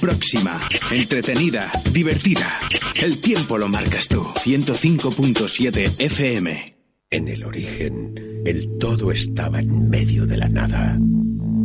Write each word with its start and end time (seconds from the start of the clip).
próxima, 0.00 0.58
entretenida, 0.90 1.70
divertida. 1.92 2.58
El 2.94 3.20
tiempo 3.20 3.58
lo 3.58 3.68
marcas 3.68 4.08
tú. 4.08 4.22
105.7 4.22 5.94
FM. 5.98 6.76
En 7.10 7.28
el 7.28 7.44
origen, 7.44 8.14
el 8.46 8.78
todo 8.78 9.12
estaba 9.12 9.60
en 9.60 9.90
medio 9.90 10.26
de 10.26 10.38
la 10.38 10.48
nada. 10.48 10.98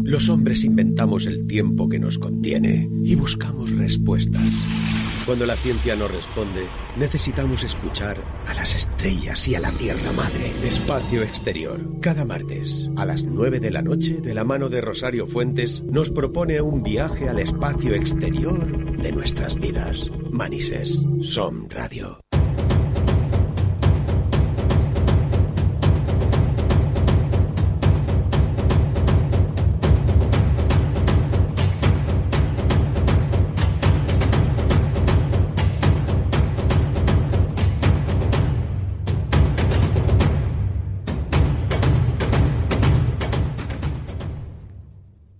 Los 0.04 0.30
hombres 0.30 0.64
inventamos 0.64 1.26
el 1.26 1.48
tiempo 1.48 1.88
que 1.88 2.00
nos 2.00 2.20
contiene 2.20 2.90
y 3.04 3.16
buscamos 3.16 3.72
respuestas. 3.72 4.52
Cuando 5.26 5.48
la 5.48 5.56
ciencia 5.56 5.96
no 5.96 6.08
responde, 6.08 6.70
necesitamos 6.98 7.64
escuchar 7.64 8.24
a 8.46 8.54
las 8.54 8.76
estrellas 8.76 9.48
y 9.48 9.56
a 9.56 9.60
la 9.60 9.72
Tierra 9.72 10.12
Madre. 10.12 10.54
Espacio 10.64 11.24
Exterior. 11.24 11.82
Cada 12.00 12.26
martes, 12.26 12.88
a 12.96 13.06
las 13.06 13.24
9 13.24 13.60
de 13.60 13.72
la 13.72 13.82
noche, 13.82 14.22
de 14.22 14.36
la 14.36 14.44
mano 14.44 14.70
de 14.70 14.82
Rosario 14.82 15.26
Fuentes, 15.26 15.84
nos 15.84 16.12
propone 16.12 16.62
un 16.62 16.84
viaje 16.84 17.28
al 17.28 17.40
espacio 17.40 17.96
exterior 17.96 19.02
de 19.02 19.12
nuestras 19.12 19.56
vidas. 19.56 20.12
Manises, 20.30 21.02
Som 21.24 21.70
Radio. 21.70 22.20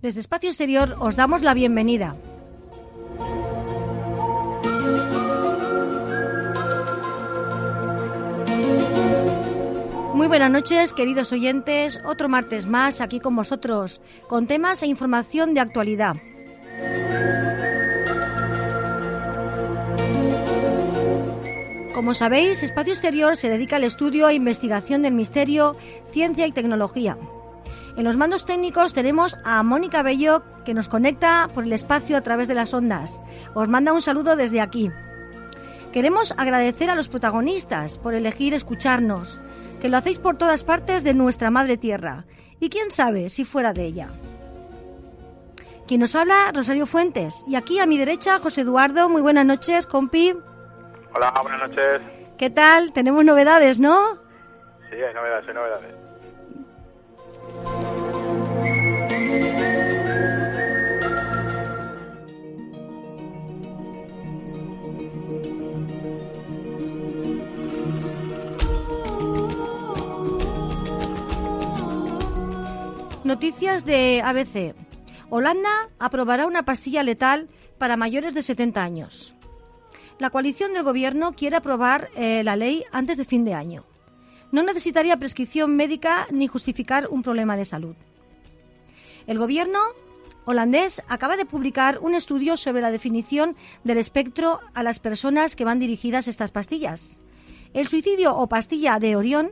Desde 0.06 0.20
Espacio 0.20 0.50
Exterior 0.50 0.94
os 1.00 1.16
damos 1.16 1.42
la 1.42 1.52
bienvenida. 1.52 2.14
Muy 10.14 10.28
buenas 10.28 10.52
noches, 10.52 10.92
queridos 10.92 11.32
oyentes. 11.32 11.98
Otro 12.04 12.28
martes 12.28 12.66
más 12.66 13.00
aquí 13.00 13.18
con 13.18 13.34
vosotros, 13.34 14.00
con 14.28 14.46
temas 14.46 14.80
e 14.84 14.86
información 14.86 15.54
de 15.54 15.60
actualidad. 15.60 16.14
Como 21.94 22.14
sabéis, 22.14 22.62
Espacio 22.62 22.92
Exterior 22.92 23.36
se 23.36 23.48
dedica 23.48 23.74
al 23.74 23.82
estudio 23.82 24.28
e 24.28 24.34
investigación 24.34 25.02
del 25.02 25.14
misterio, 25.14 25.74
ciencia 26.12 26.46
y 26.46 26.52
tecnología. 26.52 27.18
En 27.96 28.04
los 28.04 28.18
mandos 28.18 28.44
técnicos 28.44 28.92
tenemos 28.92 29.38
a 29.42 29.62
Mónica 29.62 30.02
Bello 30.02 30.42
que 30.66 30.74
nos 30.74 30.88
conecta 30.88 31.48
por 31.54 31.64
el 31.64 31.72
espacio 31.72 32.18
a 32.18 32.20
través 32.20 32.46
de 32.46 32.54
las 32.54 32.74
ondas. 32.74 33.22
Os 33.54 33.68
manda 33.68 33.94
un 33.94 34.02
saludo 34.02 34.36
desde 34.36 34.60
aquí. 34.60 34.90
Queremos 35.92 36.34
agradecer 36.36 36.90
a 36.90 36.94
los 36.94 37.08
protagonistas 37.08 37.96
por 37.96 38.14
elegir 38.14 38.52
escucharnos, 38.52 39.40
que 39.80 39.88
lo 39.88 39.96
hacéis 39.96 40.18
por 40.18 40.36
todas 40.36 40.62
partes 40.62 41.04
de 41.04 41.14
nuestra 41.14 41.50
madre 41.50 41.78
tierra 41.78 42.26
y 42.60 42.68
quién 42.68 42.90
sabe 42.90 43.30
si 43.30 43.46
fuera 43.46 43.72
de 43.72 43.86
ella. 43.86 44.08
Quien 45.86 46.00
nos 46.00 46.14
habla, 46.14 46.50
Rosario 46.52 46.84
Fuentes. 46.84 47.44
Y 47.46 47.54
aquí 47.54 47.78
a 47.78 47.86
mi 47.86 47.96
derecha, 47.96 48.38
José 48.40 48.62
Eduardo. 48.62 49.08
Muy 49.08 49.22
buenas 49.22 49.46
noches, 49.46 49.86
compi. 49.86 50.34
Hola, 51.14 51.32
buenas 51.42 51.70
noches. 51.70 52.02
¿Qué 52.36 52.50
tal? 52.50 52.92
Tenemos 52.92 53.24
novedades, 53.24 53.80
¿no? 53.80 54.16
Sí, 54.90 54.96
hay 54.96 55.14
novedades, 55.14 55.48
hay 55.48 55.54
novedades. 55.54 56.05
Noticias 73.26 73.84
de 73.84 74.22
ABC. 74.24 74.76
Holanda 75.30 75.90
aprobará 75.98 76.46
una 76.46 76.62
pastilla 76.62 77.02
letal 77.02 77.48
para 77.76 77.96
mayores 77.96 78.34
de 78.34 78.42
70 78.44 78.80
años. 78.80 79.34
La 80.20 80.30
coalición 80.30 80.72
del 80.72 80.84
gobierno 80.84 81.32
quiere 81.32 81.56
aprobar 81.56 82.08
eh, 82.14 82.44
la 82.44 82.54
ley 82.54 82.84
antes 82.92 83.16
de 83.16 83.24
fin 83.24 83.44
de 83.44 83.52
año. 83.52 83.84
No 84.52 84.62
necesitaría 84.62 85.16
prescripción 85.16 85.74
médica 85.74 86.28
ni 86.30 86.46
justificar 86.46 87.08
un 87.08 87.24
problema 87.24 87.56
de 87.56 87.64
salud. 87.64 87.96
El 89.26 89.38
gobierno 89.38 89.80
holandés 90.44 91.02
acaba 91.08 91.36
de 91.36 91.46
publicar 91.46 91.98
un 91.98 92.14
estudio 92.14 92.56
sobre 92.56 92.80
la 92.80 92.92
definición 92.92 93.56
del 93.82 93.98
espectro 93.98 94.60
a 94.72 94.84
las 94.84 95.00
personas 95.00 95.56
que 95.56 95.64
van 95.64 95.80
dirigidas 95.80 96.28
estas 96.28 96.52
pastillas. 96.52 97.18
El 97.74 97.88
suicidio 97.88 98.36
o 98.36 98.46
pastilla 98.46 99.00
de 99.00 99.16
Orión 99.16 99.50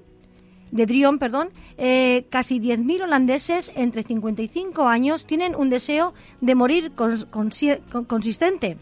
de 0.75 0.87
Drion, 0.87 1.21
perdón, 1.21 1.51
eh, 1.79 2.27
casi 2.31 2.59
10.000 2.59 3.05
holandeses 3.05 3.71
entre 3.77 4.03
55 4.03 4.89
años 4.89 5.25
tienen 5.25 5.55
un 5.55 5.71
deseo 5.71 6.15
de 6.41 6.57
morir 6.57 6.93
consistente 8.09 8.77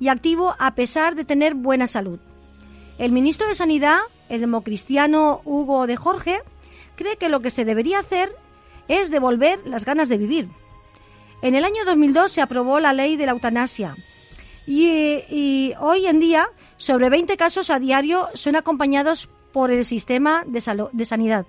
y 0.00 0.08
activo 0.08 0.56
a 0.58 0.74
pesar 0.74 1.14
de 1.14 1.24
tener 1.24 1.54
buena 1.54 1.86
salud. 1.86 2.18
El 2.98 3.12
ministro 3.12 3.46
de 3.46 3.54
Sanidad, 3.54 3.98
el 4.28 4.40
democristiano 4.40 5.40
Hugo 5.44 5.86
de 5.86 5.94
Jorge, 5.94 6.40
cree 6.96 7.16
que 7.16 7.28
lo 7.28 7.40
que 7.40 7.52
se 7.52 7.64
debería 7.64 8.00
hacer 8.00 8.34
es 8.88 9.08
devolver 9.12 9.64
las 9.64 9.84
ganas 9.84 10.08
de 10.08 10.18
vivir. 10.18 10.48
En 11.40 11.54
el 11.54 11.64
año 11.64 11.84
2002 11.86 12.32
se 12.32 12.42
aprobó 12.42 12.80
la 12.80 12.92
ley 12.92 13.16
de 13.16 13.26
la 13.26 13.32
eutanasia 13.32 13.94
y, 14.66 14.88
y 15.30 15.72
hoy 15.78 16.06
en 16.06 16.18
día 16.18 16.48
sobre 16.78 17.10
20 17.10 17.36
casos 17.36 17.70
a 17.70 17.78
diario 17.78 18.26
son 18.34 18.56
acompañados 18.56 19.28
por 19.52 19.70
el 19.70 19.84
sistema 19.84 20.44
de, 20.46 20.88
de 20.92 21.06
sanidad. 21.06 21.46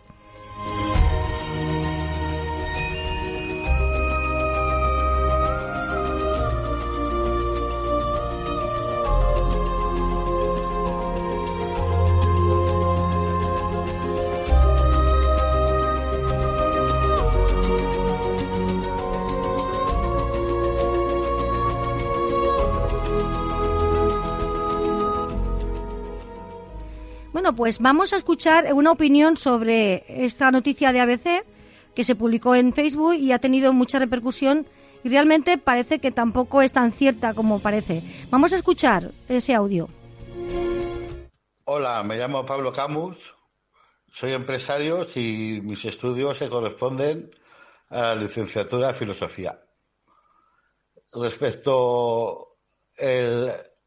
Pues 27.53 27.79
vamos 27.79 28.13
a 28.13 28.17
escuchar 28.17 28.73
una 28.73 28.91
opinión 28.91 29.37
sobre 29.37 30.03
esta 30.07 30.51
noticia 30.51 30.91
de 30.91 30.99
ABC 31.01 31.45
que 31.95 32.03
se 32.03 32.15
publicó 32.15 32.55
en 32.55 32.73
Facebook 32.73 33.15
y 33.15 33.31
ha 33.31 33.39
tenido 33.39 33.73
mucha 33.73 33.99
repercusión 33.99 34.67
y 35.03 35.09
realmente 35.09 35.57
parece 35.57 35.99
que 35.99 36.11
tampoco 36.11 36.61
es 36.61 36.73
tan 36.73 36.91
cierta 36.91 37.33
como 37.33 37.59
parece. 37.59 38.03
Vamos 38.29 38.53
a 38.53 38.57
escuchar 38.57 39.11
ese 39.27 39.53
audio. 39.53 39.89
Hola, 41.65 42.03
me 42.03 42.17
llamo 42.17 42.45
Pablo 42.45 42.73
Camus, 42.73 43.35
soy 44.11 44.33
empresario 44.33 45.05
y 45.15 45.61
mis 45.63 45.85
estudios 45.85 46.37
se 46.37 46.49
corresponden 46.49 47.31
a 47.89 48.01
la 48.01 48.15
licenciatura 48.15 48.87
de 48.87 48.93
filosofía. 48.93 49.59
Respecto 51.13 52.57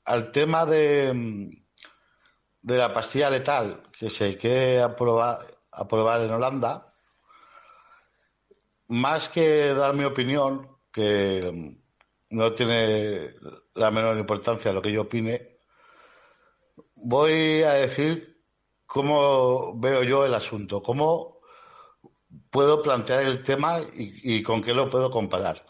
al 0.05 0.33
tema 0.33 0.67
de, 0.67 1.62
de 2.63 2.79
la 2.79 2.93
pastilla 2.93 3.29
letal 3.29 3.83
que 3.99 4.09
se 4.09 4.37
quiere 4.37 4.81
aprobar, 4.81 5.41
aprobar 5.73 6.21
en 6.23 6.31
Holanda, 6.31 6.95
más 8.89 9.29
que 9.29 9.75
dar 9.75 9.95
mi 9.95 10.05
opinión, 10.05 10.69
que 10.93 11.77
no 12.31 12.53
tiene 12.55 13.35
la 13.75 13.91
menor 13.91 14.17
importancia 14.17 14.73
lo 14.73 14.83
que 14.83 14.93
yo 14.93 15.03
opine, 15.03 15.59
voy 16.97 17.63
a 17.63 17.73
decir 17.73 18.45
cómo 18.87 19.79
veo 19.79 20.03
yo 20.05 20.25
el 20.25 20.35
asunto, 20.35 20.83
cómo 20.83 21.41
puedo 22.51 22.83
plantear 22.83 23.25
el 23.25 23.43
tema 23.43 23.81
y, 23.81 24.37
y 24.37 24.43
con 24.43 24.63
qué 24.63 24.73
lo 24.73 24.89
puedo 24.89 25.11
comparar. 25.11 25.65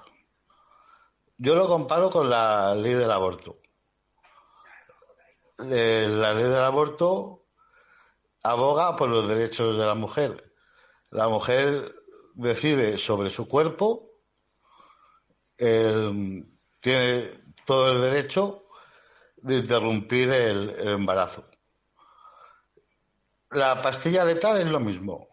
Yo 1.38 1.54
lo 1.54 1.66
comparo 1.66 2.10
con 2.10 2.28
la 2.28 2.74
ley 2.74 2.94
del 2.94 3.10
aborto 3.10 3.61
la 5.62 6.34
ley 6.34 6.44
del 6.44 6.60
aborto 6.60 7.44
aboga 8.42 8.96
por 8.96 9.08
los 9.08 9.28
derechos 9.28 9.76
de 9.76 9.86
la 9.86 9.94
mujer. 9.94 10.52
La 11.10 11.28
mujer 11.28 11.92
decide 12.34 12.98
sobre 12.98 13.30
su 13.30 13.48
cuerpo, 13.48 14.10
tiene 15.56 17.40
todo 17.64 17.92
el 17.92 18.00
derecho 18.00 18.66
de 19.36 19.58
interrumpir 19.58 20.30
el, 20.30 20.88
embarazo. 20.88 21.44
La 23.50 23.82
pastilla 23.82 24.24
letal 24.24 24.60
es 24.60 24.68
lo 24.68 24.80
mismo. 24.80 25.28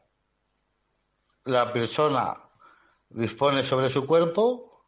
La 1.45 1.71
persona 1.71 2.37
dispone 3.09 3.63
sobre 3.63 3.89
su 3.89 4.05
cuerpo 4.05 4.85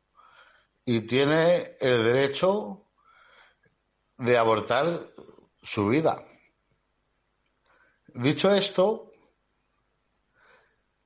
y 0.85 1.01
tiene 1.01 1.77
el 1.79 2.03
derecho 2.03 2.85
de 4.17 4.37
abortar 4.37 4.85
su 5.61 5.87
vida. 5.87 6.25
Dicho 8.07 8.51
esto, 8.51 9.11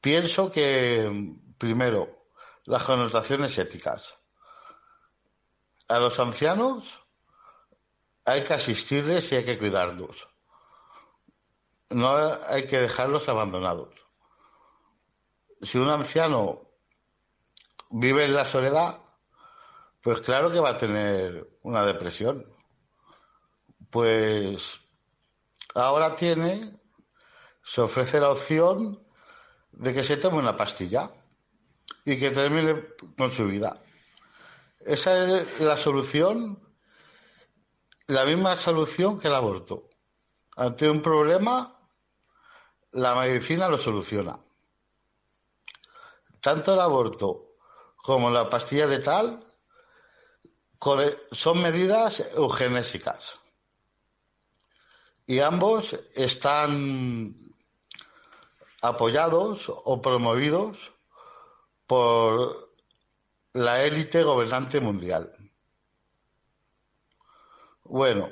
pienso 0.02 0.52
que, 0.52 1.36
primero, 1.58 2.28
las 2.64 2.84
connotaciones 2.84 3.58
éticas. 3.58 4.18
A 5.88 6.00
los 6.00 6.20
ancianos 6.20 7.04
hay 8.24 8.44
que 8.44 8.54
asistirles 8.54 9.32
y 9.32 9.36
hay 9.36 9.46
que 9.46 9.58
cuidarlos. 9.58 10.28
No 11.90 12.16
hay 12.48 12.66
que 12.66 12.80
dejarlos 12.80 13.30
abandonados. 13.30 13.94
Si 15.62 15.78
un 15.78 15.90
anciano 15.90 16.62
vive 17.90 18.26
en 18.26 18.34
la 18.34 18.46
soledad, 18.46 19.00
pues 20.02 20.22
claro 20.22 20.52
que 20.52 20.60
va 20.60 20.72
a 20.72 20.78
tener 20.78 21.48
una 21.62 21.86
depresión. 21.86 22.55
Pues 23.96 24.82
ahora 25.74 26.18
tiene, 26.18 26.78
se 27.64 27.80
ofrece 27.80 28.20
la 28.20 28.30
opción 28.30 29.02
de 29.72 29.94
que 29.94 30.04
se 30.04 30.18
tome 30.18 30.38
una 30.38 30.58
pastilla 30.58 31.12
y 32.04 32.20
que 32.20 32.32
termine 32.32 32.88
con 33.18 33.32
su 33.32 33.46
vida. 33.46 33.82
Esa 34.82 35.38
es 35.38 35.62
la 35.62 35.78
solución, 35.78 36.60
la 38.08 38.26
misma 38.26 38.58
solución 38.58 39.18
que 39.18 39.30
el 39.30 39.36
aborto. 39.36 39.88
Ante 40.58 40.90
un 40.90 41.02
problema, 41.02 41.80
la 42.92 43.16
medicina 43.16 43.70
lo 43.70 43.78
soluciona. 43.78 44.38
Tanto 46.42 46.74
el 46.74 46.82
aborto 46.82 47.56
como 47.96 48.30
la 48.30 48.50
pastilla 48.50 48.88
letal 48.88 49.40
son 51.32 51.62
medidas 51.62 52.20
eugenésicas 52.36 53.40
y 55.28 55.40
ambos 55.40 56.00
están 56.14 57.36
apoyados 58.82 59.66
o 59.68 60.02
promovidos 60.02 60.92
por 61.88 62.74
la 63.54 63.84
élite 63.84 64.24
gobernante 64.24 64.80
mundial. 64.80 65.36
Bueno, 67.84 68.32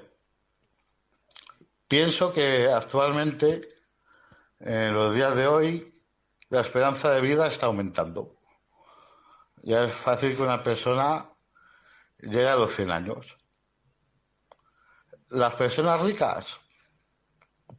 pienso 1.88 2.32
que 2.32 2.72
actualmente, 2.72 3.70
en 4.60 4.94
los 4.94 5.14
días 5.16 5.36
de 5.36 5.48
hoy, 5.48 6.02
la 6.50 6.62
esperanza 6.62 7.12
de 7.12 7.22
vida 7.22 7.48
está 7.48 7.68
aumentando. 7.68 8.36
Ya 9.64 9.86
es 9.86 9.94
fácil 9.94 10.36
que 10.36 10.44
una 10.44 10.62
persona 10.62 11.30
llegue 12.20 12.50
a 12.50 12.56
los 12.56 12.76
100 12.76 12.92
años. 12.92 13.38
Las 15.30 15.56
personas 15.56 16.02
ricas 16.02 16.60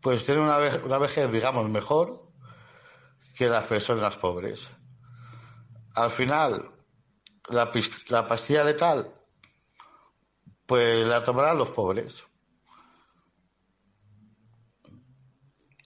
pues 0.00 0.25
tiene 0.25 0.41
una, 0.41 0.58
una 0.85 0.99
vejez, 0.99 1.31
digamos, 1.31 1.69
mejor 1.69 2.29
que 3.37 3.49
las 3.49 3.64
personas 3.67 4.17
pobres. 4.17 4.69
Al 5.94 6.11
final, 6.11 6.70
la, 7.49 7.70
la 8.08 8.26
pastilla 8.26 8.64
letal, 8.64 9.12
pues 10.67 11.06
la 11.06 11.23
tomarán 11.23 11.58
los 11.58 11.70
pobres. 11.70 12.25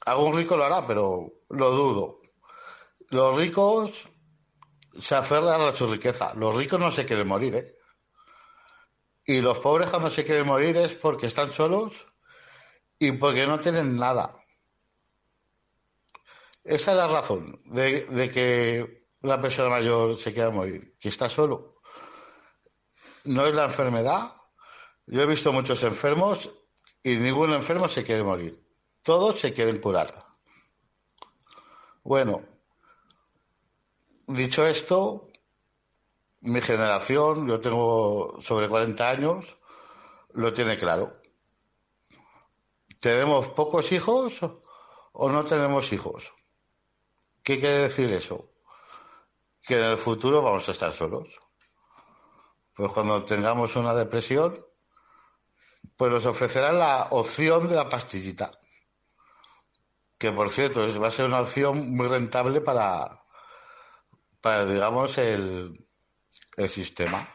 Algún 0.04 0.36
rico 0.36 0.56
lo 0.56 0.64
hará, 0.64 0.86
pero 0.86 1.32
lo 1.50 1.70
dudo. 1.70 2.20
Los 3.10 3.36
ricos 3.36 4.08
se 5.00 5.14
aferran 5.14 5.60
a 5.60 5.74
su 5.74 5.86
riqueza. 5.90 6.34
Los 6.34 6.56
ricos 6.56 6.80
no 6.80 6.90
se 6.90 7.04
quieren 7.04 7.28
morir, 7.28 7.54
¿eh? 7.54 7.74
Y 9.24 9.42
los 9.42 9.58
pobres 9.58 9.90
cuando 9.90 10.08
se 10.08 10.24
quieren 10.24 10.46
morir 10.46 10.76
es 10.78 10.94
porque 10.94 11.26
están 11.26 11.52
solos 11.52 12.06
y 12.98 13.12
porque 13.12 13.46
no 13.46 13.60
tienen 13.60 13.96
nada. 13.96 14.30
Esa 16.64 16.90
es 16.92 16.96
la 16.98 17.08
razón 17.08 17.60
de, 17.64 18.30
que 18.32 19.06
una 19.22 19.40
persona 19.40 19.70
mayor 19.70 20.18
se 20.18 20.32
quiera 20.32 20.50
morir, 20.50 20.96
que 21.00 21.08
está 21.08 21.30
solo. 21.30 21.80
No 23.24 23.46
es 23.46 23.54
la 23.54 23.64
enfermedad. 23.64 24.34
Yo 25.06 25.22
he 25.22 25.26
visto 25.26 25.52
muchos 25.52 25.82
enfermos 25.82 26.50
y 27.02 27.16
ningún 27.16 27.52
enfermo 27.52 27.88
se 27.88 28.04
quiere 28.04 28.22
morir. 28.22 28.62
Todos 29.02 29.40
se 29.40 29.54
quieren 29.54 29.80
curar. 29.80 30.26
Bueno, 32.02 32.42
dicho 34.26 34.66
esto, 34.66 35.28
mi 36.40 36.60
generación, 36.60 37.48
yo 37.48 37.60
tengo 37.60 38.38
sobre 38.42 38.68
40 38.68 39.08
años, 39.08 39.56
lo 40.34 40.52
tiene 40.52 40.76
claro. 40.76 41.17
¿Tenemos 43.00 43.48
pocos 43.50 43.92
hijos 43.92 44.40
o 45.12 45.30
no 45.30 45.44
tenemos 45.44 45.92
hijos? 45.92 46.32
¿Qué 47.42 47.60
quiere 47.60 47.78
decir 47.78 48.12
eso? 48.12 48.50
Que 49.62 49.78
en 49.78 49.84
el 49.84 49.98
futuro 49.98 50.42
vamos 50.42 50.68
a 50.68 50.72
estar 50.72 50.92
solos. 50.92 51.28
Pues 52.74 52.92
cuando 52.92 53.24
tengamos 53.24 53.76
una 53.76 53.94
depresión, 53.94 54.64
pues 55.96 56.10
nos 56.10 56.26
ofrecerán 56.26 56.78
la 56.78 57.08
opción 57.10 57.68
de 57.68 57.76
la 57.76 57.88
pastillita. 57.88 58.50
Que 60.18 60.32
por 60.32 60.50
cierto, 60.50 60.80
va 61.00 61.08
a 61.08 61.12
ser 61.12 61.26
una 61.26 61.40
opción 61.40 61.94
muy 61.94 62.08
rentable 62.08 62.60
para, 62.60 63.24
para 64.40 64.64
digamos, 64.64 65.16
el, 65.18 65.86
el 66.56 66.68
sistema. 66.68 67.28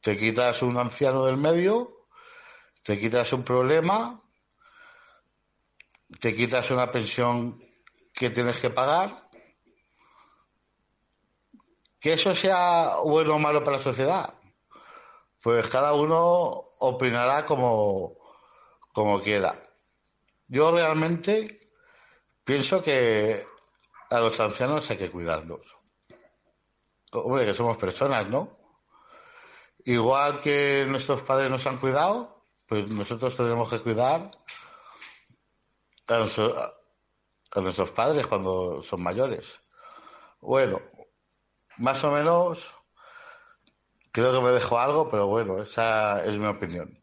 Te 0.00 0.18
quitas 0.18 0.62
un 0.62 0.76
anciano 0.76 1.24
del 1.24 1.36
medio, 1.36 2.06
te 2.82 2.98
quitas 2.98 3.32
un 3.32 3.44
problema 3.44 4.22
te 6.20 6.34
quitas 6.34 6.70
una 6.70 6.90
pensión 6.90 7.62
que 8.12 8.30
tienes 8.30 8.58
que 8.58 8.70
pagar. 8.70 9.14
Que 12.00 12.12
eso 12.12 12.34
sea 12.34 12.96
bueno 13.04 13.34
o 13.34 13.38
malo 13.38 13.64
para 13.64 13.78
la 13.78 13.82
sociedad, 13.82 14.34
pues 15.42 15.66
cada 15.68 15.92
uno 15.94 16.72
opinará 16.78 17.44
como, 17.46 18.16
como 18.92 19.20
quiera. 19.22 19.60
Yo 20.46 20.70
realmente 20.70 21.58
pienso 22.44 22.82
que 22.82 23.44
a 24.10 24.20
los 24.20 24.38
ancianos 24.38 24.88
hay 24.90 24.98
que 24.98 25.10
cuidarlos. 25.10 25.76
Hombre, 27.12 27.46
que 27.46 27.54
somos 27.54 27.76
personas, 27.76 28.28
¿no? 28.28 28.56
Igual 29.84 30.40
que 30.40 30.84
nuestros 30.88 31.22
padres 31.22 31.50
nos 31.50 31.66
han 31.66 31.78
cuidado, 31.78 32.44
pues 32.68 32.86
nosotros 32.88 33.34
tendremos 33.34 33.70
que 33.70 33.80
cuidar 33.80 34.30
a, 36.08 37.60
nuestros 37.60 37.90
padres 37.90 38.26
cuando 38.26 38.82
son 38.82 39.02
mayores. 39.02 39.60
Bueno, 40.40 40.80
más 41.78 42.02
o 42.04 42.12
menos 42.12 42.64
creo 44.12 44.32
que 44.32 44.40
me 44.40 44.50
dejo 44.50 44.78
algo, 44.78 45.08
pero 45.10 45.26
bueno, 45.26 45.62
esa 45.62 46.24
es 46.24 46.34
mi 46.36 46.46
opinión. 46.46 47.02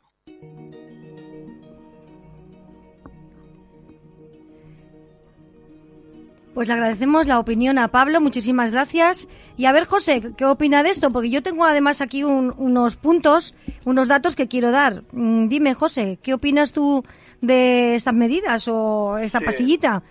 Pues 6.53 6.67
le 6.67 6.75
agradecemos 6.75 7.25
la 7.25 7.39
opinión 7.39 7.79
a 7.79 7.87
Pablo, 7.87 8.21
muchísimas 8.21 8.71
gracias. 8.71 9.27
Y 9.57 9.65
a 9.65 9.71
ver, 9.71 9.85
José, 9.85 10.33
¿qué 10.37 10.45
opina 10.45 10.83
de 10.83 10.91
esto? 10.91 11.11
Porque 11.11 11.31
yo 11.31 11.41
tengo 11.41 11.65
además 11.65 11.99
aquí 11.99 12.23
unos 12.23 12.95
puntos, 12.95 13.55
unos 13.85 14.07
datos 14.07 14.35
que 14.35 14.47
quiero 14.47 14.69
dar. 14.69 15.03
Mm, 15.11 15.47
dime, 15.47 15.73
José, 15.73 16.19
¿qué 16.21 16.35
opinas 16.35 16.71
tú 16.71 17.03
de 17.43 17.95
estas 17.95 18.13
medidas 18.13 18.67
o 18.69 19.17
esta 19.17 19.41
pastillita? 19.41 20.01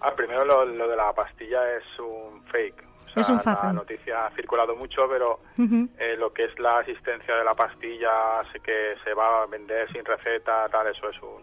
Ah, 0.00 0.14
primero 0.14 0.44
lo, 0.44 0.64
de 0.64 0.96
la 0.96 1.12
pastilla 1.12 1.76
es 1.76 1.84
un 1.98 2.42
fake. 2.44 2.84
es 3.16 3.28
un 3.28 3.40
fake. 3.40 3.64
La 3.64 3.72
noticia 3.72 4.26
ha 4.26 4.30
circulado 4.30 4.76
mucho, 4.76 5.08
pero 5.08 5.40
eh, 5.58 6.14
lo 6.16 6.32
que 6.32 6.44
es 6.44 6.58
la 6.60 6.78
asistencia 6.78 7.34
de 7.34 7.44
la 7.44 7.54
pastilla, 7.54 8.42
sé 8.52 8.60
que 8.60 8.94
se 9.02 9.12
va 9.14 9.42
a 9.42 9.46
vender 9.46 9.90
sin 9.92 10.04
receta, 10.04 10.68
tal, 10.68 10.86
eso 10.86 11.10
es, 11.10 11.20
un, 11.20 11.42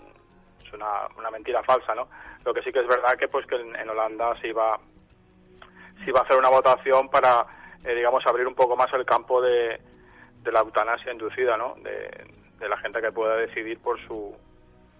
es 0.66 0.74
una, 0.74 1.08
una 1.18 1.30
mentira 1.30 1.62
falsa, 1.64 1.94
¿no? 1.94 2.08
Lo 2.46 2.54
que 2.54 2.62
sí 2.62 2.72
que 2.72 2.80
es 2.80 2.88
verdad 2.88 3.18
que 3.20 3.28
pues 3.28 3.46
que 3.48 3.56
en, 3.58 3.90
Holanda 3.90 4.34
se 4.40 4.48
iba, 4.48 4.80
se 6.06 6.10
iba 6.10 6.22
a 6.22 6.24
hacer 6.24 6.38
una 6.38 6.50
votación 6.50 7.10
para, 7.10 7.46
eh, 7.84 7.94
digamos, 7.94 8.26
abrir 8.26 8.48
un 8.48 8.56
poco 8.56 8.78
más 8.78 8.88
el 8.94 9.06
campo 9.06 9.42
de, 9.42 9.78
de 10.42 10.52
la 10.54 10.62
eutanasia 10.62 11.12
inducida, 11.12 11.58
¿no? 11.58 11.76
De, 11.84 12.34
de 12.60 12.70
la 12.70 12.78
gente 12.78 13.02
que 13.02 13.12
pueda 13.12 13.36
decidir 13.36 13.78
por 13.80 14.00
su 14.08 14.34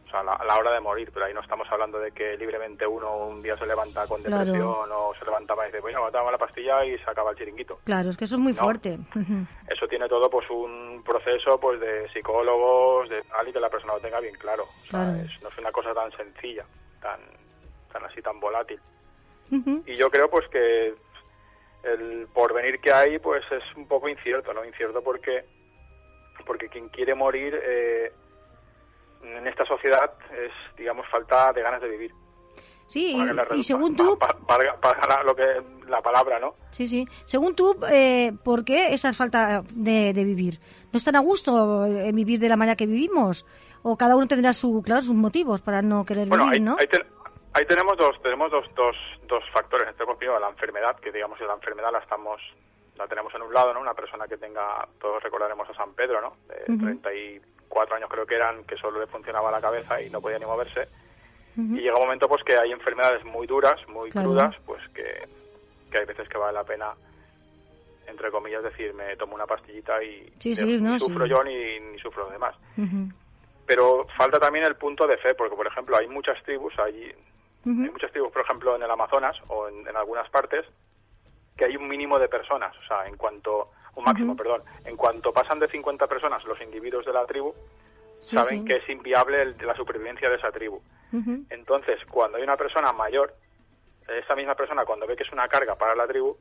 o 0.08 0.10
sea, 0.10 0.22
a 0.22 0.46
la, 0.46 0.58
hora 0.58 0.72
de 0.72 0.80
morir, 0.80 1.12
pero 1.14 1.26
ahí 1.26 1.34
no 1.34 1.42
estamos 1.42 1.68
hablando 1.70 2.00
de 2.00 2.12
que 2.12 2.38
libremente 2.38 2.88
uno 2.88 3.28
un 3.28 3.42
día 3.42 3.58
se 3.58 3.66
levanta 3.66 4.08
con 4.08 4.24
depresión 4.24 4.90
o 4.90 5.14
se 5.20 5.26
levantaba 5.26 5.64
y 5.64 5.68
dice, 5.68 5.82
bueno, 5.82 6.10
toma 6.12 6.32
la 6.32 6.38
pastilla 6.38 6.86
y 6.86 6.98
se 6.98 7.10
acaba 7.10 7.32
el 7.32 7.38
chiringuito. 7.38 7.80
Claro, 7.84 8.10
es 8.10 8.16
que 8.16 8.24
eso 8.24 8.36
es 8.36 8.42
muy 8.42 8.54
fuerte. 8.54 8.98
Eso 9.68 9.88
tiene 9.88 10.08
todo 10.08 10.30
pues 10.30 10.50
un 10.50 11.04
proceso 11.06 11.60
pues 11.60 11.80
de 11.82 12.08
psicólogos, 12.14 13.10
de 13.10 13.22
tal, 13.24 13.50
y 13.50 13.52
que 13.54 13.60
la 13.60 13.70
persona 13.70 13.94
lo 13.96 14.00
tenga 14.00 14.22
bien 14.22 14.36
claro. 14.36 14.64
O 14.64 14.86
sea, 14.90 15.04
no 15.42 15.50
es 15.50 15.58
una 15.58 15.72
cosa 15.74 15.94
tan 15.94 16.10
sencilla, 16.14 16.66
tan, 17.02 17.20
tan 17.92 18.06
así, 18.06 18.22
tan 18.22 18.40
volátil. 18.40 18.80
Y 19.86 19.96
yo 19.96 20.10
creo 20.10 20.30
pues 20.30 20.48
que 20.48 20.94
el 21.84 22.28
porvenir 22.34 22.80
que 22.80 22.94
hay 22.94 23.20
pues 23.20 23.44
es 23.52 23.64
un 23.76 23.88
poco 23.88 24.08
incierto, 24.08 24.54
¿no? 24.54 24.64
Incierto 24.64 25.02
porque 25.02 25.44
porque 26.46 26.70
quien 26.70 26.88
quiere 26.90 27.14
morir 27.14 27.60
eh, 27.62 28.12
en 29.24 29.48
esta 29.48 29.66
sociedad 29.66 30.14
es, 30.32 30.52
digamos, 30.78 31.08
falta 31.10 31.52
de 31.54 31.62
ganas 31.62 31.82
de 31.82 31.90
vivir. 31.90 32.14
Sí, 32.88 33.18
y, 33.56 33.64
según 33.64 33.96
tú... 33.96 34.18
Para, 34.18 35.24
lo 35.24 35.36
que 35.36 35.62
la 35.88 36.02
palabra, 36.02 36.40
¿no? 36.40 36.56
Sí, 36.72 36.88
sí. 36.88 37.06
Según 37.26 37.54
tú, 37.54 37.78
eh, 37.92 38.32
¿por 38.44 38.64
qué 38.64 38.94
esa 38.94 39.12
falta 39.14 39.62
de, 39.74 40.14
vivir? 40.14 40.60
¿No 40.94 40.98
están 40.98 41.18
a 41.18 41.20
gusto 41.20 41.86
en 41.86 42.16
vivir 42.16 42.40
de 42.40 42.48
la 42.48 42.56
manera 42.56 42.78
que 42.78 42.86
vivimos? 42.86 43.46
¿O 43.84 43.98
cada 43.98 44.16
uno 44.16 44.26
tendrá 44.28 44.54
su, 44.54 44.82
claro, 44.84 45.02
sus 45.02 45.16
motivos 45.16 45.62
para 45.62 45.82
no 45.82 46.06
querer 46.06 46.30
vivir, 46.30 46.62
no? 46.62 46.78
Ahí, 47.54 47.66
tenemos 47.66 47.98
dos 47.98 48.22
tenemos 48.22 48.52
dos, 48.52 48.66
dos, 48.76 48.96
dos 49.28 49.44
factores. 49.52 49.90
Este 49.90 50.06
primero 50.06 50.40
la 50.40 50.50
enfermedad, 50.50 50.96
que 51.00 51.12
digamos 51.12 51.40
que 51.40 51.46
la 51.46 51.56
enfermedad 51.56 51.92
la 51.92 52.00
estamos 52.00 52.40
la 52.98 53.08
tenemos 53.08 53.34
en 53.36 53.42
un 53.42 53.54
lado, 53.54 53.74
¿no? 53.74 53.82
Una 53.82 53.94
persona 53.94 54.28
que 54.28 54.38
tenga, 54.38 54.88
todos 55.00 55.22
recordaremos 55.22 55.70
a 55.70 55.74
San 55.74 55.94
Pedro, 55.94 56.22
¿no? 56.22 56.38
De 56.48 56.66
34 57.68 57.96
años 57.96 58.10
creo 58.10 58.26
que 58.26 58.36
eran, 58.36 58.64
que 58.64 58.78
solo 58.78 59.00
le 59.00 59.08
funcionaba 59.08 59.52
la 59.52 59.62
cabeza 59.62 60.02
y 60.02 60.10
no 60.10 60.22
podía 60.22 60.40
ni 60.40 60.46
moverse. 60.46 60.88
Y 61.56 61.82
llega 61.82 61.96
un 61.96 62.04
momento 62.04 62.28
pues 62.28 62.44
que 62.44 62.56
hay 62.56 62.72
enfermedades 62.72 63.26
muy 63.26 63.48
duras, 63.48 63.80
muy 63.88 64.12
crudas, 64.12 64.56
pues 64.64 64.80
que, 64.90 65.28
hay 65.98 66.06
veces 66.06 66.30
que 66.30 66.38
vale 66.38 66.54
la 66.54 66.64
pena 66.64 66.94
entre 68.06 68.32
comillas 68.32 68.64
decir 68.64 68.94
me 68.94 69.18
tomo 69.18 69.36
una 69.36 69.46
pastillita 69.46 70.02
y 70.02 70.32
ni 70.46 71.00
sufro 71.00 71.26
yo 71.26 71.44
ni, 71.44 71.80
ni, 71.80 72.00
sufro 72.00 72.24
los 72.24 72.32
demás. 72.32 72.56
Pero 73.66 74.08
falta 74.16 74.40
también 74.40 74.66
el 74.66 74.76
punto 74.76 75.08
de 75.08 75.18
fe, 75.18 75.34
porque 75.34 75.56
por 75.56 75.66
ejemplo 75.66 75.98
hay 75.98 76.08
muchas 76.08 76.42
tribus 76.44 76.78
allí, 76.78 77.12
hay 77.66 77.90
muchas 77.92 78.12
tribus 78.12 78.32
por 78.32 78.44
ejemplo 78.44 78.76
en 78.76 78.84
el 78.84 78.92
Amazonas 78.92 79.36
o 79.48 79.68
en, 79.68 79.88
algunas 79.98 80.30
partes 80.30 80.64
que 81.58 81.66
hay 81.66 81.76
un 81.76 81.88
mínimo 81.88 82.20
de 82.20 82.30
personas, 82.30 82.78
o 82.78 82.88
sea, 82.88 83.08
en 83.08 83.18
cuanto, 83.18 83.72
un 83.98 84.04
máximo, 84.04 84.36
perdón, 84.36 84.62
en 84.86 84.96
cuanto 84.96 85.34
pasan 85.34 85.60
de 85.60 85.68
50 85.68 86.08
personas 86.08 86.44
los 86.46 86.62
individuos 86.62 87.06
de 87.06 87.14
la 87.14 87.26
tribu, 87.26 87.54
saben 88.20 88.64
que 88.64 88.78
es 88.78 88.90
inviable 88.90 89.56
la 89.60 89.76
supervivencia 89.76 90.30
de 90.30 90.36
esa 90.36 90.52
tribu. 90.52 90.82
Entonces, 91.50 92.00
cuando 92.10 92.38
hay 92.38 92.44
una 92.44 92.58
persona 92.58 92.94
mayor, 92.94 93.34
esa 94.08 94.36
misma 94.36 94.56
persona 94.56 94.86
cuando 94.86 95.06
ve 95.06 95.16
que 95.16 95.24
es 95.24 95.32
una 95.32 95.48
carga 95.48 95.76
para 95.76 95.96
la 95.96 96.08
tribu, 96.08 96.38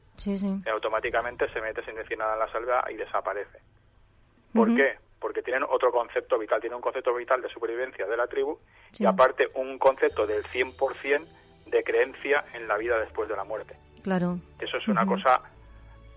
automáticamente 0.71 1.49
se 1.53 1.61
mete 1.61 1.83
sin 1.85 1.97
decir 1.97 2.19
nada 2.19 2.35
en 2.35 2.41
la 2.41 2.53
selva 2.53 2.85
y 2.91 2.95
desaparece. 2.95 3.59
¿Por 4.55 4.75
qué? 4.75 4.99
Porque 5.19 5.43
tienen 5.43 5.65
otro 5.69 5.91
concepto 5.91 6.39
vital, 6.39 6.61
tienen 6.61 6.77
un 6.77 6.83
concepto 6.83 7.15
vital 7.15 7.41
de 7.41 7.49
supervivencia 7.49 8.07
de 8.07 8.17
la 8.17 8.27
tribu 8.27 8.59
y 8.99 9.07
aparte 9.07 9.49
un 9.55 9.79
concepto 9.79 10.27
del 10.27 10.45
100% 10.45 11.27
de 11.67 11.83
creencia 11.83 12.45
en 12.53 12.69
la 12.69 12.77
vida 12.77 12.99
después 13.01 13.29
de 13.29 13.37
la 13.37 13.45
muerte. 13.45 13.77
Claro. 14.03 14.39
Eso 14.61 14.77
es 14.77 14.87
una 14.89 15.05
cosa 15.07 15.43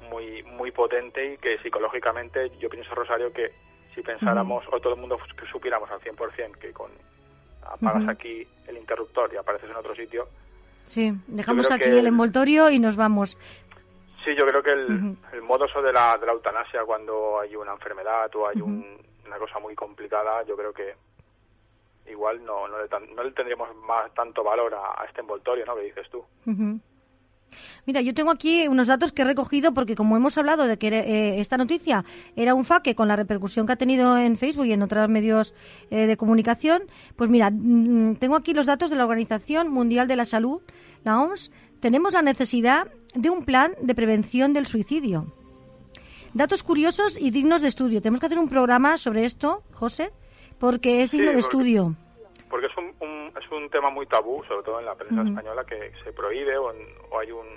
muy 0.09 0.43
muy 0.43 0.71
potente 0.71 1.33
y 1.33 1.37
que 1.37 1.57
psicológicamente 1.59 2.51
yo 2.59 2.69
pienso 2.69 2.93
Rosario 2.95 3.31
que 3.31 3.51
si 3.93 4.01
pensáramos 4.01 4.65
o 4.71 4.79
todo 4.79 4.93
el 4.93 4.99
mundo 4.99 5.17
que 5.17 5.45
supiéramos 5.47 5.89
al 5.91 5.99
100% 5.99 6.57
que 6.57 6.71
con 6.71 6.91
apagas 7.63 8.07
aquí 8.07 8.47
el 8.67 8.77
interruptor 8.77 9.31
y 9.33 9.37
apareces 9.37 9.69
en 9.69 9.75
otro 9.75 9.95
sitio. 9.95 10.27
Sí, 10.85 11.13
dejamos 11.27 11.69
aquí 11.71 11.89
el 11.89 12.07
envoltorio 12.07 12.71
y 12.71 12.79
nos 12.79 12.95
vamos. 12.95 13.37
Sí, 14.23 14.31
yo 14.37 14.45
creo 14.45 14.61
que 14.61 14.71
el, 14.71 15.17
el 15.33 15.41
modo 15.43 15.65
de 15.65 15.93
la, 15.93 16.17
de 16.17 16.25
la 16.25 16.33
eutanasia 16.33 16.83
cuando 16.83 17.39
hay 17.39 17.55
una 17.55 17.73
enfermedad 17.73 18.29
o 18.35 18.47
hay 18.47 18.59
una 18.61 19.37
cosa 19.37 19.59
muy 19.59 19.75
complicada, 19.75 20.43
yo 20.43 20.57
creo 20.57 20.73
que 20.73 20.95
igual 22.09 22.43
no, 22.43 22.67
no, 22.67 22.77
le, 22.81 22.89
no 23.15 23.23
le 23.23 23.31
tendríamos 23.31 23.73
más 23.75 24.13
tanto 24.13 24.43
valor 24.43 24.73
a, 24.73 25.05
este 25.05 25.21
envoltorio, 25.21 25.65
¿no? 25.65 25.75
Que 25.75 25.83
dices 25.83 26.09
tú. 26.09 26.25
Mira, 27.85 28.01
yo 28.01 28.13
tengo 28.13 28.31
aquí 28.31 28.67
unos 28.67 28.87
datos 28.87 29.11
que 29.11 29.21
he 29.21 29.25
recogido 29.25 29.73
porque 29.73 29.95
como 29.95 30.15
hemos 30.17 30.37
hablado 30.37 30.67
de 30.67 30.77
que 30.77 30.87
eh, 30.87 31.39
esta 31.39 31.57
noticia 31.57 32.05
era 32.35 32.53
un 32.53 32.65
faque 32.65 32.95
con 32.95 33.07
la 33.07 33.15
repercusión 33.15 33.65
que 33.65 33.73
ha 33.73 33.75
tenido 33.75 34.17
en 34.17 34.37
Facebook 34.37 34.65
y 34.65 34.73
en 34.73 34.81
otros 34.81 35.09
medios 35.09 35.55
eh, 35.89 36.07
de 36.07 36.17
comunicación, 36.17 36.83
pues 37.15 37.29
mira, 37.29 37.49
mm, 37.51 38.15
tengo 38.15 38.35
aquí 38.35 38.53
los 38.53 38.65
datos 38.65 38.89
de 38.89 38.95
la 38.95 39.03
Organización 39.03 39.69
Mundial 39.69 40.07
de 40.07 40.15
la 40.15 40.25
Salud, 40.25 40.61
la 41.03 41.21
OMS. 41.21 41.51
Tenemos 41.79 42.13
la 42.13 42.21
necesidad 42.21 42.87
de 43.15 43.29
un 43.29 43.45
plan 43.45 43.73
de 43.81 43.95
prevención 43.95 44.53
del 44.53 44.67
suicidio. 44.67 45.33
Datos 46.33 46.61
curiosos 46.61 47.17
y 47.19 47.31
dignos 47.31 47.61
de 47.61 47.69
estudio. 47.69 48.01
Tenemos 48.01 48.19
que 48.19 48.27
hacer 48.27 48.39
un 48.39 48.49
programa 48.49 48.97
sobre 48.97 49.25
esto, 49.25 49.63
José, 49.71 50.11
porque 50.59 51.01
es 51.01 51.11
digno 51.11 51.31
de 51.31 51.39
estudio 51.39 51.95
porque 52.49 52.65
es 52.65 52.77
un, 52.77 52.93
es 53.37 53.51
un 53.51 53.69
tema 53.69 53.89
muy 53.89 54.05
tabú, 54.05 54.43
sobre 54.45 54.63
todo 54.63 54.79
en 54.79 54.85
la 54.85 54.95
prensa 54.95 55.21
española, 55.21 55.63
que 55.65 55.91
se 56.03 56.13
prohíbe 56.13 56.57
o, 56.57 56.69
hay 57.19 57.31
un, 57.31 57.47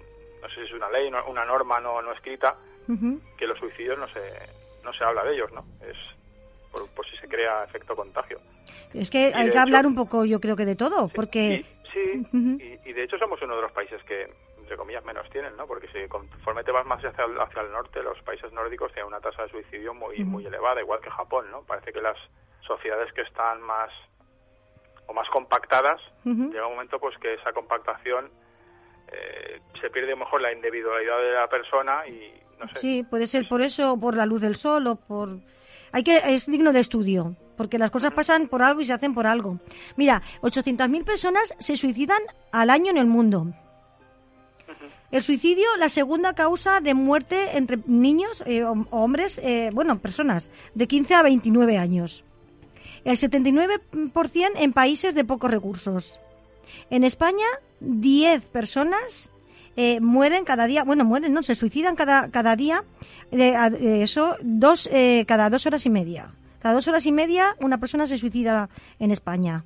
no 0.40 0.48
sé 0.48 0.54
si 0.56 0.62
es 0.62 0.72
una 0.72 0.90
ley, 0.90 1.10
una 1.28 1.44
norma 1.44 1.80
no, 1.80 2.02
no 2.02 2.12
escrita, 2.12 2.56
que 3.36 3.46
los 3.46 3.58
suicidios 3.58 3.98
no 3.98 4.08
se, 4.08 4.20
no 4.84 4.92
se 4.92 5.04
habla 5.04 5.24
de 5.24 5.34
ellos, 5.34 5.52
¿no? 5.52 5.64
Es 5.80 5.96
por, 6.72 7.06
si 7.06 7.16
se 7.16 7.28
crea 7.28 7.64
efecto 7.64 7.94
contagio. 7.94 8.38
Es 8.94 9.10
que 9.10 9.32
hay 9.34 9.50
que 9.50 9.58
hablar 9.58 9.86
un 9.86 9.94
poco, 9.94 10.24
yo 10.24 10.40
creo 10.40 10.56
que 10.56 10.64
de 10.64 10.76
todo, 10.76 11.08
porque... 11.08 11.64
sí, 11.92 12.26
y, 12.84 12.92
de 12.92 13.04
hecho 13.04 13.18
somos 13.18 13.40
uno 13.42 13.56
de 13.56 13.62
los 13.62 13.72
países 13.72 14.02
que, 14.04 14.28
entre 14.58 14.76
comillas, 14.76 15.04
menos 15.04 15.28
tienen, 15.30 15.56
¿no? 15.56 15.66
Porque 15.66 15.88
si 15.88 16.08
conforme 16.08 16.64
te 16.64 16.72
vas 16.72 16.86
más 16.86 17.04
hacia 17.04 17.24
el, 17.24 17.38
hacia 17.40 17.62
el 17.62 17.72
norte, 17.72 18.02
los 18.02 18.20
países 18.22 18.52
nórdicos 18.52 18.92
tienen 18.92 19.08
una 19.08 19.20
tasa 19.20 19.42
de 19.44 19.50
suicidio 19.50 19.94
muy, 19.94 20.24
muy 20.24 20.46
elevada, 20.46 20.80
igual 20.80 21.00
que 21.00 21.10
Japón, 21.10 21.46
¿no? 21.50 21.62
Parece 21.62 21.92
que 21.92 22.00
las 22.00 22.16
sociedades 22.66 23.12
que 23.12 23.22
están 23.22 23.60
más 23.62 23.90
o 25.06 25.12
más 25.12 25.28
compactadas, 25.30 26.00
llega 26.24 26.66
un 26.66 26.74
momento 26.74 26.98
pues 26.98 27.16
que 27.18 27.34
esa 27.34 27.52
compactación 27.52 28.30
eh, 29.12 29.60
se 29.80 29.90
pierde 29.90 30.16
mejor 30.16 30.40
la 30.40 30.52
individualidad 30.52 31.18
de 31.18 31.32
la 31.32 31.48
persona 31.48 32.06
y 32.06 32.32
no 32.58 32.68
sé. 32.68 32.80
Sí, 32.80 33.06
puede 33.08 33.26
ser 33.26 33.48
por 33.48 33.62
eso, 33.62 33.98
por 33.98 34.16
la 34.16 34.26
luz 34.26 34.40
del 34.40 34.56
sol 34.56 34.86
o 34.86 34.96
por... 34.96 35.38
Hay 35.94 36.04
que, 36.04 36.16
es 36.24 36.46
digno 36.46 36.72
de 36.72 36.80
estudio, 36.80 37.36
porque 37.56 37.78
las 37.78 37.90
cosas 37.90 38.12
pasan 38.14 38.48
por 38.48 38.62
algo 38.62 38.80
y 38.80 38.86
se 38.86 38.94
hacen 38.94 39.12
por 39.12 39.26
algo. 39.26 39.58
Mira, 39.96 40.22
800.000 40.40 41.04
personas 41.04 41.54
se 41.58 41.76
suicidan 41.76 42.22
al 42.50 42.70
año 42.70 42.90
en 42.90 42.96
el 42.96 43.06
mundo. 43.06 43.48
El 45.10 45.22
suicidio, 45.22 45.66
la 45.76 45.90
segunda 45.90 46.34
causa 46.34 46.80
de 46.80 46.94
muerte 46.94 47.58
entre 47.58 47.78
niños 47.86 48.42
eh, 48.46 48.64
o, 48.64 48.86
hombres, 48.90 49.38
eh, 49.42 49.68
bueno, 49.74 49.98
personas 49.98 50.50
de 50.74 50.86
15 50.86 51.14
a 51.14 51.22
29 51.22 51.76
años 51.76 52.24
el 53.04 53.16
79% 53.16 54.52
en 54.56 54.72
países 54.72 55.14
de 55.14 55.24
pocos 55.24 55.50
recursos. 55.50 56.20
En 56.90 57.04
España, 57.04 57.46
10 57.80 58.44
personas 58.46 59.32
eh, 59.76 60.00
mueren 60.00 60.44
cada 60.44 60.66
día, 60.66 60.84
bueno, 60.84 61.04
mueren, 61.04 61.32
no, 61.32 61.42
se 61.42 61.54
suicidan 61.54 61.96
cada, 61.96 62.30
cada 62.30 62.56
día, 62.56 62.84
eh, 63.30 64.02
eso, 64.02 64.36
dos, 64.42 64.88
eh, 64.92 65.24
cada 65.26 65.48
dos 65.48 65.66
horas 65.66 65.86
y 65.86 65.90
media. 65.90 66.28
Cada 66.60 66.74
dos 66.74 66.86
horas 66.88 67.06
y 67.06 67.12
media 67.12 67.56
una 67.60 67.78
persona 67.78 68.06
se 68.06 68.18
suicida 68.18 68.68
en 68.98 69.10
España. 69.10 69.64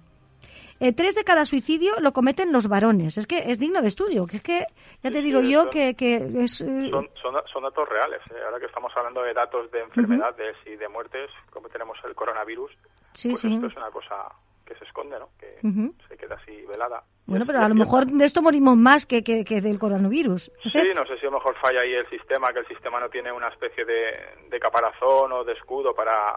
tres 0.79 1.15
de 1.15 1.25
cada 1.25 1.45
suicidio 1.45 1.93
lo 2.01 2.13
cometen 2.13 2.53
los 2.53 2.69
varones. 2.69 3.19
Es 3.19 3.27
que 3.27 3.51
es 3.51 3.59
digno 3.59 3.83
de 3.83 3.89
estudio. 3.89 4.27
Que 4.27 4.39
es 4.39 4.43
que 4.43 4.65
ya 5.03 5.11
te 5.11 5.21
digo 5.21 5.41
yo 5.41 5.69
que, 5.69 5.95
que 5.95 6.17
es. 6.17 6.59
Son, 6.59 7.09
son, 7.21 7.63
datos 7.63 7.89
reales. 7.89 8.21
Ahora 8.47 8.61
que 8.61 8.67
estamos 8.67 8.93
hablando 8.97 9.23
de 9.23 9.35
datos 9.35 9.71
de 9.73 9.81
enfermedades 9.81 10.57
y 10.65 10.77
de 10.77 10.89
muertes, 10.89 11.29
como 11.51 11.69
tenemos 11.69 11.99
el 12.05 12.15
coronavirus, 12.15 12.71
Sí, 13.17 13.31
pues 13.31 13.41
sí. 13.41 13.55
esto 13.55 13.67
es 13.67 13.77
una 13.77 13.91
cosa 13.91 14.29
que 14.67 14.75
se 14.75 14.85
esconde, 14.85 15.19
¿no? 15.19 15.29
Que 15.39 15.61
se 16.09 16.17
queda 16.17 16.35
así 16.35 16.65
velada. 16.67 17.03
Bueno, 17.27 17.47
pero 17.47 17.61
a 17.61 17.69
lo 17.69 17.75
mejor 17.75 18.07
de 18.07 18.25
esto 18.25 18.43
morimos 18.43 18.77
más 18.77 19.07
que, 19.07 19.23
que, 19.23 19.61
del 19.61 19.79
coronavirus. 19.79 20.53
Sí, 20.63 20.83
no 20.95 21.07
sé 21.07 21.19
si 21.19 21.27
a 21.27 21.31
lo 21.31 21.39
mejor 21.39 21.55
falla 21.57 21.81
ahí 21.81 21.95
el 21.95 22.09
sistema, 22.09 22.53
que 22.53 22.61
el 22.61 22.67
sistema 22.67 23.01
no 23.01 23.09
tiene 23.09 23.33
una 23.33 23.49
especie 23.49 23.85
de, 23.85 24.13
de 24.51 24.61
caparazón 24.61 25.33
o 25.33 25.45
de 25.45 25.55
escudo 25.55 25.95
para, 25.95 26.37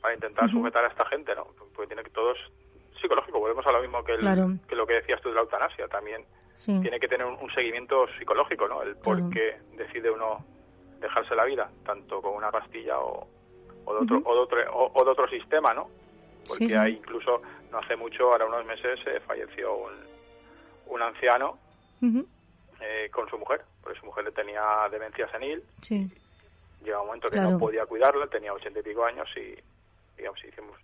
para 0.00 0.14
intentar 0.14 0.50
sujetar 0.50 0.84
a 0.84 0.88
esta 0.88 1.04
gente, 1.06 1.34
¿no? 1.34 1.46
Porque 1.74 1.88
tiene 1.88 2.02
que 2.02 2.10
todo 2.10 2.32
es 2.32 2.38
psicológico, 3.00 3.38
volvemos 3.38 3.66
a 3.66 3.72
lo 3.72 3.82
mismo 3.82 4.02
que, 4.02 4.16
que 4.68 4.76
lo 4.76 4.86
que 4.86 4.94
decías 4.94 5.20
tú 5.20 5.28
de 5.28 5.34
la 5.34 5.42
eutanasia, 5.42 5.88
también 5.88 6.24
tiene 6.64 6.98
que 6.98 7.08
tener 7.08 7.26
un, 7.26 7.50
seguimiento 7.52 8.06
psicológico, 8.18 8.66
¿no? 8.68 8.82
El 8.82 8.96
por 8.96 9.28
qué 9.30 9.56
decide 9.76 10.10
uno 10.10 10.38
dejarse 11.00 11.34
la 11.34 11.44
vida, 11.44 11.68
tanto 11.84 12.22
con 12.22 12.34
una 12.34 12.50
pastilla 12.50 12.98
o, 12.98 13.26
o 13.84 13.94
de 13.94 14.00
otro, 14.00 14.22
o 14.24 14.34
de 14.34 14.40
otro, 14.40 14.58
o 14.72 15.04
de 15.04 15.10
otro 15.10 15.28
sistema, 15.28 15.74
¿no? 15.74 15.88
Porque 16.46 16.76
hay 16.76 16.94
incluso 16.94 17.42
no 17.70 17.78
hace 17.78 17.96
mucho, 17.96 18.32
ahora 18.32 18.46
unos 18.46 18.64
meses, 18.64 19.00
eh, 19.06 19.20
falleció 19.26 19.74
un, 19.74 19.92
un 20.86 21.02
anciano 21.02 21.58
eh, 22.02 23.08
con 23.10 23.28
su 23.28 23.38
mujer, 23.38 23.62
porque 23.82 23.98
su 23.98 24.06
mujer 24.06 24.24
le 24.24 24.32
tenía 24.32 24.62
demencia 24.90 25.28
senil. 25.30 25.62
Sí. 25.82 26.08
Llega 26.84 27.00
un 27.00 27.06
momento 27.06 27.30
que 27.30 27.40
no 27.40 27.58
podía 27.58 27.86
cuidarla, 27.86 28.26
tenía 28.26 28.52
ochenta 28.52 28.80
y 28.80 28.82
pico 28.82 29.04
años 29.04 29.28
y, 29.36 29.56
digamos, 30.16 30.44
hicimos... 30.44 30.76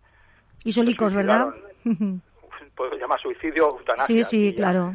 Y 0.64 0.72
solicos, 0.72 1.14
¿verdad? 1.14 1.54
Puedo 2.74 2.96
llamar 2.96 3.20
suicidio 3.20 3.68
eutanasia. 3.68 4.24
Sí, 4.24 4.48
sí, 4.48 4.54
claro. 4.54 4.94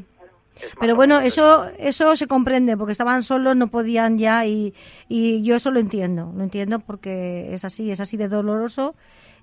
Pero 0.80 0.96
bueno, 0.96 1.20
eso 1.20 1.66
eso 1.78 2.16
se 2.16 2.28
comprende 2.28 2.78
porque 2.78 2.94
estaban 2.94 3.24
solos, 3.24 3.56
no 3.56 3.68
podían 3.68 4.18
ya 4.18 4.46
y, 4.46 4.74
y 5.10 5.44
yo 5.44 5.56
eso 5.56 5.70
lo 5.70 5.80
entiendo, 5.80 6.32
lo 6.36 6.44
entiendo 6.44 6.80
porque 6.80 7.54
es 7.54 7.66
así, 7.66 7.92
es 7.92 8.00
así 8.00 8.16
de 8.16 8.30
doloroso 8.30 8.96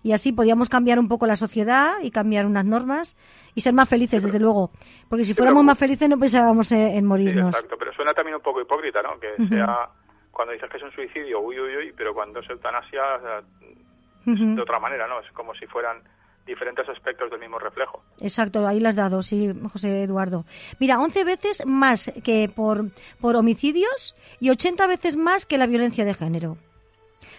y 0.02 0.12
así 0.12 0.32
podíamos 0.32 0.68
cambiar 0.68 0.99
un 0.99 1.09
poco 1.09 1.26
la 1.26 1.37
sociedad 1.37 1.94
y 2.02 2.11
cambiar 2.11 2.47
unas 2.47 2.64
normas 2.64 3.16
y 3.54 3.61
ser 3.61 3.73
más 3.75 3.88
felices, 3.88 4.23
desde 4.23 4.38
luego. 4.38 4.71
Porque 5.09 5.25
si 5.25 5.35
fuéramos 5.35 5.64
más 5.64 5.78
felices 5.78 6.09
no 6.09 6.18
pensábamos 6.18 6.73
en, 6.73 7.04
morirnos. 7.04 7.54
exacto, 7.54 7.76
pero 7.78 7.92
suena 7.92 8.12
también 8.14 8.37
un 8.37 8.42
poco 8.42 8.61
hipócrita, 8.61 9.02
¿no? 9.02 9.18
Que 9.18 9.47
sea, 9.49 9.88
cuando 10.30 10.52
dices 10.52 10.68
que 10.71 10.76
es 10.78 10.82
un 10.82 10.92
suicidio, 10.92 11.40
uy, 11.40 11.59
uy, 11.59 11.76
uy, 11.76 11.94
pero 11.97 12.14
cuando 12.14 12.40
es 12.40 12.50
eutanasia, 12.50 13.02
de 14.25 14.62
otra 14.62 14.78
manera, 14.78 15.06
¿no? 15.06 15.21
Es 15.21 15.30
como 15.32 15.54
si 15.54 15.66
fueran 15.66 15.99
diferentes 16.47 16.88
aspectos 16.88 17.30
del 17.30 17.40
mismo 17.40 17.59
reflejo. 17.59 18.02
Exacto, 18.21 18.66
ahí 18.66 18.80
las 18.80 18.90
has 18.90 18.97
dado, 18.97 19.23
sí, 19.23 19.52
José 19.73 20.02
Eduardo. 20.02 20.44
Mira, 20.80 20.99
11 20.99 21.25
veces 21.25 21.62
más 21.66 22.12
que 22.25 22.50
por, 22.54 22.87
por 23.21 23.37
homicidios 23.37 24.14
y 24.40 24.50
80 24.50 24.87
veces 24.87 25.16
más 25.16 25.47
que 25.47 25.59
la 25.59 25.66
violencia 25.66 26.04
de 26.04 26.14
género. 26.14 26.56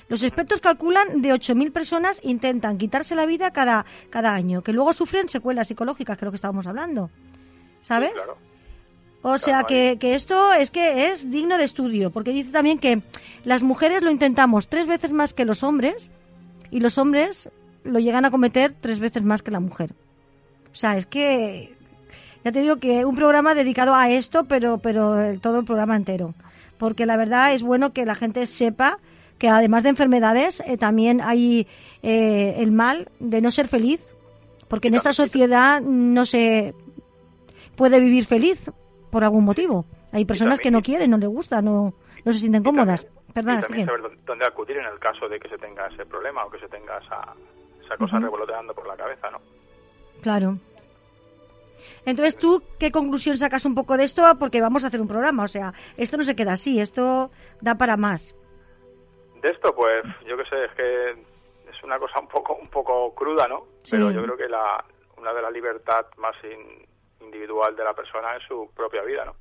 Los 0.10 0.24
expertos 0.24 0.62
calculan 0.62 1.22
de 1.22 1.30
8.000 1.30 1.72
personas 1.72 2.20
intentan 2.24 2.78
quitarse 2.78 3.16
la 3.16 3.26
vida 3.26 3.52
cada, 3.52 3.86
cada 4.10 4.34
año, 4.34 4.62
que 4.62 4.74
luego 4.74 4.94
sufren 4.94 5.30
secuelas 5.30 5.68
psicológicas, 5.68 6.18
que 6.18 6.26
es 6.26 6.26
lo 6.26 6.32
que 6.32 6.36
estábamos 6.36 6.68
hablando. 6.68 7.10
¿Sabes? 7.82 8.12
claro. 8.14 8.38
O 9.26 9.38
sea 9.38 9.64
que, 9.64 9.98
que, 10.00 10.16
esto 10.16 10.54
es 10.54 10.70
que 10.70 11.08
es 11.08 11.32
digno 11.32 11.58
de 11.58 11.64
estudio, 11.64 12.12
porque 12.12 12.34
dice 12.34 12.52
también 12.52 12.78
que 12.78 13.02
las 13.46 13.64
mujeres 13.64 14.04
lo 14.04 14.12
intentamos 14.12 14.68
tres 14.68 14.86
veces 14.86 15.14
más 15.14 15.34
que 15.34 15.46
los 15.46 15.64
hombres 15.64 16.12
y 16.72 16.82
los 16.82 16.98
hombres 16.98 17.50
lo 17.86 18.00
llegan 18.00 18.26
a 18.26 18.32
cometer 18.32 18.76
tres 18.80 19.00
veces 19.00 19.24
más 19.24 19.42
que 19.42 19.52
la 19.52 19.62
mujer. 19.62 19.92
O 20.74 20.76
sea, 20.76 20.98
es 20.98 21.06
que 21.06 21.74
ya 22.44 22.52
te 22.52 22.62
digo 22.62 22.78
que 22.78 23.06
un 23.06 23.16
programa 23.16 23.56
dedicado 23.56 23.96
a 23.96 24.10
esto, 24.10 24.44
pero 24.44 24.80
pero 24.80 25.16
todo 25.40 25.60
el 25.60 25.66
programa 25.66 25.96
entero, 25.96 26.34
porque 26.78 27.06
la 27.06 27.16
verdad 27.16 27.54
es 27.54 27.62
bueno 27.62 27.94
que 27.94 28.06
la 28.06 28.16
gente 28.16 28.46
sepa 28.46 29.00
que 29.38 29.50
además 29.50 29.84
de 29.84 29.90
enfermedades 29.90 30.62
eh, 30.66 30.78
también 30.78 31.22
hay 31.22 31.68
eh, 32.02 32.56
el 32.58 32.72
mal 32.72 33.10
de 33.20 33.42
no 33.42 33.52
ser 33.52 33.68
feliz, 33.68 34.02
porque 34.68 34.88
en 34.88 34.96
esta 34.96 35.14
sociedad 35.14 35.82
no 35.82 36.26
se 36.26 36.74
puede 37.76 38.00
vivir 38.00 38.26
feliz 38.26 38.72
por 39.12 39.24
algún 39.24 39.46
motivo. 39.46 39.86
Hay 40.12 40.26
personas 40.26 40.60
que 40.60 40.72
no 40.72 40.82
quieren, 40.82 41.10
no 41.10 41.18
les 41.18 41.30
gusta, 41.30 41.62
no, 41.62 41.94
no 42.24 42.34
se 42.34 42.40
sienten 42.40 42.64
cómodas. 42.64 43.08
Perdona, 43.34 43.60
y 43.60 43.62
también 43.62 43.88
saber 43.88 44.02
dónde 44.26 44.46
acudir 44.46 44.78
en 44.78 44.86
el 44.86 45.00
caso 45.00 45.28
de 45.28 45.40
que 45.40 45.50
se 45.50 45.58
tenga 45.58 45.88
ese 45.88 46.06
problema 46.06 46.46
o 46.46 46.52
que 46.52 46.60
se 46.60 46.68
tenga 46.68 47.00
esa, 47.00 47.34
esa 47.84 47.98
cosa 47.98 48.20
revoloteando 48.20 48.74
por 48.74 48.88
la 48.88 48.96
cabeza, 48.96 49.32
¿no? 49.32 49.40
Claro. 50.22 50.58
Entonces, 52.06 52.38
¿tú 52.38 52.62
qué 52.80 52.92
conclusión 52.92 53.38
sacas 53.38 53.66
un 53.66 53.76
poco 53.76 53.98
de 53.98 54.04
esto? 54.04 54.24
Porque 54.38 54.62
vamos 54.62 54.84
a 54.84 54.88
hacer 54.88 55.02
un 55.02 55.08
programa, 55.08 55.44
o 55.44 55.48
sea, 55.48 55.74
esto 55.98 56.18
no 56.18 56.24
se 56.24 56.36
queda 56.36 56.54
así, 56.54 56.80
esto 56.80 57.32
da 57.62 57.76
para 57.76 57.98
más. 57.98 58.36
De 59.44 59.50
esto, 59.50 59.76
pues, 59.76 60.06
yo 60.26 60.38
qué 60.38 60.46
sé, 60.46 60.64
es 60.64 60.72
que 60.72 61.10
es 61.12 61.84
una 61.84 62.00
cosa 62.00 62.18
un 62.18 62.30
poco 62.30 62.56
un 62.56 62.70
poco 62.70 63.14
cruda, 63.14 63.46
¿no? 63.46 63.66
Pero 63.92 64.10
yo 64.10 64.24
creo 64.24 64.38
que 64.38 64.48
la, 64.48 64.82
una 65.18 65.34
de 65.34 65.42
la 65.42 65.52
libertad 65.52 66.06
más 66.16 66.34
individual 67.20 67.76
de 67.76 67.84
la 67.84 67.94
persona 67.94 68.38
es 68.38 68.44
su 68.48 68.72
propia 68.74 69.04
vida, 69.04 69.26
¿no? 69.26 69.36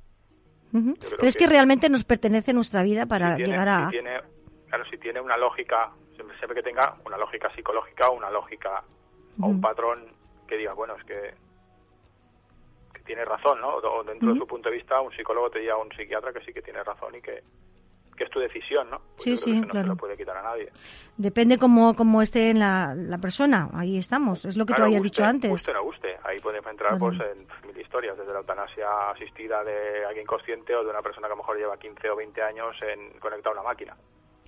¿Crees 1.17 1.37
que, 1.37 1.47
realmente 1.47 1.87
nos 1.87 2.03
pertenece 2.03 2.51
nuestra 2.51 2.83
vida 2.83 3.05
para 3.05 3.37
llegar 3.37 3.69
a...? 3.69 3.85
Si 3.85 3.91
tiene, 3.91 4.19
claro, 4.67 4.85
si 4.89 4.97
tiene 4.97 5.21
una 5.21 5.37
lógica, 5.37 5.91
siempre, 6.15 6.35
siempre 6.37 6.55
que 6.55 6.63
tenga 6.63 6.95
una 7.05 7.17
lógica 7.17 7.49
psicológica 7.53 8.09
o 8.09 8.17
una 8.17 8.29
lógica 8.29 8.83
o 9.39 9.45
un 9.47 9.61
patrón 9.61 10.03
que 10.47 10.57
diga, 10.57 10.73
bueno, 10.73 10.95
es 10.97 11.03
que, 11.05 11.33
que 12.93 13.01
tiene 13.03 13.23
razón, 13.23 13.61
¿no? 13.61 13.75
O 13.75 14.03
dentro 14.03 14.33
de 14.33 14.39
su 14.39 14.47
punto 14.47 14.69
de 14.69 14.75
vista, 14.75 14.99
un 14.99 15.13
psicólogo 15.13 15.49
te 15.49 15.59
diga 15.59 15.75
a 15.75 15.77
un 15.77 15.93
psiquiatra 15.93 16.33
que 16.33 16.41
sí 16.41 16.51
que 16.51 16.61
tiene 16.61 16.83
razón 16.83 17.15
y 17.15 17.21
que, 17.21 17.41
que 18.15 18.23
es 18.25 18.29
tu 18.29 18.39
decisión, 18.39 18.89
¿no? 18.89 19.01
sí, 19.17 19.35
sí, 19.37 19.51
no 19.51 19.67
claro. 19.67 19.85
se 19.85 19.89
lo 19.89 19.95
puede 19.97 20.17
quitar 20.17 20.37
a 20.37 20.43
nadie. 20.43 20.69
Depende 21.17 21.57
cómo, 21.57 21.95
cómo 21.95 22.21
esté 22.21 22.49
en 22.49 22.59
la, 22.59 22.93
la 22.95 23.17
persona, 23.19 23.69
ahí 23.73 23.97
estamos, 23.97 24.45
es 24.45 24.57
lo 24.57 24.65
que 24.65 24.73
claro, 24.73 24.83
tú 24.83 24.85
habías 24.87 25.03
guste, 25.03 25.11
dicho 25.21 25.25
antes. 25.25 25.49
Guste 25.51 25.71
o 25.71 25.73
no 25.75 25.83
guste, 25.83 26.17
ahí 26.23 26.39
podemos 26.39 26.71
entrar 26.71 26.97
pues 26.97 27.19
en 27.19 27.67
mil 27.67 27.79
historias, 27.79 28.17
desde 28.17 28.33
la 28.33 28.39
eutanasia 28.39 28.87
asistida 29.11 29.63
de 29.63 30.05
alguien 30.05 30.25
consciente 30.25 30.75
o 30.75 30.83
de 30.83 30.89
una 30.89 31.01
persona 31.01 31.27
que 31.27 31.33
a 31.33 31.35
lo 31.35 31.41
mejor 31.43 31.57
lleva 31.57 31.77
15 31.77 32.09
o 32.09 32.15
20 32.15 32.41
años 32.41 32.75
en 32.81 33.19
conectada 33.19 33.55
a 33.55 33.59
una 33.59 33.69
máquina. 33.69 33.95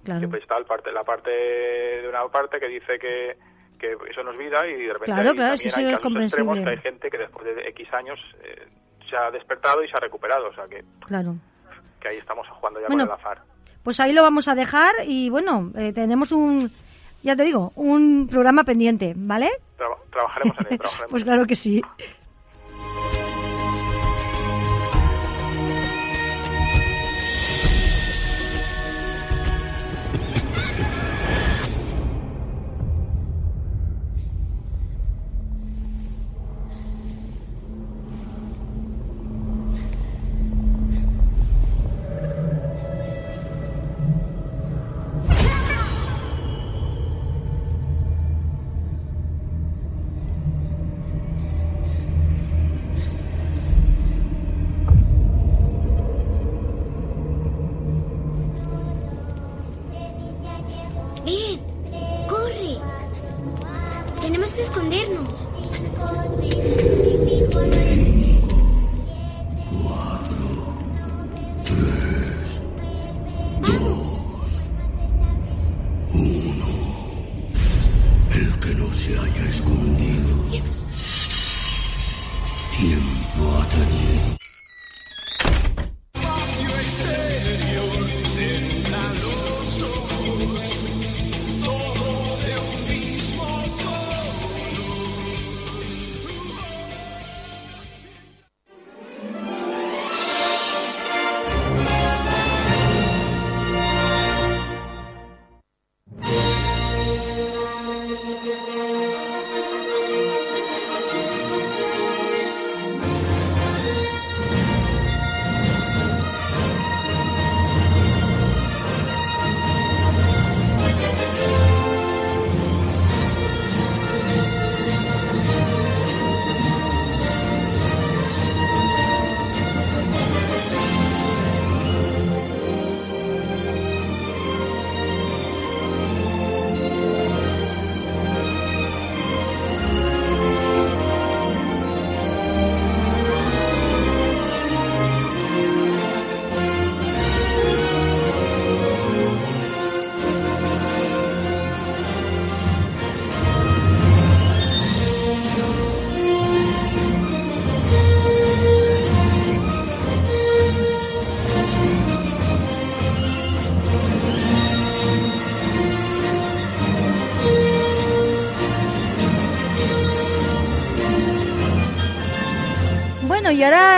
Claro. 0.03 0.19
Siempre 0.19 0.39
está 0.39 0.57
el 0.57 0.65
parte, 0.65 0.91
la 0.91 1.03
parte 1.03 1.29
de 1.31 2.07
una 2.07 2.27
parte 2.27 2.59
que 2.59 2.67
dice 2.67 2.99
que, 2.99 3.35
que 3.79 3.95
eso 4.09 4.23
no 4.23 4.31
es 4.31 4.37
vida 4.37 4.67
y 4.67 4.73
de 4.85 4.93
repente 4.93 5.05
Claro, 5.13 5.29
hay, 5.29 5.35
claro, 5.35 5.51
también 5.55 5.57
sí, 5.73 5.79
hay 5.83 5.95
casos 5.95 6.15
extremos 6.21 6.59
que 6.59 6.69
hay 6.69 6.77
gente 6.77 7.09
que 7.09 7.17
después 7.17 7.45
de 7.55 7.61
X 7.69 7.93
años 7.93 8.19
eh, 8.43 8.67
se 9.09 9.15
ha 9.17 9.31
despertado 9.31 9.83
y 9.83 9.87
se 9.87 9.97
ha 9.97 9.99
recuperado, 9.99 10.49
o 10.49 10.53
sea 10.53 10.65
que, 10.67 10.83
Claro. 11.05 11.35
que 11.99 12.09
ahí 12.09 12.17
estamos 12.17 12.47
jugando 12.49 12.79
ya 12.81 12.87
Bueno, 12.87 13.07
con 13.07 13.13
el 13.15 13.19
azar. 13.19 13.41
Pues 13.85 13.99
ahí 14.01 14.11
lo 14.11 14.21
vamos 14.23 14.47
a 14.49 14.55
dejar 14.55 14.93
y 15.07 15.29
bueno, 15.29 15.71
eh, 15.75 15.93
tenemos 15.93 16.31
un, 16.33 16.71
ya 17.23 17.35
te 17.35 17.43
digo, 17.43 17.71
un 17.75 18.27
programa 18.29 18.63
pendiente, 18.65 19.13
¿vale? 19.15 19.49
Traba- 19.77 19.95
trabajaremos 20.11 20.57
en 20.59 20.65
ello, 20.67 20.77
trabajaremos. 20.79 21.11
Pues 21.11 21.23
claro 21.23 21.45
que 21.45 21.55
sí. 21.55 21.81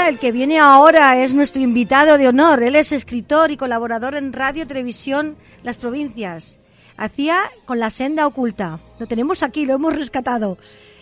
El 0.08 0.20
que 0.20 0.32
viene 0.32 0.60
ahora 0.60 1.22
es 1.22 1.34
nuestro 1.34 1.62
invitado 1.62 2.18
de 2.18 2.28
honor. 2.28 2.64
Él 2.64 2.76
es 2.76 2.92
escritor 2.92 3.52
y 3.52 3.58
colaborador 3.58 4.16
en 4.16 4.32
Radio 4.32 4.66
Televisión 4.66 5.36
Las 5.64 5.78
Provincias. 5.78 6.60
Hacía 6.98 7.42
con 7.66 7.80
la 7.80 7.90
senda 7.90 8.26
oculta. 8.26 8.80
Lo 9.00 9.06
tenemos 9.08 9.44
aquí, 9.44 9.66
lo 9.66 9.76
hemos 9.76 9.96
rescatado. 9.96 10.58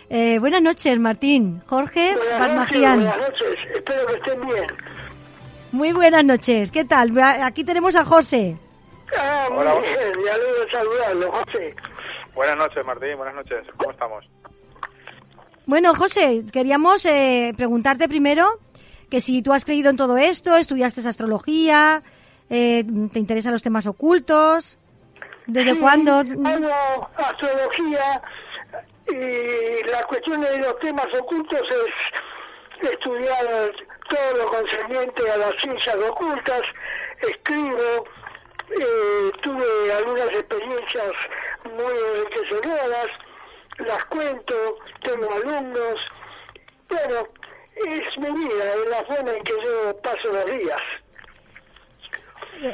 Eh, 0.10 0.38
buenas 0.40 0.62
noches, 0.62 1.00
Martín. 1.00 1.62
Jorge 1.68 2.16
Buenas 2.16 2.40
Barmagian. 2.40 3.00
noches, 3.06 3.18
buenas 3.18 3.30
noches. 3.30 3.58
Espero 3.76 4.08
que 4.08 4.14
estén 4.14 4.48
bien. 4.48 4.66
Muy 5.72 5.94
buenas 5.94 6.26
noches. 6.26 6.72
¿Qué 6.72 6.86
tal? 6.86 7.18
Aquí 7.20 7.64
tenemos 7.64 7.96
a 7.96 8.04
José. 8.06 8.58
Ah, 9.18 9.48
muy 9.52 9.60
Hola. 9.60 9.76
bien. 9.82 10.14
Saludarlo, 10.72 11.32
José. 11.32 11.76
Buenas 12.34 12.58
noches, 12.58 12.86
Martín. 12.86 13.18
Buenas 13.18 13.36
noches. 13.36 13.64
¿Cómo 13.78 13.92
estamos? 13.92 14.26
Bueno, 15.68 15.94
José, 15.96 16.44
queríamos 16.52 17.06
eh, 17.06 17.54
preguntarte 17.56 18.08
primero 18.08 18.48
que 19.10 19.22
si 19.22 19.42
tú 19.42 19.54
has 19.54 19.66
creído 19.66 19.90
en 19.90 19.98
todo 19.98 20.18
esto, 20.18 20.56
estudiaste 20.58 21.08
astrología, 21.08 22.02
eh, 22.50 22.84
te 23.12 23.20
interesan 23.20 23.54
los 23.54 23.64
temas 23.64 23.86
ocultos, 23.88 24.78
¿desde 25.48 25.74
Sí, 25.74 25.80
cuándo? 25.80 26.18
Hago 26.18 27.10
astrología 27.18 28.22
y 29.08 29.88
la 29.90 30.04
cuestión 30.08 30.42
de 30.42 30.58
los 30.60 30.80
temas 30.80 31.08
ocultos 31.20 31.62
es 31.62 32.90
estudiar 32.90 33.72
todo 34.10 34.38
lo 34.38 34.46
concerniente 34.52 35.30
a 35.32 35.38
las 35.38 35.54
ciencias 35.62 35.96
ocultas. 35.96 36.62
Escribo, 37.22 38.06
eh, 38.70 39.32
tuve 39.42 39.94
algunas 39.94 40.28
experiencias 40.30 41.12
muy 41.64 41.94
enriquecedoras, 42.18 43.08
las 43.80 44.06
cuento, 44.06 44.78
tengo 45.02 45.32
alumnos. 45.32 46.00
Bueno, 46.90 47.28
es 47.76 48.18
mi 48.18 48.32
vida, 48.32 48.74
es 48.74 48.90
la 48.90 49.04
forma 49.04 49.34
en 49.34 49.44
que 49.44 49.54
yo 49.64 49.98
paso 50.02 50.32
los 50.32 50.46
días. 50.46 50.82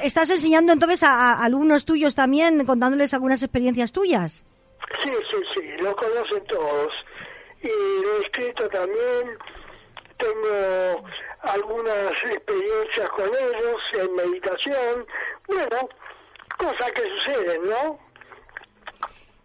¿Estás 0.03 0.29
enseñando 0.29 0.73
entonces 0.73 1.03
a, 1.03 1.33
a 1.33 1.43
alumnos 1.43 1.85
tuyos 1.85 2.13
también, 2.13 2.65
contándoles 2.65 3.13
algunas 3.13 3.41
experiencias 3.41 3.91
tuyas? 3.91 4.43
Sí, 5.01 5.09
sí, 5.09 5.37
sí, 5.55 5.61
lo 5.79 5.95
conocen 5.95 6.43
todos. 6.45 6.93
Y 7.63 7.67
lo 7.67 8.17
he 8.17 8.21
escrito 8.25 8.67
también, 8.69 9.37
tengo 10.17 11.03
algunas 11.41 12.11
experiencias 12.25 13.09
con 13.09 13.27
ellos 13.27 13.81
en 13.93 14.15
meditación. 14.15 15.05
Bueno, 15.47 15.89
cosas 16.57 16.91
que 16.91 17.03
suceden, 17.03 17.69
¿no? 17.69 17.99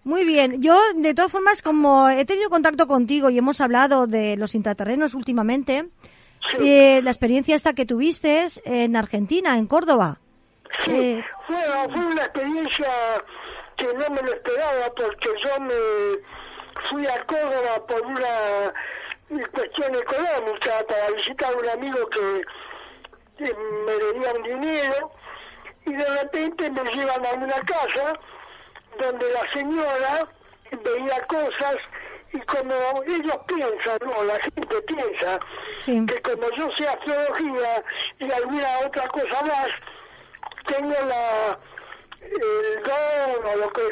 Muy 0.06 0.24
bien, 0.24 0.62
yo 0.62 0.78
de 0.94 1.14
todas 1.14 1.32
formas, 1.32 1.62
como 1.62 2.08
he 2.08 2.24
tenido 2.24 2.48
contacto 2.48 2.86
contigo 2.86 3.28
y 3.28 3.38
hemos 3.38 3.60
hablado 3.60 4.06
de 4.06 4.36
los 4.36 4.54
intraterrenos 4.54 5.14
últimamente, 5.14 5.86
Sí, 6.48 6.58
eh, 6.60 7.00
la 7.02 7.10
experiencia 7.10 7.56
esta 7.56 7.72
que 7.72 7.86
tuviste 7.86 8.46
en 8.64 8.94
Argentina, 8.94 9.58
en 9.58 9.66
Córdoba. 9.66 10.18
sí. 10.84 10.92
eh, 10.92 11.24
Fue, 11.48 11.56
fue 11.92 12.06
una 12.06 12.22
experiencia 12.22 12.86
que 13.76 13.86
no 13.86 14.08
me 14.10 14.22
lo 14.22 14.32
esperaba 14.32 14.92
porque 14.96 15.28
yo 15.42 15.60
me 15.60 15.74
fui 16.88 17.04
a 17.04 17.20
Córdoba 17.24 17.84
por 17.88 18.06
una 18.06 18.72
cuestión 19.52 19.92
económica 19.96 20.70
para 20.86 21.10
visitar 21.16 21.52
a 21.52 21.56
un 21.58 21.68
amigo 21.68 22.08
que 22.10 22.42
que 23.38 23.52
me 23.86 23.92
debía 23.92 24.32
un 24.34 24.42
dinero 24.44 25.10
y 25.84 25.92
de 25.94 26.08
repente 26.20 26.70
me 26.70 26.84
llevan 26.92 27.26
a 27.26 27.32
una 27.34 27.60
casa 27.62 28.18
donde 28.98 29.30
la 29.32 29.52
señora 29.52 30.28
veía 30.84 31.20
cosas 31.26 31.76
y 32.32 32.38
como 32.40 33.02
ellos 33.06 33.36
piensan, 33.46 33.98
no, 34.04 34.24
la 34.24 34.38
gente 34.40 34.82
piensa 34.82 35.38
Sí. 35.78 36.04
que 36.06 36.20
como 36.22 36.48
yo 36.58 36.68
sé 36.76 36.88
astrología 36.88 37.84
y 38.18 38.30
alguna 38.30 38.78
otra 38.86 39.06
cosa 39.08 39.42
más, 39.42 39.68
tengo 40.66 40.94
la 41.08 41.58
el 42.22 42.82
don 42.82 43.46
o 43.46 43.56
lo 43.56 43.72
que 43.72 43.82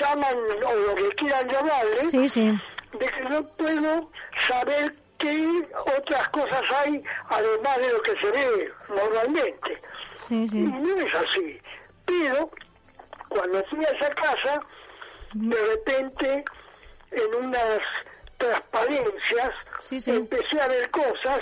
llaman 0.00 0.36
o 0.64 0.74
lo 0.74 0.94
que 0.94 1.08
quieran 1.16 1.48
llamarle, 1.48 2.04
Sí, 2.08 2.28
sí. 2.28 2.52
de 2.92 3.06
que 3.06 3.20
no 3.22 3.42
puedo 3.56 4.08
saber 4.46 4.94
qué 5.18 5.66
otras 5.98 6.28
cosas 6.28 6.62
hay 6.84 7.02
además 7.28 7.78
de 7.78 7.92
lo 7.92 8.02
que 8.02 8.12
se 8.20 8.30
ve 8.30 8.72
normalmente. 8.88 9.80
Y 10.30 10.34
no 10.56 11.00
es 11.00 11.14
así. 11.14 11.58
Pero 12.06 12.50
cuando 13.34 13.64
fui 13.64 13.84
a 13.84 13.88
esa 13.88 14.10
casa, 14.14 14.60
de 15.34 15.56
repente, 15.56 16.44
en 17.10 17.34
unas 17.44 17.80
transparencias, 18.38 19.50
Sí, 19.80 20.00
sí. 20.00 20.10
empecé 20.12 20.60
a 20.60 20.68
ver 20.68 20.90
cosas 20.90 21.40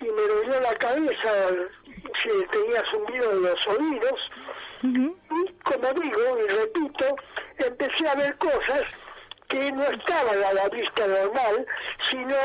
y 0.00 0.04
me 0.04 0.22
dolió 0.22 0.60
la 0.60 0.74
cabeza, 0.76 1.32
se 2.22 2.46
tenía 2.50 2.82
zumbido 2.90 3.32
en 3.32 3.42
los 3.42 3.66
oídos. 3.66 4.20
Y 4.82 5.52
como 5.62 5.92
digo 6.00 6.38
y 6.42 6.48
repito, 6.48 7.16
empecé 7.58 8.08
a 8.08 8.14
ver 8.14 8.34
cosas 8.38 8.82
que 9.48 9.70
no 9.72 9.82
estaban 9.82 10.42
a 10.42 10.52
la 10.54 10.68
vista 10.70 11.06
normal, 11.06 11.66
sino 12.10 12.36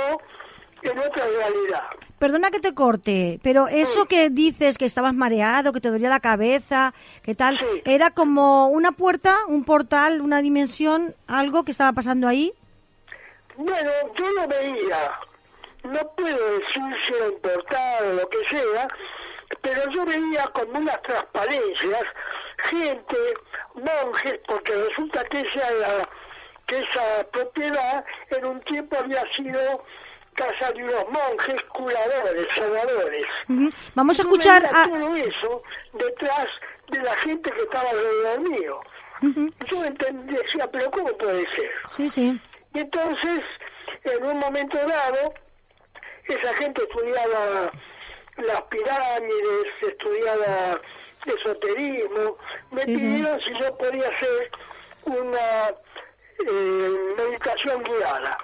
en 0.82 1.00
otra 1.00 1.26
realidad. 1.28 1.86
Perdona 2.20 2.50
que 2.50 2.62
te 2.62 2.74
corte, 2.74 3.40
pero 3.44 3.68
eso 3.68 4.06
que 4.06 4.30
dices 4.30 4.78
que 4.78 4.86
estabas 4.86 5.14
mareado, 5.14 5.74
que 5.74 5.82
te 5.82 5.90
dolía 5.90 6.08
la 6.10 6.22
cabeza, 6.22 6.94
que 7.24 7.36
tal, 7.36 7.60
Sí. 7.60 7.66
era 7.84 8.12
como 8.12 8.68
una 8.68 8.94
puerta, 8.94 9.40
un 9.48 9.66
portal, 9.66 10.22
una 10.22 10.42
dimensión, 10.42 11.14
algo 11.28 11.64
que 11.66 11.72
estaba 11.72 11.92
pasando 11.92 12.28
ahí. 12.28 12.54
Bueno, 13.58 13.92
yo 14.18 14.32
lo 14.32 14.48
veía, 14.48 15.12
no 15.84 16.00
puedo 16.16 16.58
decir 16.58 16.84
si 17.06 17.14
era 17.14 17.26
un 17.28 17.40
portal 17.42 18.06
o 18.06 18.14
lo 18.14 18.30
que 18.30 18.38
sea, 18.50 18.88
pero 19.62 19.92
yo 19.92 20.06
veía 20.06 20.44
como 20.54 20.80
unas 20.80 21.02
transparencias, 21.04 22.04
gente, 22.70 23.18
monjes, 23.76 24.40
porque 24.48 24.74
resulta 24.74 25.24
que 25.26 25.42
esa, 25.42 26.08
que 26.66 26.80
esa 26.80 27.28
propiedad 27.32 28.06
en 28.32 28.46
un 28.46 28.62
tiempo 28.62 28.98
había 28.98 29.22
sido 29.36 29.84
casa 30.36 30.72
de 30.74 30.84
unos 30.84 31.06
monjes 31.10 31.62
curadores, 31.64 32.48
sanadores. 32.56 33.26
Vamos 33.96 34.20
a 34.20 34.22
escuchar 34.22 34.66
a... 34.66 34.88
todo 34.88 35.16
eso 35.16 35.64
detrás 35.94 36.48
de 36.90 37.00
la 37.02 37.16
gente 37.18 37.52
que 37.52 37.62
estaba 37.64 37.90
alrededor 37.90 38.40
mío. 38.42 38.80
Ujú. 39.22 39.50
Yo 39.72 39.84
entend- 39.86 40.26
decía, 40.26 40.70
pero 40.72 40.92
¿cómo 40.92 41.18
puede 41.18 41.44
ser? 41.56 41.72
Sí, 41.88 42.10
sí. 42.10 42.40
Y 42.74 42.80
entonces, 42.80 43.40
en 44.04 44.24
un 44.26 44.38
momento 44.40 44.78
dado, 44.78 45.34
esa 46.28 46.54
gente 46.56 46.84
estudiaba 46.84 47.72
las 48.38 48.62
pirámides, 48.64 49.68
estudiaba 49.82 50.80
esoterismo, 51.26 52.38
me 52.72 52.82
Sí, 52.84 52.96
sí. 52.96 52.98
pidieron 53.02 53.40
si 53.42 53.54
yo 53.54 53.78
podía 53.78 54.08
hacer 54.10 54.52
una 55.06 55.70
eh, 56.48 57.14
meditación 57.18 57.84
guiada. 57.84 58.38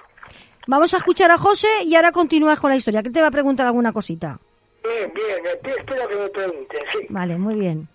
Vamos 0.66 0.94
a 0.94 0.98
escuchar 0.98 1.30
a 1.30 1.38
José 1.38 1.68
y 1.84 1.94
ahora 1.96 2.12
continúas 2.12 2.60
con 2.60 2.70
la 2.70 2.76
historia. 2.76 3.02
que 3.02 3.10
te 3.10 3.20
va 3.20 3.28
a 3.28 3.32
preguntar 3.32 3.66
alguna 3.66 3.92
cosita? 3.92 4.38
Bien, 4.84 5.12
bien, 5.14 5.44
esp- 5.44 5.76
espero 5.78 6.08
que 6.08 6.16
me 6.16 6.28
pregunten, 6.28 6.80
sí. 6.92 7.06
Vale, 7.08 7.36
muy 7.36 7.54
bien. 7.54 7.86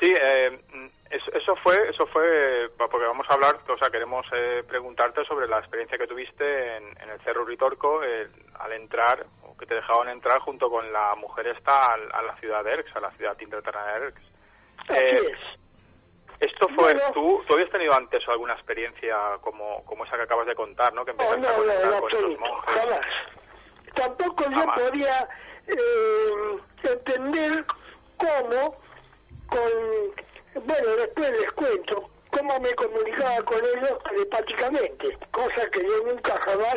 Sí, 0.00 0.12
eh, 0.20 0.58
eso, 1.10 1.32
eso 1.32 1.56
fue, 1.62 1.74
eso 1.90 2.06
fue, 2.06 2.68
porque 2.76 3.06
vamos 3.06 3.26
a 3.28 3.34
hablar, 3.34 3.58
o 3.68 3.78
sea, 3.78 3.90
queremos 3.90 4.24
eh, 4.32 4.62
preguntarte 4.68 5.24
sobre 5.24 5.48
la 5.48 5.58
experiencia 5.58 5.98
que 5.98 6.06
tuviste 6.06 6.76
en, 6.76 6.84
en 7.02 7.10
el 7.10 7.20
Cerro 7.20 7.42
Uritorco 7.42 8.02
el- 8.02 8.30
al 8.58 8.72
entrar, 8.72 9.24
o 9.42 9.56
que 9.56 9.66
te 9.66 9.74
dejaban 9.74 10.08
entrar 10.08 10.38
junto 10.40 10.68
con 10.70 10.92
la 10.92 11.14
mujer 11.16 11.48
esta 11.48 11.92
al- 11.94 12.12
a, 12.12 12.22
la 12.22 12.36
ciudad 12.36 12.62
de 12.64 12.72
Erx, 12.72 12.94
a 12.96 13.00
la 13.00 13.10
ciudad 13.12 13.36
intraterrena 13.40 13.86
de 13.86 14.04
Erx. 14.06 14.20
Así 14.78 14.92
Eh, 14.92 15.16
es. 15.32 15.58
Esto 16.40 16.68
fue, 16.68 16.94
Bueno. 16.94 17.00
¿tú, 17.14 17.42
¿tú 17.46 17.54
habías 17.54 17.70
tenido 17.70 17.92
antes 17.94 18.22
alguna 18.28 18.54
experiencia 18.54 19.16
como, 19.40 19.84
como 19.84 20.04
esa 20.04 20.16
que 20.16 20.22
acabas 20.22 20.46
de 20.46 20.54
contar, 20.54 20.92
¿no? 20.94 21.04
Que 21.04 21.12
No, 21.14 21.22
empezaste 21.34 21.40
no, 21.40 21.48
a 21.48 21.52
no, 21.52 21.58
conectar 21.58 21.82
en 21.82 22.00
con 22.00 22.10
estos 22.10 22.12
absoluto, 22.14 22.40
monjes. 22.40 22.74
jamás. 22.74 23.06
Tampoco 23.94 24.44
yo 24.50 24.74
podía 24.74 25.28
eh, 25.66 26.58
entender 26.84 27.64
cómo, 28.16 28.76
con, 29.48 30.64
bueno, 30.66 30.88
después 30.96 31.30
les 31.40 31.52
cuento, 31.52 32.08
cómo 32.30 32.60
me 32.60 32.72
comunicaba 32.74 33.42
con 33.42 33.58
ellos 33.58 33.98
telepáticamente, 34.08 35.18
cosa 35.32 35.68
que 35.72 35.82
yo 35.82 36.04
nunca 36.06 36.36
jamás 36.40 36.76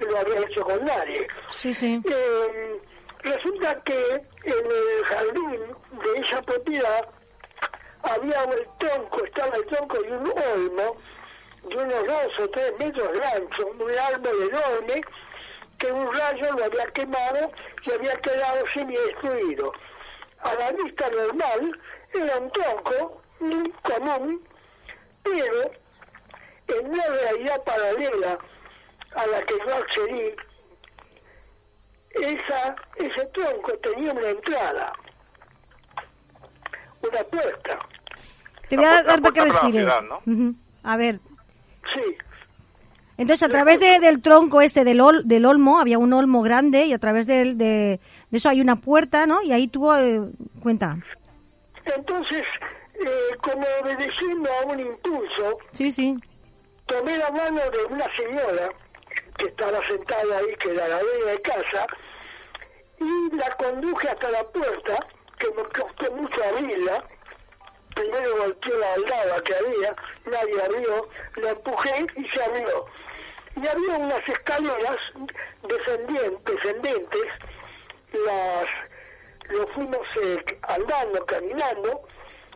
lo 0.00 0.18
había 0.18 0.40
hecho 0.40 0.62
con 0.62 0.84
nadie. 0.84 1.28
Sí, 1.52 1.72
sí. 1.74 2.02
Eh, 2.10 2.80
resulta 3.22 3.80
que 3.84 4.14
en 4.44 4.66
el 4.66 5.04
jardín 5.04 5.60
de 5.92 6.20
esa 6.20 6.42
propiedad 6.42 7.08
había 8.02 8.44
el 8.44 8.66
tronco, 8.78 9.24
estaba 9.24 9.56
el 9.56 9.66
tronco 9.66 9.98
de 10.00 10.12
un 10.12 10.32
olmo 10.54 10.96
de 11.64 11.76
unos 11.76 12.06
dos 12.06 12.40
o 12.40 12.48
tres 12.50 12.72
metros 12.78 13.12
de 13.12 13.24
ancho, 13.24 13.66
un 13.66 13.90
árbol 13.90 14.48
enorme 14.48 15.02
que 15.78 15.92
un 15.92 16.14
rayo 16.14 16.52
lo 16.52 16.64
había 16.64 16.86
quemado 16.86 17.50
y 17.84 17.92
había 17.92 18.16
quedado 18.20 18.64
semi-destruido. 18.74 19.72
A 20.40 20.54
la 20.54 20.72
vista 20.72 21.10
normal 21.10 21.78
era 22.14 22.38
un 22.38 22.50
tronco 22.50 23.22
muy 23.40 23.70
común, 23.82 24.46
pero 25.22 25.70
en 26.68 26.86
una 26.86 27.06
realidad 27.06 27.62
paralela 27.64 28.38
a 29.14 29.26
la 29.26 29.42
que 29.42 29.54
yo 29.66 29.74
accedí, 29.74 30.34
esa, 32.10 32.76
ese 32.96 33.26
tronco 33.26 33.72
tenía 33.78 34.12
una 34.12 34.28
entrada, 34.28 34.92
una 37.02 37.22
puerta. 37.24 37.78
Te 38.68 38.76
voy 38.76 38.84
a 38.84 39.02
dar 39.02 39.20
para 39.20 39.32
que 39.34 39.40
para 39.40 39.52
respires. 39.52 39.92
ciudad, 39.94 40.00
¿no? 40.02 40.32
Ujú. 40.32 40.54
A 40.84 40.96
ver, 40.96 41.20
Sí. 41.94 42.00
Entonces, 43.16 43.46
a 43.48 43.50
través 43.50 43.80
de- 43.80 43.98
del 44.00 44.22
tronco 44.22 44.60
este 44.62 44.82
del, 44.84 45.00
ol- 45.00 45.22
del 45.24 45.44
olmo, 45.44 45.78
había 45.80 45.98
un 45.98 46.12
olmo 46.12 46.40
grande 46.42 46.86
y 46.86 46.92
a 46.94 46.98
través 46.98 47.26
del- 47.26 47.58
de, 47.58 48.00
de 48.30 48.38
eso 48.38 48.48
hay 48.48 48.60
una 48.62 48.76
puerta, 48.76 49.26
¿no? 49.26 49.42
Y 49.42 49.52
ahí 49.52 49.68
tuvo 49.68 49.94
eh, 49.96 50.20
cuenta. 50.62 50.96
Entonces, 51.84 52.44
eh, 52.94 53.36
como 53.42 53.66
obedeciendo 53.82 54.48
a 54.52 54.66
un 54.66 54.80
impulso, 54.80 55.58
Sí, 55.72 55.92
sí. 55.92 56.16
tomé 56.86 57.18
la 57.18 57.30
mano 57.30 57.60
de 57.70 57.84
una 57.94 58.06
señora 58.16 58.70
que 59.36 59.46
estaba 59.46 59.78
sentada 59.86 60.38
ahí, 60.38 60.54
que 60.58 60.70
era 60.72 60.88
la 60.88 61.00
dueña 61.00 61.32
de 61.32 61.42
casa, 61.42 61.86
y 63.00 63.36
la 63.36 63.50
conduje 63.56 64.08
hasta 64.08 64.30
la 64.30 64.44
puerta, 64.44 65.06
que 65.40 65.50
me 65.50 65.62
costó 65.64 66.12
mucho 66.12 66.44
abrirla. 66.44 67.04
Primero 67.94 68.36
golpeé 68.36 68.72
la 68.78 68.92
aldaba 68.94 69.42
que 69.42 69.54
había, 69.56 69.96
nadie 70.26 70.62
abrió, 70.62 71.08
la 71.36 71.50
empujé 71.50 72.06
y 72.16 72.28
se 72.28 72.42
abrió. 72.44 72.86
Y 73.56 73.66
había 73.66 73.96
unas 73.96 74.28
escaleras 74.28 74.96
descendien- 75.62 76.38
descendentes, 76.44 77.26
las 78.12 78.66
lo 79.48 79.66
fuimos 79.74 80.06
eh, 80.22 80.44
andando, 80.62 81.26
caminando, 81.26 82.02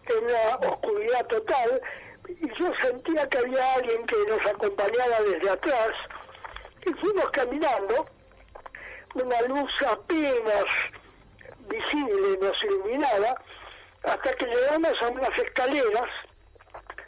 en 0.07 0.33
la 0.33 0.57
oscuridad 0.69 1.27
total, 1.27 1.81
y 2.29 2.49
yo 2.59 2.73
sentía 2.81 3.29
que 3.29 3.39
había 3.39 3.75
alguien 3.75 4.07
que 4.07 4.17
nos 4.29 4.47
acompañaba 4.47 5.21
desde 5.23 5.51
atrás, 5.51 5.91
y 6.87 6.93
fuimos 6.95 7.29
caminando, 7.33 8.07
una 9.15 9.43
luz 9.43 9.71
apenas 9.89 10.65
visible 11.69 12.39
nos 12.41 12.65
iluminaba, 12.65 13.35
hasta 14.03 14.33
que 14.35 14.47
llegamos 14.47 14.93
a 15.03 15.09
unas 15.09 15.39
escaleras, 15.39 16.11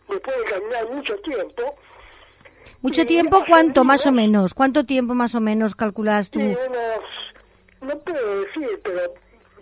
después 0.09 0.37
de 0.37 0.45
caminar 0.45 0.89
mucho 0.91 1.17
tiempo, 1.21 1.77
Mucho 2.83 3.07
tiempo, 3.07 3.43
¿cuánto 3.49 3.85
más 3.85 4.07
o 4.07 4.13
menos? 4.13 4.55
¿Cuánto 4.55 4.85
tiempo 4.85 5.15
más 5.15 5.35
o 5.35 5.41
menos 5.41 5.75
calculas 5.75 6.31
tú? 6.31 6.41
unos, 6.41 6.57
no 7.81 7.99
puedo 8.01 8.41
decir, 8.41 8.81
pero 8.83 9.15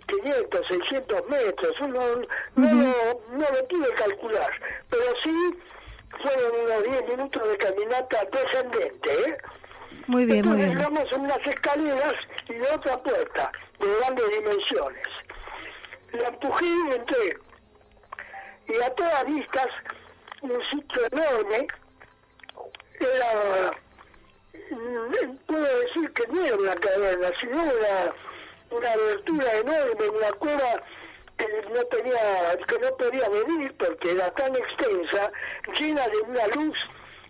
500, 0.07 0.67
600 0.67 1.29
metros, 1.29 1.71
uno 1.81 1.99
no, 2.55 2.73
lo, 2.73 3.21
no 3.31 3.39
lo 3.39 3.67
pude 3.67 3.93
calcular, 3.95 4.51
pero 4.89 5.03
sí 5.23 5.57
fueron 6.21 6.51
unos 6.65 6.83
10 6.83 7.09
minutos 7.09 7.49
de 7.49 7.57
caminata 7.57 8.25
descendente, 8.31 9.29
¿eh? 9.29 9.37
Muy 10.07 10.25
bien, 10.25 10.45
muy 10.45 10.61
Entonces 10.61 10.67
bien. 10.67 10.77
llegamos 10.77 11.13
a 11.13 11.15
unas 11.15 11.47
escaleras 11.47 12.13
y 12.47 12.53
de 12.53 12.67
otra 12.71 13.01
puerta, 13.01 13.51
de 13.79 13.87
grandes 13.99 14.29
dimensiones. 14.29 15.07
La 16.13 16.27
empujé 16.29 16.65
y 16.65 16.95
entré. 16.95 17.37
Y 18.67 18.81
a 18.83 18.89
todas 18.91 19.25
vistas, 19.25 19.67
un 20.41 20.59
sitio 20.71 21.01
enorme, 21.11 21.67
era, 22.99 23.71
mm, 24.71 25.35
puedo 25.47 25.79
decir 25.79 26.11
que 26.13 26.27
no 26.27 26.45
era 26.45 26.55
una 26.55 26.75
caverna, 26.75 27.31
sino 27.39 27.63
una, 27.63 28.13
una 28.71 28.91
abertura 28.91 29.53
enorme, 29.57 30.09
una 30.09 30.31
cueva 30.33 30.83
que 31.37 31.47
no 31.73 31.83
tenía, 31.85 32.57
que 32.67 32.79
no 32.79 32.97
podía 32.97 33.29
venir 33.29 33.75
porque 33.77 34.11
era 34.11 34.31
tan 34.31 34.55
extensa, 34.55 35.31
llena 35.77 36.07
de 36.07 36.17
una 36.19 36.47
luz 36.47 36.77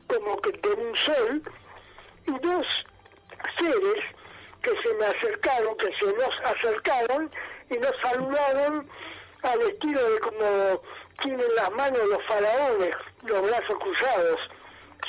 como 0.08 0.38
que 0.42 0.52
de 0.52 0.70
un 0.70 0.96
sol, 0.98 1.42
y 2.28 2.32
dos 2.46 2.66
seres 3.58 4.04
que 4.62 4.72
se 4.84 4.94
me 4.96 5.06
acercaron, 5.06 5.78
que 5.78 5.88
se 6.00 6.06
nos 6.14 6.36
acercaron 6.44 7.32
y 7.70 7.76
nos 7.78 7.92
saludaron 8.02 8.88
al 9.44 9.62
estilo 9.62 10.10
de 10.12 10.20
como 10.20 10.82
tienen 11.22 11.46
las 11.56 11.72
manos 11.72 12.00
los 12.10 12.24
faraones, 12.28 12.96
los 13.24 13.42
brazos 13.44 13.78
cruzados 13.80 14.40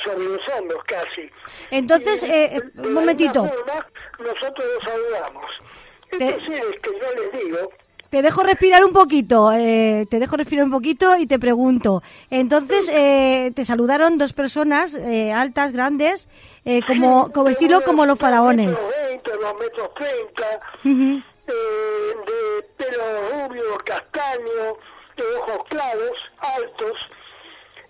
sobre 0.05 0.25
los 0.25 0.41
hombros 0.57 0.85
casi. 0.85 1.31
Entonces, 1.71 2.23
Y 2.23 2.31
eh, 2.31 2.63
de 2.75 2.89
un 2.89 2.95
momentito. 2.95 3.47
forma, 3.49 3.87
nosotros 4.19 4.65
los 4.75 4.85
saludamos. 4.93 5.45
Te- 6.11 6.29
Estos 6.29 6.43
seres 6.45 6.81
que 6.83 6.91
yo 6.91 7.23
les 7.23 7.45
digo, 7.45 7.73
Te 8.11 8.23
dejo 8.23 8.43
respirar 8.45 8.85
un 8.85 8.93
poquito, 8.93 9.51
eh, 9.53 10.07
te 10.09 10.19
dejo 10.21 10.37
respirar 10.37 10.65
un 10.65 10.71
poquito 10.71 11.17
y 11.17 11.27
te 11.27 11.39
pregunto. 11.41 12.03
Entonces, 12.31 12.89
eh, 12.89 13.51
te 13.55 13.65
saludaron 13.65 14.17
dos 14.17 14.33
personas 14.33 14.95
eh, 14.95 15.33
altas, 15.33 15.73
grandes, 15.73 16.29
eh, 16.67 16.81
como, 16.87 17.33
como 17.33 17.49
estilo 17.49 17.83
como 17.83 18.05
los 18.05 18.19
faraones. 18.19 18.71
Dos 18.73 18.89
metros 18.91 19.09
20, 19.09 19.31
dos 19.39 19.61
metros 19.61 19.95
30, 19.95 20.61
Ujú. 20.85 21.23
eh, 21.47 22.17
de 22.27 22.63
pelo 22.77 23.05
rubio, 23.31 23.79
castaño, 23.85 24.77
de 25.17 25.37
ojos 25.37 25.65
claros, 25.69 26.13
altos, 26.39 26.93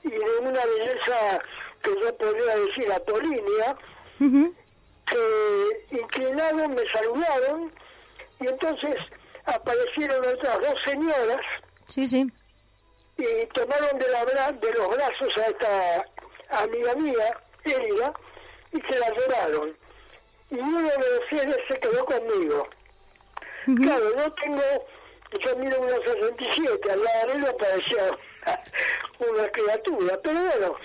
y 0.04 0.10
de 0.10 0.38
una 0.42 0.60
belleza 0.64 1.40
que 1.82 1.90
yo 2.00 2.16
podría 2.16 2.56
decir 2.56 2.92
apolínea, 2.92 3.76
que 5.06 5.96
inclinaron, 5.96 6.74
me 6.74 6.86
saludaron, 6.90 7.72
y 8.40 8.46
entonces 8.46 8.94
aparecieron 9.46 10.18
otras 10.26 10.60
dos 10.60 10.74
señoras 10.84 11.40
Sí, 11.88 12.06
sí. 12.08 12.26
y 13.16 13.46
tomaron 13.54 13.98
de, 13.98 14.08
la 14.10 14.24
bra- 14.26 14.60
de 14.60 14.72
los 14.74 14.88
brazos 14.90 15.32
a 15.38 15.46
esta 15.46 16.06
amiga 16.62 16.94
mía, 16.96 17.36
Elida, 17.64 18.12
y 18.76 18.92
se 18.92 18.98
la 18.98 19.10
llevaron. 19.10 19.76
Y 20.50 20.54
uno 20.56 20.88
de 20.88 20.98
los 20.98 21.28
seres 21.30 21.56
se 21.68 21.80
quedó 21.80 22.04
conmigo. 22.04 22.68
Claro, 23.64 24.16
yo 24.16 24.32
tengo, 24.34 24.62
yo 25.40 25.56
mido 25.56 25.80
unos 25.80 26.00
67, 26.04 26.92
al 26.92 27.02
lado 27.02 27.26
de 27.26 27.32
él 27.34 27.56
parecía 27.58 28.18
una 29.30 29.48
criatura, 29.48 30.20
pero 30.22 30.40
bueno, 30.40 30.76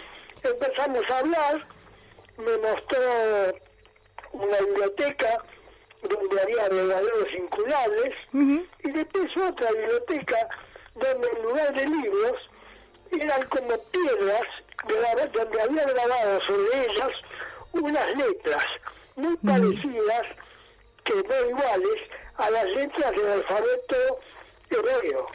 empezamos 0.44 1.10
a 1.10 1.20
hablar, 1.20 1.68
me 2.38 2.58
mostró 2.58 3.56
una 4.32 4.58
biblioteca 4.58 5.44
donde 6.02 6.42
había 6.42 6.70
verdaderos 6.70 7.28
incurables, 7.38 8.16
y 8.34 8.92
después 8.92 9.38
otra 9.38 9.72
biblioteca 9.74 10.48
donde 10.96 11.30
en 11.30 11.44
lugar 11.44 11.74
de 11.76 11.88
libros 11.88 12.50
eran 13.12 13.48
como 13.50 13.78
piedras 13.78 14.48
donde 15.34 15.62
había 15.62 15.84
grabado 15.84 16.40
sobre 16.48 16.86
ellas 16.86 17.12
unas 17.74 18.16
letras 18.16 18.64
muy 19.16 19.36
parecidas, 19.38 20.24
que 21.04 21.14
no 21.16 21.50
iguales, 21.50 22.00
a 22.38 22.50
las 22.50 22.66
letras 22.66 23.12
del 23.12 23.28
alfabeto 23.28 24.20
hebreo. 24.70 25.28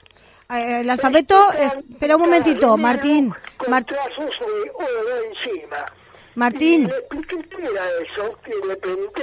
Eh, 0.50 0.80
el 0.80 0.90
alfabeto, 0.90 1.52
eh, 1.54 1.70
espera 1.90 2.16
un 2.16 2.22
momentito, 2.22 2.76
Martín. 2.76 3.34
Con 3.56 3.70
Mar- 3.70 3.84
trazos 3.84 4.38
de 4.38 4.70
oro 4.70 5.22
encima. 5.32 5.84
Martín. 6.34 6.82
Y 6.82 6.86
le 6.86 6.96
expliqué 6.98 7.48
qué 7.48 7.62
era 7.62 7.84
eso, 8.02 8.38
y 8.46 8.66
le 8.66 8.76
pregunté, 8.76 9.22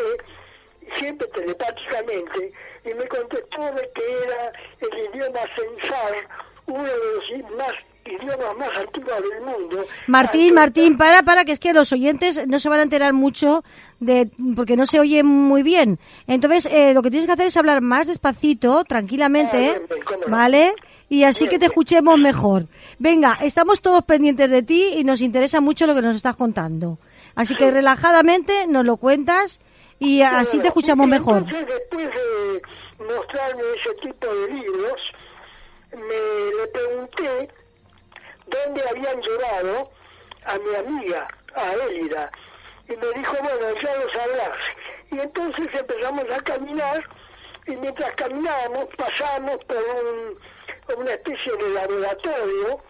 siempre 0.96 1.28
telepáticamente, 1.28 2.52
y 2.86 2.94
me 2.94 3.08
contestó 3.08 3.62
de 3.72 3.90
que 3.96 4.24
era 4.24 4.52
el 4.82 5.16
idioma 5.16 5.40
censar, 5.56 6.28
uno 6.66 6.84
de 6.84 7.42
los 7.44 7.52
más 7.58 7.74
idiomas 8.06 8.58
más 8.58 8.70
antiguos 8.78 9.14
del 9.22 9.42
mundo. 9.42 9.86
Martín, 10.08 10.54
Martín, 10.54 10.98
para, 10.98 11.24
para, 11.24 11.46
que 11.46 11.54
es 11.54 11.60
que 11.60 11.74
los 11.74 11.92
oyentes 11.92 12.48
no 12.48 12.60
se 12.60 12.70
van 12.70 12.80
a 12.80 12.84
enterar 12.84 13.14
mucho 13.14 13.64
de, 14.00 14.30
porque 14.56 14.76
no 14.76 14.86
se 14.86 15.00
oye 15.00 15.24
muy 15.24 15.64
bien. 15.64 16.00
Entonces, 16.28 16.68
eh, 16.72 16.94
lo 16.94 17.02
que 17.02 17.10
tienes 17.10 17.28
que 17.28 17.34
hacer 17.34 17.48
es 17.48 17.58
hablar 17.58 17.82
más 17.82 18.08
despacito, 18.08 18.84
tranquilamente, 18.84 19.58
Ah, 19.58 19.74
bien, 19.80 19.86
bien, 19.90 20.02
cómo 20.06 20.20
no. 20.28 20.38
¿vale? 20.38 20.74
Y 21.10 21.24
así 21.24 21.44
Bien, 21.44 21.52
que 21.52 21.60
te 21.60 21.66
escuchemos 21.68 22.20
mejor. 22.20 22.68
Venga, 23.00 23.38
estamos 23.42 23.82
todos 23.82 24.04
pendientes 24.04 24.50
de 24.50 24.64
ti 24.64 24.94
y 24.98 25.04
nos 25.04 25.22
interesa 25.22 25.62
mucho 25.62 25.86
lo 25.86 25.94
que 25.96 26.02
nos 26.02 26.16
estás 26.16 26.36
contando. 26.36 26.98
Así 27.36 27.56
que 27.56 27.72
relajadamente 27.72 28.68
nos 28.68 28.86
lo 28.86 28.98
cuentas 28.98 29.60
y 30.00 30.22
así 30.22 30.60
te 30.60 30.68
escuchamos 30.68 31.08
mejor. 31.08 31.44
Entonces, 31.48 31.68
después 31.68 32.08
de 32.10 32.62
mostrarme 33.06 33.62
ese 33.80 33.94
tipo 34.10 34.28
de 34.28 34.54
libros, 34.54 35.02
me 35.92 36.58
le 36.58 36.68
pregunté 36.68 37.50
dónde 38.48 38.84
habían 38.90 39.22
llevado 39.22 39.92
a 40.46 40.58
mi 40.58 40.76
amiga, 40.76 41.28
a 41.56 41.74
Elida. 41.74 42.32
Y 42.88 42.96
me 42.96 43.12
dijo, 43.14 43.36
bueno, 43.42 43.82
ya 43.82 43.96
lo 43.96 44.14
sabrás. 44.14 44.58
Y 45.12 45.20
entonces 45.20 45.68
empezamos 45.74 46.26
a 46.30 46.40
caminar 46.42 47.04
y 47.66 47.76
mientras 47.78 48.14
caminábamos 48.16 48.88
pasamos 48.98 49.58
por 49.66 49.78
un, 49.78 51.00
una 51.00 51.12
especie 51.12 51.56
de 51.56 51.70
laboratorio 51.70 52.84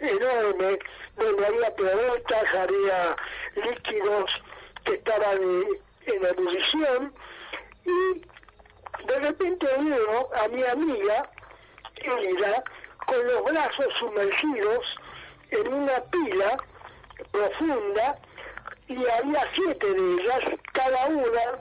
enorme 0.00 0.78
donde 1.16 1.46
había 1.46 1.74
planetas, 1.74 2.54
había 2.54 3.16
líquidos 3.56 4.30
que 4.84 4.94
estaban 4.94 5.38
en 6.06 6.24
ebullición 6.24 7.12
y 7.84 8.22
de 9.06 9.18
repente 9.20 9.66
veo 9.78 10.30
a 10.34 10.48
mi 10.48 10.62
amiga 10.64 11.30
Elida 11.96 12.64
con 13.08 13.26
los 13.26 13.42
brazos 13.44 13.86
sumergidos 13.98 14.84
en 15.50 15.72
una 15.72 15.98
pila 16.12 16.56
profunda 17.32 18.18
y 18.86 18.94
había 18.96 19.42
siete 19.54 19.86
de 19.94 20.14
ellas, 20.22 20.40
cada 20.72 21.06
una 21.06 21.58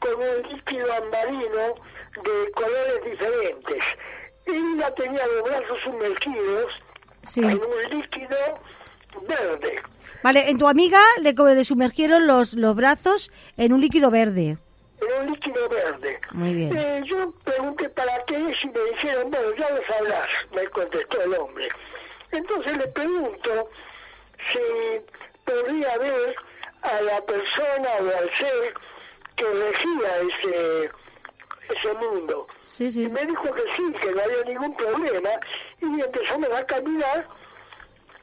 con 0.00 0.14
un 0.14 0.52
líquido 0.52 0.92
ambarino 0.92 1.74
de 2.24 2.50
colores 2.52 3.04
diferentes. 3.04 3.84
Elida 4.46 4.94
tenía 4.94 5.26
los 5.26 5.42
brazos 5.44 5.78
sumergidos 5.84 6.66
Sí. 7.24 7.40
en 7.40 7.50
un 7.60 7.90
líquido 8.00 8.36
verde. 9.28 9.76
Vale, 10.22 10.48
en 10.48 10.58
tu 10.58 10.66
amiga 10.68 11.00
le, 11.20 11.32
le 11.32 11.64
sumergieron 11.64 12.26
los, 12.26 12.54
los 12.54 12.74
brazos 12.74 13.30
en 13.56 13.72
un 13.72 13.80
líquido 13.80 14.10
verde. 14.10 14.56
En 15.00 15.22
un 15.22 15.32
líquido 15.32 15.68
verde. 15.68 16.20
Muy 16.32 16.54
bien. 16.54 16.76
Eh, 16.76 17.02
yo 17.06 17.32
pregunté 17.44 17.88
para 17.90 18.24
qué 18.24 18.36
es 18.36 18.64
y 18.64 18.68
me 18.68 18.80
dijeron, 18.92 19.30
bueno, 19.30 19.54
ya 19.56 19.70
lo 19.70 19.86
sabrás, 19.86 20.28
me 20.54 20.66
contestó 20.68 21.22
el 21.22 21.34
hombre. 21.34 21.68
Entonces 22.32 22.76
le 22.76 22.86
pregunto 22.88 23.70
si 24.48 24.58
podría 25.44 25.98
ver 25.98 26.34
a 26.82 27.00
la 27.02 27.20
persona 27.22 27.88
o 28.00 28.18
al 28.18 28.34
ser 28.34 28.74
que 29.36 29.44
regía 29.44 30.18
ese, 30.20 30.90
ese 31.68 31.94
mundo. 31.94 32.46
Sí, 32.66 32.90
sí. 32.90 33.04
Y 33.04 33.08
me 33.08 33.24
dijo 33.26 33.52
que 33.52 33.62
sí, 33.76 33.92
que 34.00 34.12
no 34.12 34.22
había 34.22 34.44
ningún 34.44 34.76
problema, 34.76 35.30
y 35.80 36.00
empezamos 36.00 36.50
a 36.50 36.64
caminar, 36.66 37.26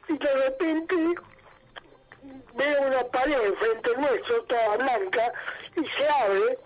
y 0.08 0.18
de 0.18 0.34
repente 0.46 0.96
veo 2.56 2.82
una 2.88 3.04
pared 3.06 3.54
frente 3.60 3.96
nuestro, 3.98 4.44
toda 4.44 4.78
blanca, 4.78 5.34
y 5.78 5.86
se 5.98 6.10
abre, 6.10 6.58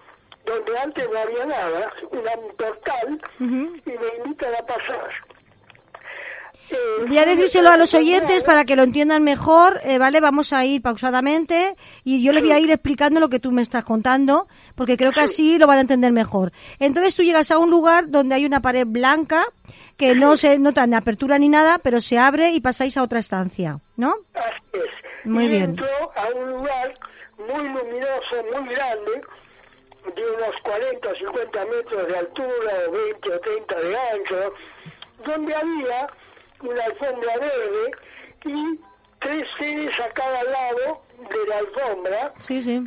donde 0.45 0.77
antes 0.79 1.09
no 1.11 1.19
había 1.19 1.45
nada, 1.45 1.91
una- 2.11 2.47
un 2.47 2.55
portal, 2.55 3.21
y 3.39 3.43
me 3.43 4.23
invitan 4.25 4.53
a 4.55 4.65
pasar. 4.65 5.09
Eh, 6.69 6.75
Voy 7.05 7.17
a 7.17 7.25
decírselo 7.25 7.69
a 7.69 7.75
los 7.75 7.93
oyentes 7.93 8.45
para 8.45 8.63
que 8.63 8.77
lo 8.77 8.83
entiendan 8.83 9.23
mejor, 9.23 9.81
eh, 9.83 9.97
¿vale? 9.97 10.21
Vamos 10.21 10.53
a 10.53 10.63
ir 10.63 10.81
pausadamente 10.81 11.75
y 12.05 12.23
yo 12.23 12.31
les 12.31 12.41
voy 12.43 12.53
a 12.53 12.59
ir 12.59 12.71
explicando 12.71 13.19
lo 13.19 13.27
que 13.27 13.39
tú 13.41 13.51
me 13.51 13.61
estás 13.61 13.83
contando, 13.83 14.47
porque 14.75 14.95
creo 14.95 15.11
que 15.11 15.19
así 15.19 15.59
lo 15.59 15.67
van 15.67 15.79
a 15.79 15.81
entender 15.81 16.13
mejor. 16.13 16.53
Entonces 16.79 17.13
tú 17.15 17.23
llegas 17.23 17.51
a 17.51 17.57
un 17.57 17.69
lugar 17.69 18.09
donde 18.09 18.35
hay 18.35 18.45
una 18.45 18.61
pared 18.61 18.85
blanca 18.87 19.43
que 19.97 20.15
no 20.15 20.37
se 20.37 20.57
nota 20.59 20.87
ni 20.87 20.95
apertura 20.95 21.37
ni 21.37 21.49
nada, 21.49 21.77
pero 21.79 21.99
se 21.99 22.17
abre 22.17 22.51
y 22.51 22.61
pasáis 22.61 22.95
a 22.95 23.03
otra 23.03 23.19
estancia, 23.19 23.79
¿no? 23.97 24.15
Así 24.33 24.53
es. 24.73 25.25
Muy 25.25 25.45
y 25.45 25.49
bien. 25.49 25.75
a 26.15 26.29
un 26.37 26.51
lugar 26.51 26.93
muy 27.47 27.69
luminoso, 27.69 28.43
muy 28.53 28.73
grande, 28.73 29.21
de 30.15 30.31
unos 30.31 30.55
40 30.63 31.09
o 31.09 31.15
50 31.15 31.65
metros 31.65 32.07
de 32.07 32.17
altura, 32.17 32.71
o 32.87 32.91
20 32.91 33.33
o 33.33 33.39
30 33.39 33.75
de 33.75 33.97
ancho, 33.97 34.53
donde 35.25 35.55
había 35.55 36.09
una 36.61 36.83
alfombra 36.85 37.37
verde 37.37 37.91
y 38.45 38.79
tres 39.19 39.43
seres 39.59 39.99
a 39.99 40.09
cada 40.09 40.43
lado 40.43 41.01
de 41.17 41.47
la 41.47 41.57
alfombra. 41.59 42.33
Sí, 42.39 42.61
sí. 42.61 42.83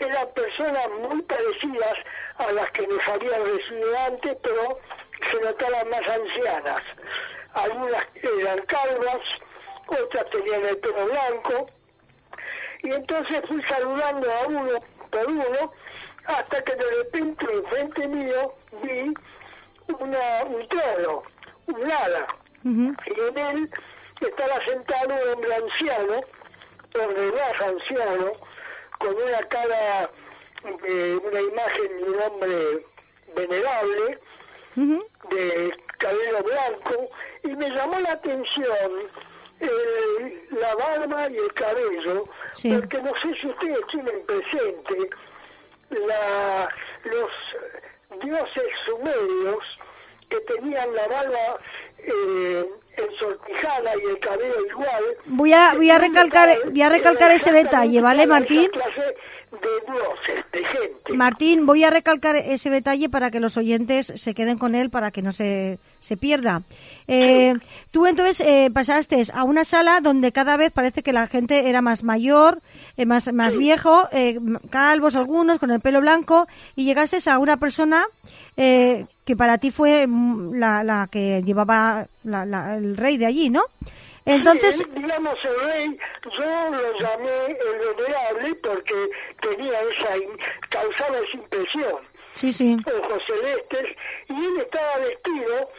Eran 0.00 0.28
personas 0.34 0.88
muy 1.08 1.22
parecidas 1.22 1.94
a 2.38 2.52
las 2.52 2.70
que 2.72 2.86
nos 2.86 3.08
habían 3.08 3.44
recibido 3.44 3.98
antes, 4.06 4.36
pero 4.42 4.78
se 5.30 5.40
notaban 5.40 5.88
más 5.88 6.02
ancianas. 6.08 6.82
Algunas 7.54 8.04
eran 8.22 8.58
calvas, 8.66 9.20
otras 9.86 10.26
tenían 10.30 10.64
el 10.64 10.76
pelo 10.78 11.06
blanco, 11.06 11.70
y 12.86 12.92
entonces 12.92 13.42
fui 13.48 13.60
saludando 13.66 14.30
a 14.30 14.46
uno 14.46 14.70
por 15.10 15.28
uno, 15.28 15.72
hasta 16.26 16.62
que 16.62 16.74
de 16.76 16.90
repente 17.02 17.46
enfrente 17.52 18.08
mío 18.08 18.54
vi 18.82 19.12
una, 19.98 20.44
un 20.44 20.68
trono, 20.68 21.22
un 21.66 21.90
ala, 21.90 22.26
y 22.64 23.20
en 23.20 23.38
él 23.38 23.70
estaba 24.20 24.64
sentado 24.66 25.14
un 25.14 25.34
hombre 25.34 25.54
anciano, 25.54 26.20
más 26.94 27.60
anciano, 27.60 28.32
con 28.98 29.14
una 29.14 29.38
cara, 29.48 30.10
de 30.62 31.16
una 31.16 31.40
imagen 31.40 31.96
de 31.98 32.04
un 32.04 32.22
hombre 32.22 32.86
venerable, 33.34 34.18
de 35.30 35.76
cabello 35.98 36.42
blanco, 36.44 37.10
y 37.42 37.48
me 37.48 37.68
llamó 37.70 37.98
la 38.00 38.12
atención 38.12 39.10
eh, 39.60 40.46
la 40.50 40.74
barba 40.74 41.30
y 41.30 41.36
el 41.36 41.52
cabello, 41.54 42.28
Sí. 42.52 42.72
porque 42.72 42.98
no 43.02 43.12
sé 43.22 43.34
si 43.40 43.46
ustedes 43.48 43.80
tienen 43.90 44.22
presente 44.26 45.10
la, 45.90 46.68
los 47.04 48.20
dioses 48.22 48.64
sumerios 48.86 49.58
que 50.28 50.38
tenían 50.40 50.92
la 50.94 51.06
barba 51.08 51.58
eh, 51.98 52.66
ensortijada 52.96 53.92
y 54.02 54.10
el 54.10 54.18
cabello 54.20 54.66
igual. 54.68 55.04
Voy 55.26 55.52
a- 55.52 55.74
voy 55.74 55.90
a 55.90 55.98
recalcar- 55.98 56.70
voy 56.70 56.82
a 56.82 56.88
recalcar 56.88 57.30
ese 57.30 57.50
Exactamente 57.50 57.70
detalle, 57.70 58.00
¿vale, 58.00 58.26
Martín? 58.26 58.68
clase 58.70 59.16
de 59.52 59.92
dioses, 59.92 60.44
de 60.52 60.58
gente. 60.64 61.12
Martín, 61.14 61.66
voy 61.66 61.84
a 61.84 61.90
recalcar 61.90 62.36
ese 62.36 62.68
detalle 62.70 63.08
para 63.08 63.30
que 63.30 63.40
los 63.40 63.56
oyentes 63.56 64.12
se 64.16 64.34
queden 64.34 64.58
con 64.58 64.74
él 64.74 64.90
para 64.90 65.10
que 65.10 65.22
no 65.22 65.32
se, 65.32 65.78
se 66.00 66.16
pierda. 66.16 66.62
Eh, 67.08 67.54
tú 67.90 68.06
entonces 68.06 68.40
eh, 68.40 68.70
pasaste 68.72 69.22
a 69.32 69.44
una 69.44 69.64
sala 69.64 70.00
donde 70.00 70.32
cada 70.32 70.56
vez 70.56 70.72
parece 70.72 71.02
que 71.02 71.12
la 71.12 71.26
gente 71.26 71.68
era 71.68 71.80
más 71.80 72.02
mayor, 72.02 72.60
eh, 72.96 73.06
más, 73.06 73.32
más 73.32 73.56
viejo, 73.56 74.08
eh, 74.12 74.38
calvos 74.70 75.16
algunos, 75.16 75.58
con 75.58 75.70
el 75.70 75.80
pelo 75.80 76.00
blanco, 76.00 76.46
y 76.74 76.84
llegaste 76.84 77.18
a 77.30 77.38
una 77.38 77.56
persona 77.56 78.04
eh, 78.56 79.06
que 79.24 79.36
para 79.36 79.58
ti 79.58 79.70
fue 79.70 80.06
mm, 80.06 80.54
la, 80.54 80.82
la 80.84 81.08
que 81.10 81.42
llevaba 81.44 82.06
la- 82.24 82.44
la- 82.44 82.76
el 82.76 82.96
rey 82.96 83.16
de 83.16 83.26
allí, 83.26 83.48
¿no? 83.50 83.62
Entonces, 84.26 84.76
Sí, 84.78 84.84
digamos, 84.94 85.34
el 85.44 85.60
rey, 85.64 85.98
yo 86.24 86.70
lo 86.70 86.98
llamé 86.98 87.46
el 87.46 87.94
venerable 87.96 88.54
porque 88.56 89.08
tenía 89.40 89.80
esa, 89.82 90.14
causaba 90.68 91.18
esa 91.18 91.36
impresión. 91.36 92.00
sí, 92.34 92.52
sí. 92.52 92.76
Ojos 92.86 93.22
celestes, 93.28 93.96
y 94.28 94.32
él 94.44 94.58
estaba 94.58 94.98
vestido 94.98 95.70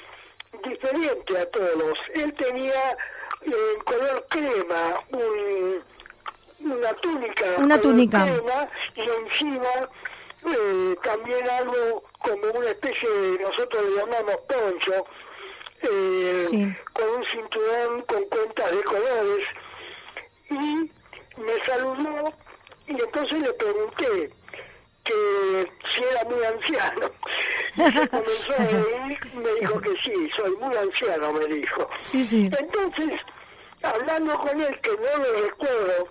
diferente 0.64 1.38
a 1.38 1.46
todos. 1.52 2.00
Él 2.16 2.34
tenía 2.36 2.98
eh, 3.42 3.52
color 3.86 4.26
crema, 4.30 5.04
un, 5.12 5.84
una 6.72 6.94
túnica. 7.02 7.46
Una 7.58 7.80
túnica. 7.82 8.24
crema, 8.24 8.70
y 8.96 9.02
encima 9.02 9.90
eh, 10.46 10.96
también 11.04 11.50
algo 11.50 12.04
como 12.20 12.52
una 12.60 12.70
especie 12.70 13.10
de, 13.10 13.40
nosotros 13.40 13.84
le 13.90 13.96
llamamos 13.98 14.38
poncho, 14.48 15.06
eh, 15.84 16.48
Sí. 16.50 16.76
con 16.94 17.10
un 17.10 17.26
cinturón 17.32 18.02
con 18.04 18.24
cuentas 18.26 18.72
de 18.72 18.84
colores 18.84 19.44
y 20.50 20.92
me 21.42 21.66
saludó 21.66 22.34
y 22.88 22.92
entonces 22.92 23.40
le 23.42 23.54
pregunté 23.54 24.32
que 25.04 25.72
si 25.90 26.04
era 26.04 26.24
muy 26.26 26.44
anciano. 26.44 27.10
Y 27.76 27.92
se 27.92 28.08
comenzó 28.10 28.52
a 28.54 28.66
reír, 28.66 29.20
me 29.36 29.54
dijo 29.62 29.82
que 29.82 29.92
sí, 30.04 30.30
soy 30.38 30.52
muy 30.58 30.76
anciano, 30.76 31.34
me 31.34 31.46
dijo. 31.46 31.90
Sí, 32.02 32.24
sí. 32.26 32.50
Entonces, 32.60 33.20
hablando 33.84 34.38
con 34.40 34.60
él, 34.60 34.80
que 34.82 34.90
no 34.92 35.24
lo 35.24 35.42
recuerdo, 35.48 36.10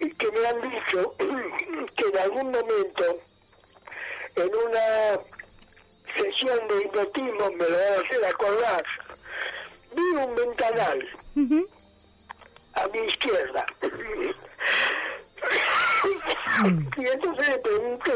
y 0.00 0.10
que 0.14 0.32
me 0.32 0.46
han 0.46 0.60
dicho 0.62 1.14
que 1.96 2.04
en 2.06 2.18
algún 2.18 2.50
momento, 2.50 3.18
en 4.36 4.50
una 4.54 5.20
sesión 6.16 6.58
de 6.68 6.84
hipnotismo, 6.84 7.50
me 7.52 7.68
lo 7.68 7.76
van 7.76 7.92
a 7.92 8.06
hacer 8.06 8.24
acordar, 8.24 8.84
vi 9.94 10.02
un 10.02 10.34
ventanal 10.34 11.08
a 12.74 12.88
mi 12.88 12.98
izquierda. 13.06 13.66
y 16.96 17.06
entonces 17.06 17.48
le 17.48 17.58
pregunté 17.58 18.12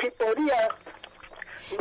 si 0.00 0.10
podía... 0.10 0.68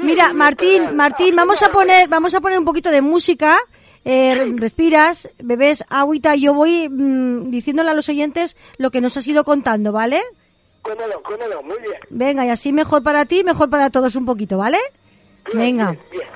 Mira, 0.02 0.34
Martín. 0.34 0.96
Martín, 0.96 1.36
vamos 1.36 1.62
a 1.64 1.72
poner, 1.72 2.08
vamos 2.08 2.34
a 2.34 2.42
poner 2.42 2.60
un 2.60 2.66
poquito 2.66 2.92
de 2.92 3.02
música. 3.02 3.60
Eh, 4.04 4.54
respiras, 4.56 5.30
bebes 5.38 5.86
agüita 5.90 6.36
yo 6.36 6.56
voy 6.56 6.90
mm, 6.90 7.52
diciéndole 7.52 7.92
a 7.92 7.94
los 7.94 8.10
oyentes 8.10 8.58
lo 8.78 8.90
que 8.90 9.00
nos 9.00 9.16
has 9.18 9.28
ido 9.28 9.44
contando, 9.44 9.92
¿vale? 9.92 10.24
Cómo 10.82 11.02
no, 11.06 11.62
muy 11.62 11.78
bien. 11.80 12.00
Venga, 12.10 12.46
y 12.46 12.50
así 12.50 12.74
mejor 12.74 13.04
para 13.04 13.26
ti, 13.26 13.44
mejor 13.44 13.70
para 13.70 13.92
todos 13.92 14.16
un 14.16 14.26
poquito, 14.26 14.58
¿vale? 14.58 14.80
Venga. 15.54 15.92
bien, 15.92 16.02
bien. 16.12 16.28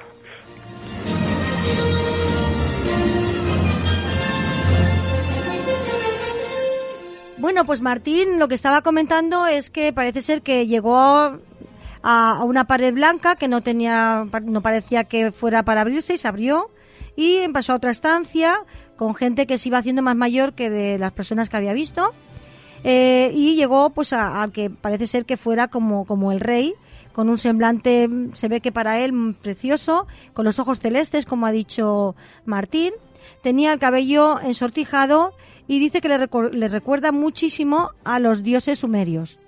Bueno, 7.38 7.66
pues 7.66 7.82
Martín 7.82 8.40
lo 8.40 8.48
que 8.48 8.56
estaba 8.56 8.82
comentando 8.82 9.46
es 9.46 9.70
que 9.70 9.92
parece 9.94 10.22
ser 10.22 10.42
que 10.42 10.68
llegó 10.68 10.98
a, 10.98 12.44
una 12.44 12.66
pared 12.66 12.94
blanca 12.94 13.36
que 13.36 13.48
no 13.48 13.62
tenía, 13.62 14.26
no 14.44 14.62
parecía 14.62 15.04
que 15.04 15.32
fuera 15.32 15.64
para 15.64 15.82
abrirse 15.82 16.14
y 16.14 16.18
se 16.18 16.28
abrió 16.28 16.72
y 17.16 17.48
pasó 17.50 17.74
a 17.74 17.76
otra 17.76 17.92
estancia 17.92 18.64
con 18.96 19.16
gente 19.16 19.46
que 19.48 19.58
se 19.58 19.70
iba 19.70 19.78
haciendo 19.78 20.02
más 20.02 20.16
mayor 20.16 20.54
que 20.54 20.70
de 20.70 20.98
las 20.98 21.12
personas 21.12 21.50
que 21.50 21.58
había 21.58 21.74
visto 21.74 22.14
eh, 22.84 23.32
y 23.36 23.56
llegó 23.56 23.90
pues 23.90 24.14
a- 24.14 24.42
al 24.42 24.52
que 24.52 24.70
parece 24.70 25.06
ser 25.06 25.26
que 25.26 25.38
fuera 25.38 25.68
como, 25.68 26.06
como 26.06 26.32
el 26.32 26.40
rey 26.40 26.74
con 27.16 27.30
un 27.30 27.38
semblante, 27.38 28.10
se 28.34 28.50
ve 28.50 28.60
que 28.60 28.74
para 28.74 29.00
él 29.00 29.38
precioso, 29.42 30.06
con 30.34 30.44
los 30.44 30.60
ojos 30.60 30.82
celestes, 30.82 31.26
como 31.26 31.46
ha 31.46 31.54
dicho 31.54 32.14
Martín. 32.44 32.92
Tenía 33.42 33.72
el 33.72 33.80
cabello 33.80 34.38
ensortijado 34.42 35.34
y 35.66 35.80
dice 35.80 36.02
que 36.02 36.10
le 36.10 36.68
recuerda 36.68 37.14
muchísimo 37.14 37.92
a 38.04 38.20
los 38.20 38.44
dioses 38.44 38.80
sumerios. 38.80 39.40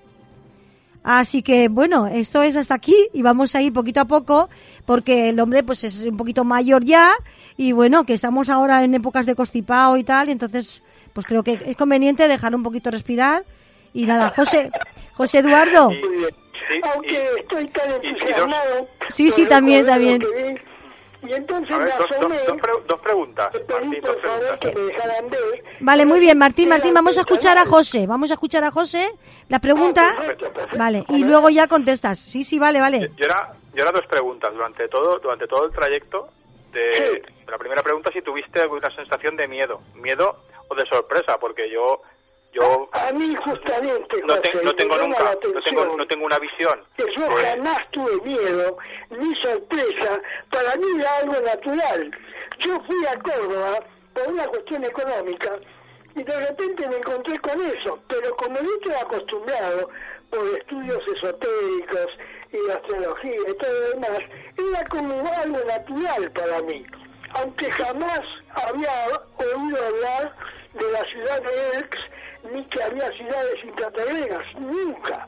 Así 1.03 1.41
que 1.41 1.67
bueno, 1.67 2.07
esto 2.07 2.41
es 2.41 2.55
hasta 2.55 2.73
aquí 2.73 2.95
y 3.13 3.21
vamos 3.21 3.53
a 3.53 3.61
ir 3.61 3.73
poquito 3.73 3.99
a 3.99 4.05
poco 4.05 4.47
porque 4.85 5.27
el 5.27 5.39
hombre 5.41 5.61
pues 5.61 5.83
es 5.83 6.03
un 6.03 6.15
poquito 6.15 6.45
mayor 6.45 6.85
ya 6.85 7.11
y 7.57 7.73
bueno, 7.73 8.05
que 8.05 8.13
estamos 8.13 8.49
ahora 8.49 8.81
en 8.85 8.93
épocas 8.93 9.25
de 9.25 9.35
constipado 9.35 9.97
y 9.97 10.05
tal, 10.05 10.29
y 10.29 10.31
entonces 10.31 10.81
pues 11.11 11.25
creo 11.25 11.43
que 11.43 11.59
es 11.65 11.75
conveniente 11.75 12.29
dejar 12.29 12.55
un 12.55 12.63
poquito 12.63 12.91
respirar. 12.91 13.43
Y 13.93 14.05
nada, 14.05 14.31
José, 14.33 14.71
José 15.15 15.39
Eduardo. 15.39 15.89
Aunque 16.93 17.29
estoy 17.39 17.67
tan 17.67 17.91
entusiasmado. 18.03 18.87
Sí, 19.09 19.31
sí, 19.31 19.45
también, 19.47 19.85
también. 19.85 20.21
Y 21.27 21.33
entonces 21.33 21.73
A 21.73 21.79
ver, 21.79 21.87
me 21.87 21.91
dos, 21.95 21.99
dos- 22.09 22.17
asomé, 22.19 22.37
dos 22.47 22.61
pre- 22.61 22.83
dos 22.87 22.99
preguntas. 23.01 23.49
Martín, 23.69 24.01
dos 24.01 24.15
por 24.15 24.21
preguntas. 24.21 24.59
que 24.59 24.75
me. 24.75 25.63
Vale, 25.79 26.05
muy 26.05 26.19
bien, 26.19 26.37
Martín, 26.37 26.69
Martín, 26.69 26.93
vamos 26.93 27.17
a 27.17 27.21
escuchar 27.21 27.57
a. 27.57 27.65
José. 27.65 28.05
Vamos 28.07 28.29
a 28.31 28.35
escuchar 28.35 28.63
a 28.63 28.71
José 28.71 29.09
la 29.49 29.59
pregunta. 29.59 30.11
Ah, 30.13 30.15
perfecto, 30.17 30.53
perfecto. 30.53 30.77
Vale, 30.77 31.03
y 31.09 31.23
luego 31.25 31.49
ya 31.49 31.67
contestas. 31.67 32.19
Sí, 32.19 32.43
sí, 32.43 32.59
vale, 32.59 32.79
vale. 32.79 33.11
Yo 33.17 33.25
era, 33.25 33.53
yo 33.73 33.81
era 33.81 33.91
dos 33.91 34.05
preguntas. 34.07 34.53
Durante 34.53 34.87
todo, 34.89 35.17
durante 35.19 35.47
todo 35.47 35.65
el 35.65 35.71
trayecto, 35.71 36.29
de, 36.71 36.93
Sí. 36.93 37.33
la 37.47 37.57
primera 37.57 37.81
pregunta 37.81 38.11
si 38.13 38.21
tuviste 38.21 38.59
alguna 38.61 38.93
sensación 38.95 39.35
de 39.35 39.47
miedo. 39.47 39.81
Miedo 39.95 40.37
o 40.69 40.75
de 40.75 40.85
sorpresa, 40.85 41.37
porque 41.39 41.69
yo 41.71 42.01
yo 42.53 42.89
A 42.93 43.11
mí 43.11 43.26
justamente, 43.49 44.21
no, 44.25 44.39
te- 44.41 44.63
no 44.63 44.75
tengo 44.75 44.97
nunca, 44.97 45.23
no 45.23 45.37
tengo, 45.37 45.59
atención 45.59 45.97
no 45.97 46.07
tengo 46.07 46.25
una 46.25 46.39
visión. 46.39 46.83
que 46.97 47.03
yo 47.17 47.25
Eh, 47.39 47.43
jamás 47.55 47.79
tuve 47.91 48.21
miedo 48.23 48.77
ni 49.09 49.35
sorpresa. 49.41 50.21
Para 50.51 50.75
mí 50.75 50.85
era 50.99 51.17
algo 51.17 51.39
natural. 51.41 52.11
Yo 52.59 52.79
fui 52.87 53.05
a 53.05 53.17
Córdoba 53.19 53.79
por 54.13 54.27
una 54.33 54.47
cuestión 54.47 54.83
económica 54.83 55.59
y 56.15 56.23
de 56.23 56.39
repente 56.47 56.87
me 56.89 56.97
encontré 56.97 57.37
con 57.39 57.61
eso. 57.61 57.99
Pero 58.07 58.35
como 58.37 58.59
yo 58.59 58.69
estoy 58.79 58.93
acostumbrado 58.93 59.89
por 60.31 60.45
estudios 60.57 60.99
esotéricos 61.15 62.07
y 62.51 62.71
astrología 62.71 63.35
y 63.49 63.53
todo 63.57 63.71
lo 63.81 63.89
demás, 63.89 64.19
era 64.57 64.85
como 64.89 65.31
algo 65.43 65.59
natural 65.65 66.31
para 66.31 66.61
mí. 66.63 66.85
Aunque 67.35 67.71
jamás 67.71 68.21
había 68.55 68.89
oído 69.37 69.77
hablar 69.85 70.33
de 70.73 70.91
la 70.91 71.03
ciudad 71.05 71.41
de 71.41 71.77
Elx 71.77 71.97
ni 72.51 72.63
que 72.65 72.81
había 72.83 73.09
ciudades 73.11 73.63
intraterrenas, 73.63 74.43
nunca. 74.57 75.25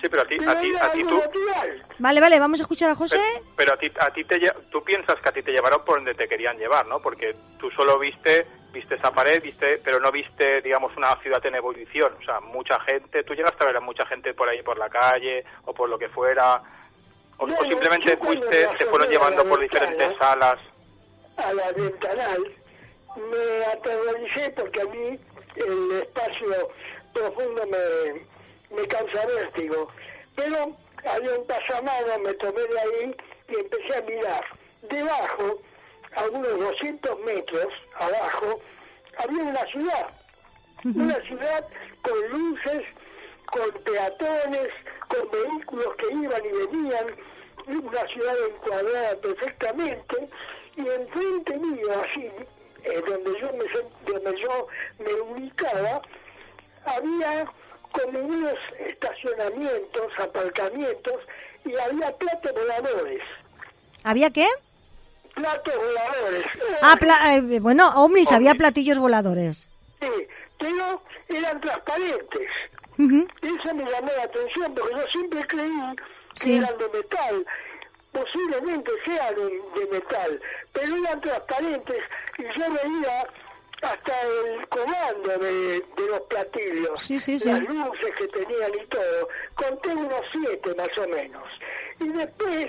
sí, 0.00 0.08
pero 0.08 0.22
a 0.22 0.26
ti, 0.26 0.36
Pero 0.38 0.50
a 0.50 0.60
ti, 0.60 0.72
a 0.80 0.92
ti 0.92 1.02
tú, 1.02 1.16
natural. 1.16 1.86
Vale, 1.98 2.20
vale, 2.20 2.38
vamos 2.38 2.60
a 2.60 2.62
escuchar 2.62 2.90
a 2.90 2.94
José. 2.94 3.18
Pero, 3.34 3.46
pero 3.56 3.74
a 3.74 3.76
ti, 3.78 3.90
a 3.98 4.10
ti 4.10 4.24
te, 4.24 4.36
lle- 4.40 4.54
tú 4.70 4.82
piensas 4.84 5.16
que 5.20 5.28
a 5.28 5.32
ti 5.32 5.42
te 5.42 5.50
llevaron 5.52 5.84
por 5.84 5.96
donde 5.96 6.14
te 6.14 6.28
querían 6.28 6.58
llevar, 6.58 6.86
¿no? 6.86 7.00
Porque 7.00 7.34
tú 7.58 7.70
solo 7.70 7.98
viste, 7.98 8.46
viste 8.72 8.94
esa 8.96 9.10
pared, 9.10 9.42
viste, 9.42 9.78
pero 9.82 9.98
no 9.98 10.12
viste, 10.12 10.60
digamos, 10.62 10.94
una 10.96 11.16
ciudad 11.22 11.44
en 11.46 11.54
ebullición. 11.56 12.12
O 12.20 12.24
sea, 12.24 12.40
mucha 12.40 12.78
gente, 12.80 13.24
tú 13.24 13.34
llegaste 13.34 13.64
a 13.64 13.66
ver 13.68 13.76
a 13.78 13.80
mucha 13.80 14.06
gente 14.06 14.34
por 14.34 14.48
ahí 14.48 14.62
por 14.62 14.78
la 14.78 14.88
calle 14.90 15.44
o 15.64 15.72
por 15.74 15.88
lo 15.88 15.98
que 15.98 16.08
fuera, 16.10 16.62
o, 17.38 17.46
No, 17.46 17.54
o 17.54 17.62
no, 17.62 17.68
simplemente 17.68 18.16
fuiste, 18.18 18.68
te 18.78 18.84
fueron 18.86 19.08
llevando 19.08 19.44
por 19.46 19.58
diferentes 19.60 20.12
salas. 20.18 20.58
a 21.38 21.52
la 21.54 21.72
ventanal, 21.72 22.44
me 23.16 23.64
aterroricé 23.66 24.50
porque 24.50 24.80
a 24.80 24.84
mí 24.86 25.18
el 25.56 25.92
espacio 26.02 26.70
profundo 27.12 27.62
me, 27.66 28.76
me 28.76 28.86
causa 28.88 29.26
vértigo. 29.26 29.88
Pero 30.34 30.76
había 31.06 31.38
un 31.38 31.46
pasamano, 31.46 32.18
me 32.22 32.34
tomé 32.34 32.62
de 32.62 32.80
ahí 32.80 33.16
y 33.48 33.54
empecé 33.56 33.96
a 33.96 34.02
mirar. 34.02 34.44
Debajo, 34.82 35.62
a 36.14 36.24
unos 36.28 36.58
200 36.58 37.20
metros 37.20 37.68
abajo, 37.98 38.60
había 39.18 39.42
una 39.42 39.66
ciudad. 39.66 40.08
Una 40.84 41.20
ciudad 41.22 41.66
con 42.02 42.28
luces, 42.28 42.84
con 43.46 43.82
peatones, 43.82 44.68
con 45.08 45.30
vehículos 45.30 45.96
que 45.96 46.14
iban 46.14 46.44
y 46.44 46.66
venían, 46.66 47.06
una 47.66 48.06
ciudad 48.08 48.36
encuadrada 48.48 49.16
perfectamente, 49.16 50.28
y 50.76 50.86
enfrente 50.86 51.58
mío, 51.58 51.88
así, 52.04 52.30
eh, 52.86 53.02
donde 53.06 53.40
yo 53.40 53.52
me 53.52 54.12
donde 54.12 54.42
yo 54.42 54.66
me 54.98 55.12
ubicaba, 55.14 56.00
había 56.84 57.44
como 57.92 58.18
unos 58.20 58.54
estacionamientos, 58.78 60.06
aparcamientos, 60.18 61.14
y 61.64 61.74
había 61.76 62.12
platos 62.16 62.52
voladores. 62.52 63.22
¿Había 64.04 64.30
qué? 64.30 64.46
Platos 65.34 65.74
voladores. 65.76 66.44
Ah, 66.82 66.96
pla- 66.98 67.34
eh, 67.36 67.60
bueno, 67.60 67.92
ovnis, 68.04 68.32
había 68.32 68.54
platillos 68.54 68.98
voladores. 68.98 69.68
Sí, 70.00 70.08
pero 70.58 71.02
eran 71.28 71.60
transparentes. 71.60 72.48
Eso 72.98 73.74
me 73.74 73.84
llamó 73.90 74.10
la 74.16 74.22
atención 74.24 74.74
porque 74.74 74.94
yo 74.94 75.06
siempre 75.12 75.46
creí 75.46 75.70
que 76.36 76.44
Sí. 76.44 76.56
eran 76.56 76.78
de 76.78 76.88
metal. 76.90 77.46
Posiblemente 78.16 78.90
sean 79.04 79.34
de, 79.34 79.86
metal, 79.92 80.40
pero 80.72 80.96
eran 80.96 81.20
transparentes 81.20 82.02
y 82.38 82.42
yo 82.44 82.64
veía 82.72 83.28
hasta 83.82 84.22
el 84.22 84.66
comando 84.68 85.36
de, 85.38 85.80
de 85.80 86.06
los 86.08 86.20
platillos, 86.22 86.98
Sí, 87.02 87.18
sí, 87.18 87.38
sí. 87.38 87.46
las 87.46 87.60
luces 87.60 88.12
que 88.16 88.26
tenían 88.28 88.72
y 88.74 88.86
todo. 88.86 89.28
Conté 89.56 89.88
unos 89.90 90.22
siete 90.32 90.74
más 90.76 90.88
o 90.96 91.08
menos. 91.08 91.42
Y 92.00 92.08
después, 92.08 92.68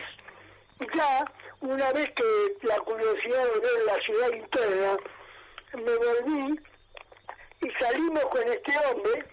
ya, 0.94 1.24
una 1.62 1.94
vez 1.94 2.10
que 2.12 2.68
la 2.68 2.78
curiosidad 2.80 3.46
de 3.54 3.60
ver 3.62 3.86
la 3.86 3.96
ciudad 4.04 4.34
interna, 4.34 4.98
me 5.76 5.96
volví 5.96 6.60
y 7.62 7.70
salimos 7.84 8.26
con 8.26 8.44
este 8.44 8.74
hombre 8.86 9.26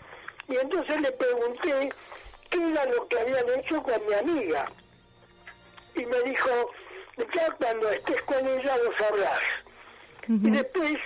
y 0.47 0.57
entonces 0.59 1.01
le 1.01 1.11
pregunté 1.11 1.93
qué 2.51 2.59
era 2.71 2.85
lo 2.87 3.09
que 3.09 3.19
habían 3.19 3.59
hecho 3.59 3.83
con 3.83 4.07
mi 4.07 4.15
amiga. 4.15 4.71
Y 5.95 6.07
me 6.07 6.23
dijo, 6.23 6.71
ya 7.17 7.51
cuando 7.59 7.91
estés 7.91 8.23
con 8.23 8.47
ella 8.47 8.77
lo 8.79 8.99
sabrás. 8.99 9.41
Y 10.29 10.51
después 10.51 10.97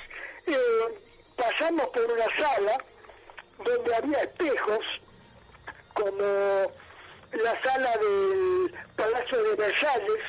eh, 0.47 0.99
pasamos 1.37 1.87
por 1.89 2.05
una 2.05 2.37
sala 2.37 2.79
donde 3.65 3.95
había 3.95 4.23
espejos, 4.23 4.85
como 5.95 6.73
la 7.33 7.63
sala 7.63 7.97
del 7.99 8.75
Palacio 8.97 9.43
de 9.43 9.55
Versalles, 9.57 10.25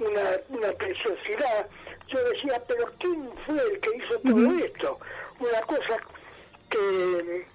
una, 0.00 0.30
una 0.48 0.72
preciosidad. 0.72 1.68
Yo 2.08 2.24
decía, 2.24 2.62
pero 2.66 2.92
¿quién 2.98 3.30
fue 3.46 3.56
el 3.56 3.80
que 3.80 3.96
hizo 3.96 4.18
todo 4.20 4.64
esto? 4.64 4.98
Una 5.40 5.60
cosa 5.62 5.98
que 6.70 7.46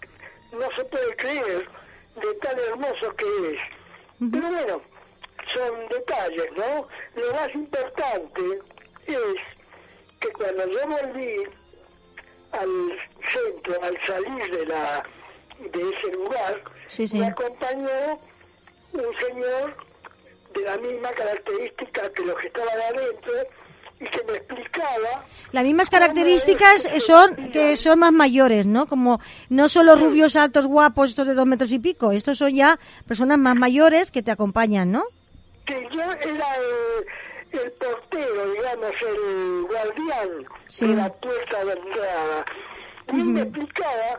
no 0.54 0.70
se 0.78 0.86
puede 0.86 1.16
creer 1.18 1.68
de 2.22 2.34
tan 2.36 2.58
hermoso 2.60 3.16
que 3.16 3.26
es. 3.54 3.62
Pero 4.32 4.48
bueno, 4.50 4.82
son 5.54 5.88
detalles, 5.90 6.48
¿no? 6.58 6.88
Lo 7.22 7.34
más 7.34 7.54
importante 7.54 8.42
es 9.08 9.36
que 10.20 10.30
cuando 10.30 10.68
yo 10.70 10.88
volví 10.88 11.36
al 12.52 13.00
centro, 13.26 13.84
al 13.84 13.98
salir 14.06 14.52
de 14.58 14.66
la 14.68 15.04
de 15.72 15.82
ese 15.82 16.12
lugar, 16.16 16.62
Sí, 16.90 17.08
sí. 17.08 17.18
me 17.20 17.28
acompañó 17.28 18.20
un 18.94 19.18
señor 19.28 19.76
de 20.54 20.62
la 20.62 20.78
misma 20.78 21.10
característica 21.12 22.12
que 22.14 22.26
los 22.26 22.36
que 22.38 22.48
estaban 22.48 22.80
adentro 22.82 23.34
y 24.00 24.06
que 24.06 24.24
me 24.26 24.34
explicaba 24.34 25.26
Las 25.52 25.64
mismas 25.64 25.90
características 25.90 26.88
son 27.00 27.52
que 27.52 27.78
son 27.78 28.00
más 28.00 28.12
mayores, 28.12 28.66
¿no? 28.66 28.86
Como 28.86 29.20
no 29.50 29.70
solo 29.70 29.96
rubios 29.96 30.36
altos 30.36 30.66
guapos, 30.68 31.10
estos 31.10 31.28
de 31.28 31.34
dos 31.34 31.46
metros 31.46 31.72
y 31.72 31.80
pico, 31.80 32.12
estos 32.12 32.38
son 32.38 32.54
ya 32.54 32.80
personas 33.08 33.38
más 33.40 33.56
mayores 33.58 34.12
que 34.12 34.22
te 34.24 34.32
acompañan, 34.32 34.92
¿no? 34.92 35.06
Que 35.66 35.88
yo 35.92 36.02
era 36.02 36.56
el, 36.58 37.60
el 37.60 37.72
portero, 37.74 38.52
digamos, 38.52 38.92
el 39.02 39.66
guardián 39.70 40.48
Sí. 40.68 40.88
de 40.88 40.96
la 40.96 41.14
puerta 41.14 41.66
de 41.66 41.74
entrada. 41.74 42.46
Y 43.14 43.20
él 43.20 43.26
me 43.26 43.42
explicaba 43.42 44.18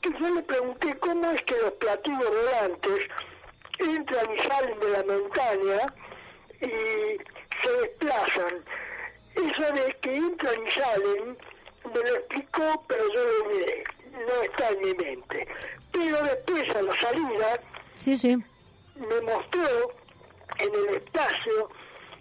que 0.00 0.10
yo 0.20 0.34
le 0.34 0.42
pregunté 0.42 0.96
cómo 0.98 1.30
es 1.30 1.42
que 1.42 1.56
los 1.56 1.72
platillos 1.72 2.30
volantes 2.30 3.06
entran 3.78 4.26
y 4.34 4.38
salen 4.40 4.80
de 4.80 4.88
la 4.90 5.04
montaña 5.04 5.94
y 6.60 7.62
se 7.62 7.70
desplazan. 7.82 8.64
Eso 9.34 9.72
de 9.72 9.96
que 10.00 10.14
entran 10.14 10.66
y 10.66 10.70
salen 10.70 11.38
me 11.92 12.00
lo 12.00 12.16
explicó, 12.16 12.84
pero 12.86 13.02
yo 13.12 13.24
lo 13.24 13.46
olvidé. 13.46 13.84
No 14.12 14.42
está 14.42 14.68
en 14.70 14.80
mi 14.80 14.94
mente. 14.94 15.48
Pero 15.92 16.22
después 16.22 16.76
a 16.76 16.82
la 16.82 16.96
salida 16.98 17.60
Sí, 17.98 18.16
sí. 18.16 18.36
me 18.96 19.20
mostró 19.22 19.92
en 20.58 20.74
el 20.74 20.96
espacio 20.96 21.70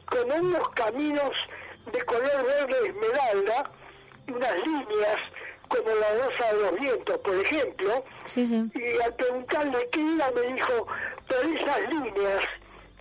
como 0.06 0.36
unos 0.36 0.70
caminos 0.70 1.32
de 1.92 2.02
color 2.04 2.46
verde 2.46 2.88
esmeralda, 2.88 3.72
unas 4.28 4.56
líneas 4.66 5.18
como 5.68 5.90
la 5.90 6.26
rosa 6.26 6.54
de 6.54 6.62
los 6.62 6.80
vientos, 6.80 7.18
por 7.20 7.36
ejemplo, 7.36 8.04
Sí, 8.28 8.48
sí. 8.48 8.72
y 8.80 9.02
al 9.02 9.16
preguntarle 9.16 9.90
qué 9.92 10.02
era 10.16 10.32
me 10.32 10.42
dijo, 10.54 10.88
por 11.28 11.46
esas 11.46 11.90
líneas 11.90 12.42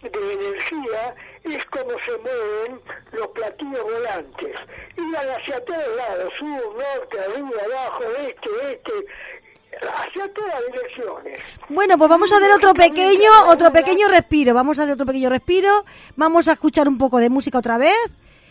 de 0.01 0.33
energía 0.33 1.14
es 1.45 1.64
como 1.66 1.91
se 2.05 2.18
mueven 2.18 2.81
los 3.12 3.29
platillos 3.29 3.83
volantes. 3.83 4.57
Iban 4.97 5.29
hacia 5.31 5.64
todos 5.64 5.97
lados, 5.97 6.33
sur, 6.39 6.77
norte, 6.77 7.20
arriba, 7.20 7.61
abajo, 7.66 8.05
este, 8.20 8.51
este, 8.73 8.93
hacia 9.89 10.33
todas 10.33 10.61
direcciones. 10.72 11.41
Bueno, 11.68 11.99
pues 11.99 12.09
vamos 12.09 12.33
a 12.33 12.37
hacer 12.37 12.51
otro 12.53 12.74
pequeño, 12.74 13.30
otro 13.49 13.72
pequeño 13.72 14.09
respiro. 14.09 14.55
Vamos 14.55 14.78
a 14.78 14.83
hacer 14.83 14.95
otro 14.95 15.07
pequeño 15.07 15.30
respiro. 15.30 15.85
Vamos 16.16 16.49
a 16.49 16.53
escuchar 16.53 16.89
un 16.89 16.99
poco 16.99 17.18
de 17.18 17.30
música 17.30 17.59
otra 17.59 17.78
vez. 17.78 17.97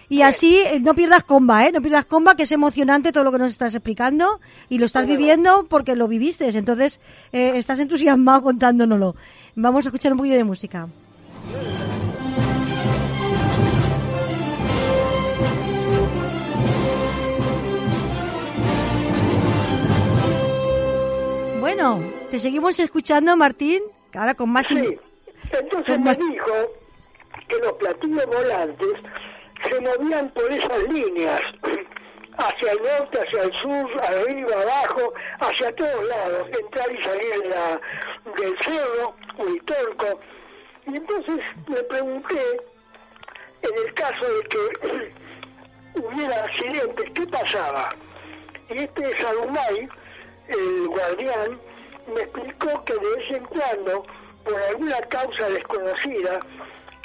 Y 0.09 0.23
así 0.23 0.57
eh, 0.57 0.82
no 0.82 0.93
pierdas 0.93 1.23
comba, 1.23 1.65
¿eh? 1.65 1.71
No 1.71 1.82
pierdas 1.82 2.03
comba, 2.03 2.36
que 2.36 2.43
es 2.43 2.51
emocionante 2.51 3.13
todo 3.13 3.23
lo 3.23 3.32
que 3.32 3.38
nos 3.38 3.51
estás 3.51 3.73
explicando 3.73 4.41
y 4.67 4.77
lo 4.77 4.86
estás 4.86 5.07
viviendo 5.07 5.65
porque 5.69 5.95
lo 5.95 6.09
viviste. 6.09 6.49
Entonces, 6.49 6.99
eh, 7.32 7.53
estás 7.55 7.79
entusiasmado 7.79 8.43
contándonoslo. 8.43 9.15
Vamos 9.55 9.86
a 9.86 9.89
escuchar 9.89 10.11
un 10.11 10.17
poquito 10.17 10.36
de 10.36 10.43
música. 10.43 10.89
Bueno, 21.74 22.03
te 22.30 22.38
seguimos 22.38 22.78
escuchando, 22.82 23.38
Martín, 23.38 23.82
ahora 24.13 24.36
con 24.36 24.49
más... 24.49 24.67
Sí, 24.67 24.99
entonces 25.53 25.99
me 26.01 26.13
dijo 26.13 26.53
que 27.47 27.57
los 27.59 27.72
platillos 27.72 28.26
volantes 28.26 28.89
se 29.63 29.80
movían 29.80 30.30
por 30.32 30.51
esas 30.51 30.84
líneas, 30.89 31.39
hacia 32.38 32.72
el 32.74 32.78
norte, 32.78 33.19
hacia 33.22 33.43
el 33.43 33.51
sur, 33.61 34.03
arriba, 34.03 34.51
abajo, 34.63 35.13
hacia 35.39 35.74
todos 35.78 36.07
lados, 36.07 36.49
entrar 36.59 36.91
y 36.91 37.01
salir 37.03 37.45
la, 37.45 37.80
del 38.36 38.53
cerro, 38.59 39.15
Huitorco. 39.38 40.19
Y 40.88 40.97
entonces 40.97 41.39
me 41.69 41.84
pregunté, 41.84 42.61
en 43.61 43.88
el 43.88 43.93
caso 43.93 44.26
de 44.28 44.41
que 44.49 45.13
hubiera 46.01 46.36
accidentes, 46.43 47.11
¿qué 47.15 47.26
pasaba? 47.28 47.95
Y 48.69 48.78
este 48.80 49.17
Salumay, 49.19 49.88
el 50.52 50.88
guardián, 50.88 51.60
me 52.14 52.22
explicó 52.22 52.84
que 52.86 52.93
de 52.93 52.99
vez 52.99 53.32
en 53.32 53.45
cuando, 53.45 54.06
por 54.43 54.62
alguna 54.62 54.99
causa 55.04 55.49
desconocida, 55.49 56.39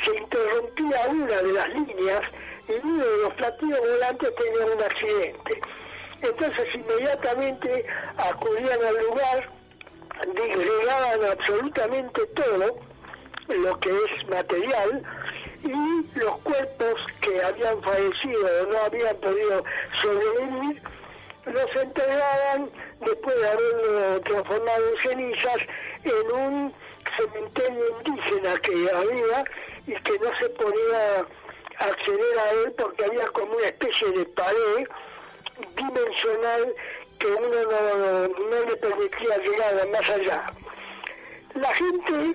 se 0.05 0.17
interrumpía 0.17 1.09
una 1.11 1.43
de 1.43 1.53
las 1.53 1.69
líneas 1.71 2.23
y 2.69 2.73
uno 2.87 3.05
de 3.05 3.23
los 3.23 3.35
platillos 3.35 3.81
volantes 3.81 4.35
tenía 4.35 4.75
un 4.75 4.83
accidente. 4.83 5.61
Entonces 6.23 6.75
inmediatamente 6.75 7.87
acudían 8.17 8.79
al 8.85 9.07
lugar, 9.07 9.49
disgregaban 10.35 11.25
absolutamente 11.25 12.27
todo 12.29 12.79
lo 13.49 13.81
que 13.81 13.91
es 13.91 14.29
material 14.29 15.03
y 15.63 16.19
los 16.19 16.39
cuerpos 16.39 16.95
que 17.21 17.43
habían 17.43 17.83
fallecido 17.83 18.47
o 18.63 18.73
no 18.73 18.79
habían 18.79 19.17
podido 19.17 19.65
sobrevivir 20.01 20.83
los 21.47 21.77
entregaban 21.77 22.71
después 23.01 23.37
de 23.37 23.49
haberlo 23.49 24.21
transformado 24.23 24.91
en 24.91 25.03
cenizas 25.03 25.57
en 26.05 26.33
un 26.33 26.75
cementerio 27.17 27.85
indígena 28.05 28.57
que 28.59 28.91
había 28.91 29.45
y 29.87 29.95
que 30.03 30.19
no 30.19 30.31
se 30.41 30.49
podía 30.51 31.27
acceder 31.79 32.39
a 32.39 32.51
él 32.51 32.73
porque 32.77 33.05
había 33.05 33.27
como 33.29 33.53
una 33.55 33.67
especie 33.67 34.11
de 34.13 34.25
pared 34.27 34.89
dimensional 35.77 36.75
que 37.19 37.27
uno 37.27 37.63
no, 37.71 38.29
no 38.29 38.65
le 38.69 38.77
permitía 38.77 39.37
llegar 39.39 39.89
más 39.89 40.11
allá. 40.11 40.47
La 41.55 41.73
gente 41.75 42.35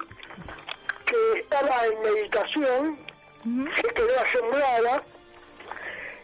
que 1.05 1.39
estaba 1.39 1.85
en 1.85 2.01
meditación 2.01 2.99
se 3.75 3.93
quedó 3.93 4.19
asombrada 4.19 5.03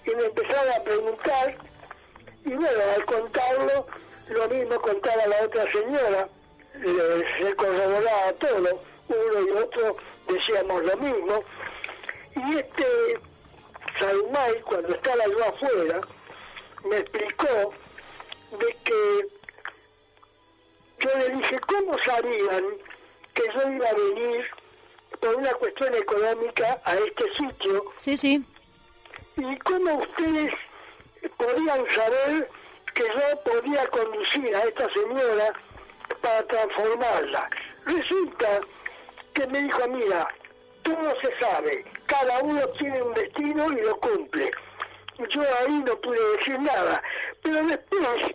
y 0.05 0.15
me 0.15 0.25
empezaron 0.25 0.73
a 0.73 0.83
preguntar 0.83 1.57
y 2.45 2.53
bueno, 2.53 2.81
al 2.95 3.05
contarlo, 3.05 3.87
lo 4.29 4.47
mismo 4.49 4.79
contaba 4.81 5.25
la 5.27 5.45
otra 5.45 5.71
señora, 5.71 6.29
se 6.81 7.55
corroboraba 7.55 8.33
todo, 8.39 8.81
uno 9.07 9.41
y 9.47 9.49
otro 9.51 9.97
decíamos 10.27 10.83
lo 10.83 10.97
mismo, 10.97 11.43
y 12.35 12.57
este 12.57 13.19
Salmay, 13.99 14.61
cuando 14.61 14.89
estaba 14.93 15.25
yo 15.25 15.45
afuera, 15.45 16.01
me 16.83 16.97
explicó 16.97 17.73
de 18.59 18.77
que 18.83 19.27
yo 20.99 21.17
le 21.17 21.29
dije, 21.29 21.59
¿cómo 21.67 21.97
sabían 22.03 22.63
que 23.33 23.43
yo 23.55 23.71
iba 23.71 23.89
a 23.89 23.93
venir 23.93 24.45
por 25.19 25.35
una 25.35 25.51
cuestión 25.53 25.93
económica 25.95 26.81
a 26.83 26.95
este 26.95 27.23
sitio? 27.37 27.85
Sí, 27.97 28.17
sí. 28.17 28.45
¿Y 29.37 29.57
cómo 29.59 29.95
ustedes 29.95 30.53
podían 31.37 31.89
saber 31.89 32.49
que 32.97 33.03
yo 33.03 33.39
podía 33.43 33.85
conducir 33.87 34.55
a 34.55 34.63
esta 34.63 34.91
señora 34.91 35.53
para 36.19 36.47
transformarla? 36.47 37.49
Resulta 37.85 38.61
que 39.35 39.45
me 39.47 39.61
dijo, 39.61 39.87
mira, 39.89 40.27
todo 40.81 41.13
se 41.21 41.39
sabe, 41.39 41.85
cada 42.07 42.39
uno 42.39 42.67
tiene 42.79 42.99
un 43.03 43.13
destino 43.13 43.71
y 43.71 43.81
lo 43.81 43.99
cumple. 43.99 44.49
Yo 45.29 45.41
ahí 45.59 45.83
no 45.85 45.95
pude 46.01 46.37
decir 46.37 46.59
nada, 46.59 47.03
pero 47.43 47.63
después 47.65 48.25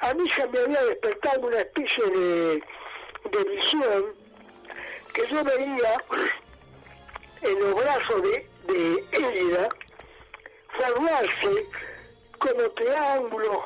a 0.00 0.14
mí 0.14 0.30
se 0.30 0.46
me 0.46 0.58
había 0.60 0.84
despertado 0.84 1.40
una 1.48 1.58
especie 1.58 2.04
de, 2.06 2.62
visión 3.32 4.14
que 5.12 5.26
yo 5.26 5.44
veía 5.44 6.04
en 7.40 7.58
los 7.60 7.74
brazos 7.74 8.22
de, 8.22 8.48
de 8.68 9.04
Élida 9.12 9.68
formarse 10.76 11.66
como 12.42 12.68
triángulos, 12.70 13.58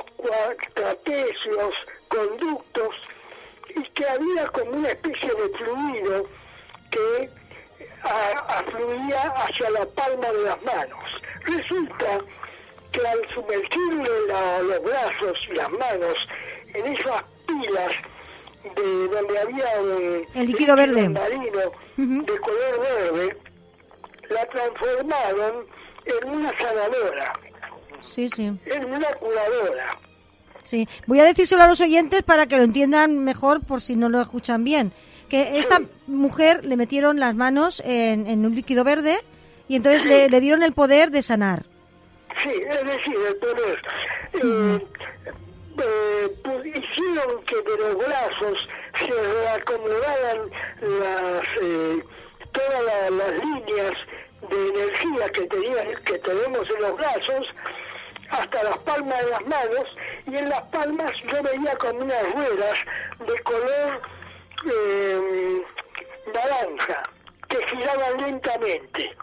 trapecios, 0.74 1.74
conductos, 2.08 2.94
y 3.74 3.82
que 3.90 4.06
había 4.06 4.46
como 4.48 4.72
una 4.72 4.88
especie 4.88 5.30
de 5.30 5.48
fluido 5.56 6.28
que 6.90 7.30
afluía 8.02 9.32
hacia 9.34 9.70
la 9.70 9.86
palma 9.86 10.30
de 10.30 10.42
las 10.42 10.62
manos. 10.62 11.04
Resulta 11.44 12.20
que 12.92 13.06
al 13.06 13.34
sumergirle 13.34 14.10
los 14.62 14.82
brazos 14.82 15.38
y 15.50 15.54
las 15.54 15.70
manos 15.70 16.14
en 16.74 16.86
esas 16.86 17.24
pilas 17.46 17.96
de 18.74 19.08
donde 19.08 19.38
había 19.38 19.80
un, 19.80 20.26
el 20.34 20.46
líquido 20.46 20.76
verde 20.76 21.08
marino 21.08 21.72
de 21.96 22.40
color 22.40 22.80
verde, 22.80 23.36
la 24.28 24.44
transformaron 24.46 25.66
en 26.04 26.30
una 26.30 26.58
sanadora. 26.58 27.32
Sí, 28.04 28.28
sí. 28.28 28.44
En 28.44 28.84
una 28.84 29.12
curadora. 29.14 29.98
Sí, 30.62 30.88
voy 31.06 31.20
a 31.20 31.24
decírselo 31.24 31.62
a 31.62 31.68
los 31.68 31.80
oyentes 31.80 32.22
para 32.22 32.46
que 32.46 32.56
lo 32.56 32.64
entiendan 32.64 33.18
mejor 33.22 33.64
por 33.64 33.80
si 33.80 33.94
no 33.94 34.08
lo 34.08 34.20
escuchan 34.20 34.64
bien 34.64 34.92
que 35.28 35.58
esta 35.58 35.80
mujer 36.06 36.64
le 36.64 36.76
metieron 36.76 37.18
las 37.18 37.34
manos 37.34 37.82
en, 37.84 38.44
un 38.44 38.54
líquido 38.54 38.84
verde 38.84 39.18
y 39.68 39.76
entonces 39.76 40.04
le, 40.04 40.40
dieron 40.40 40.62
el 40.62 40.72
poder 40.72 41.10
de 41.10 41.22
sanar. 41.22 41.64
Sí, 42.38 42.50
es 42.50 42.84
decir, 42.84 43.16
el 43.28 43.36
poder. 43.36 43.82
Eh, 44.34 44.86
eh, 45.78 46.36
pues, 46.44 46.66
hicieron 46.66 47.42
que 47.44 47.56
de 47.56 47.78
los 47.78 47.96
brazos 47.98 48.68
se 48.98 49.06
reacomodaran 49.06 50.50
las, 50.80 51.42
eh, 51.62 52.04
todas 52.52 53.10
las 53.10 53.32
líneas 53.44 53.92
de 54.48 54.68
energía 54.68 55.28
que, 55.30 55.46
tenía, 55.46 55.94
que 56.04 56.18
tenemos 56.18 56.68
en 56.70 56.82
los 56.82 56.96
brazos 56.96 57.46
hasta 58.30 58.62
las 58.62 58.78
palmas 58.78 59.24
de 59.24 59.30
las 59.30 59.46
manos 59.46 59.84
y 60.26 60.36
en 60.36 60.48
las 60.48 60.62
palmas 60.62 61.12
yo 61.30 61.42
veía 61.42 61.76
como 61.76 62.00
unas 62.00 62.32
ruedas 62.32 62.78
de 63.26 63.38
color 63.42 64.02
eh, 64.72 65.62
naranja 66.32 67.02
que 67.48 67.56
giraban 67.68 68.20
lentamente. 68.20 69.16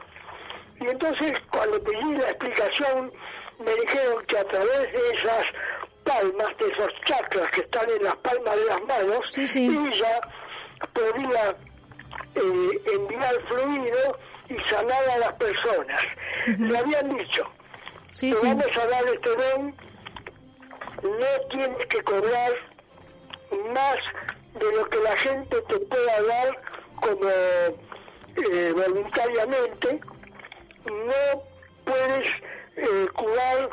Y 0.79 0.87
entonces 0.87 1.33
cuando 1.51 1.81
pedí 1.83 2.15
la 2.15 2.29
explicación 2.29 3.11
me 3.59 3.75
dijeron 3.75 4.25
que 4.25 4.37
a 4.37 4.43
través 4.45 4.91
de 4.91 5.09
esas 5.15 5.45
palmas, 6.03 6.49
de 6.57 6.67
esos 6.67 6.89
chakras 7.05 7.51
que 7.51 7.61
están 7.61 7.89
en 7.89 8.03
las 8.03 8.15
palmas 8.17 8.55
de 8.55 8.65
las 8.65 8.81
manos, 8.81 9.37
ella 9.37 10.21
podía 10.93 11.55
eh, 12.35 12.81
enviar 12.93 13.35
fluido 13.47 14.19
y 14.49 14.69
sanar 14.69 15.09
a 15.09 15.17
las 15.19 15.33
personas. 15.33 16.01
Le 16.57 16.77
habían 16.77 17.15
dicho, 17.15 17.49
te 18.19 18.33
vamos 18.43 18.77
a 18.77 18.87
dar 18.87 19.05
este 19.05 19.29
don, 19.29 19.75
no 21.03 21.47
tienes 21.49 21.85
que 21.87 22.01
cobrar 22.03 22.51
más 23.73 23.97
de 24.59 24.75
lo 24.75 24.89
que 24.89 24.99
la 24.99 25.17
gente 25.17 25.61
te 25.61 25.79
pueda 25.79 26.21
dar 26.23 26.61
como 27.01 27.29
eh, 27.29 28.73
voluntariamente, 28.75 29.99
no 30.85 31.43
puedes 31.85 32.29
eh, 32.77 33.07
curar 33.15 33.69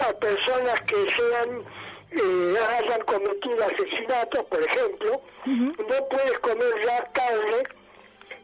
a 0.00 0.12
personas 0.14 0.80
que 0.82 1.10
sean 1.10 1.64
eh, 2.12 2.56
hayan 2.78 3.00
cometido 3.02 3.64
asesinatos, 3.64 4.44
por 4.44 4.62
ejemplo, 4.62 5.22
no 5.46 6.08
puedes 6.10 6.38
comer 6.40 6.74
ya 6.84 7.04
carne 7.12 7.62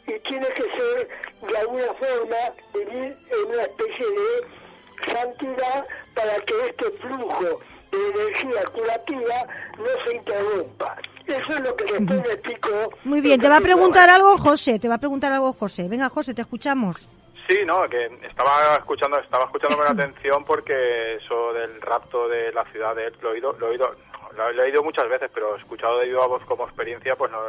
y 0.06 0.18
tiene 0.20 0.46
que 0.48 0.62
ser 0.62 1.08
de 1.42 1.58
alguna 1.58 1.92
forma 1.94 2.36
vivir 2.72 3.16
en 3.30 3.46
una 3.52 3.62
especie 3.62 4.06
de 4.06 4.57
santidad 5.06 5.86
para 6.14 6.34
que 6.40 6.54
este 6.66 6.90
flujo 6.98 7.60
de 7.90 8.10
energía 8.10 8.64
curativa 8.72 9.46
no 9.78 10.04
se 10.04 10.16
interrumpa. 10.16 10.96
Eso 11.26 11.52
es 11.52 11.60
lo 11.60 11.76
que 11.76 11.84
después 11.84 12.22
me 12.22 12.32
explicó. 12.32 12.90
Muy 13.04 13.20
bien, 13.20 13.40
te 13.40 13.48
va 13.48 13.58
a 13.58 13.60
preguntar 13.60 14.08
algo 14.08 14.36
José, 14.38 14.78
te 14.78 14.88
va 14.88 14.94
a 14.94 14.98
preguntar 14.98 15.32
algo 15.32 15.52
José. 15.52 15.88
Venga, 15.88 16.08
José, 16.08 16.34
te 16.34 16.42
escuchamos. 16.42 17.08
Sí, 17.48 17.56
no, 17.64 17.88
que 17.88 18.06
estaba 18.26 18.76
escuchando, 18.76 19.18
estaba 19.18 19.44
escuchando 19.44 19.78
con 19.78 19.86
atención 19.98 20.44
porque 20.44 21.16
eso 21.16 21.52
del 21.52 21.80
rapto 21.80 22.28
de 22.28 22.52
la 22.52 22.64
ciudad 22.70 22.94
de 22.94 23.06
él, 23.06 23.14
lo 23.20 23.30
he 23.30 23.32
oído, 23.34 23.52
lo 23.58 23.66
he 23.66 23.70
oído, 23.70 23.94
lo 24.36 24.50
he 24.50 24.66
oído 24.66 24.82
muchas 24.82 25.08
veces, 25.08 25.30
pero 25.32 25.56
escuchado 25.56 25.98
de 25.98 26.06
viva 26.06 26.26
voz 26.26 26.44
como 26.44 26.64
experiencia, 26.64 27.16
pues 27.16 27.30
no, 27.30 27.40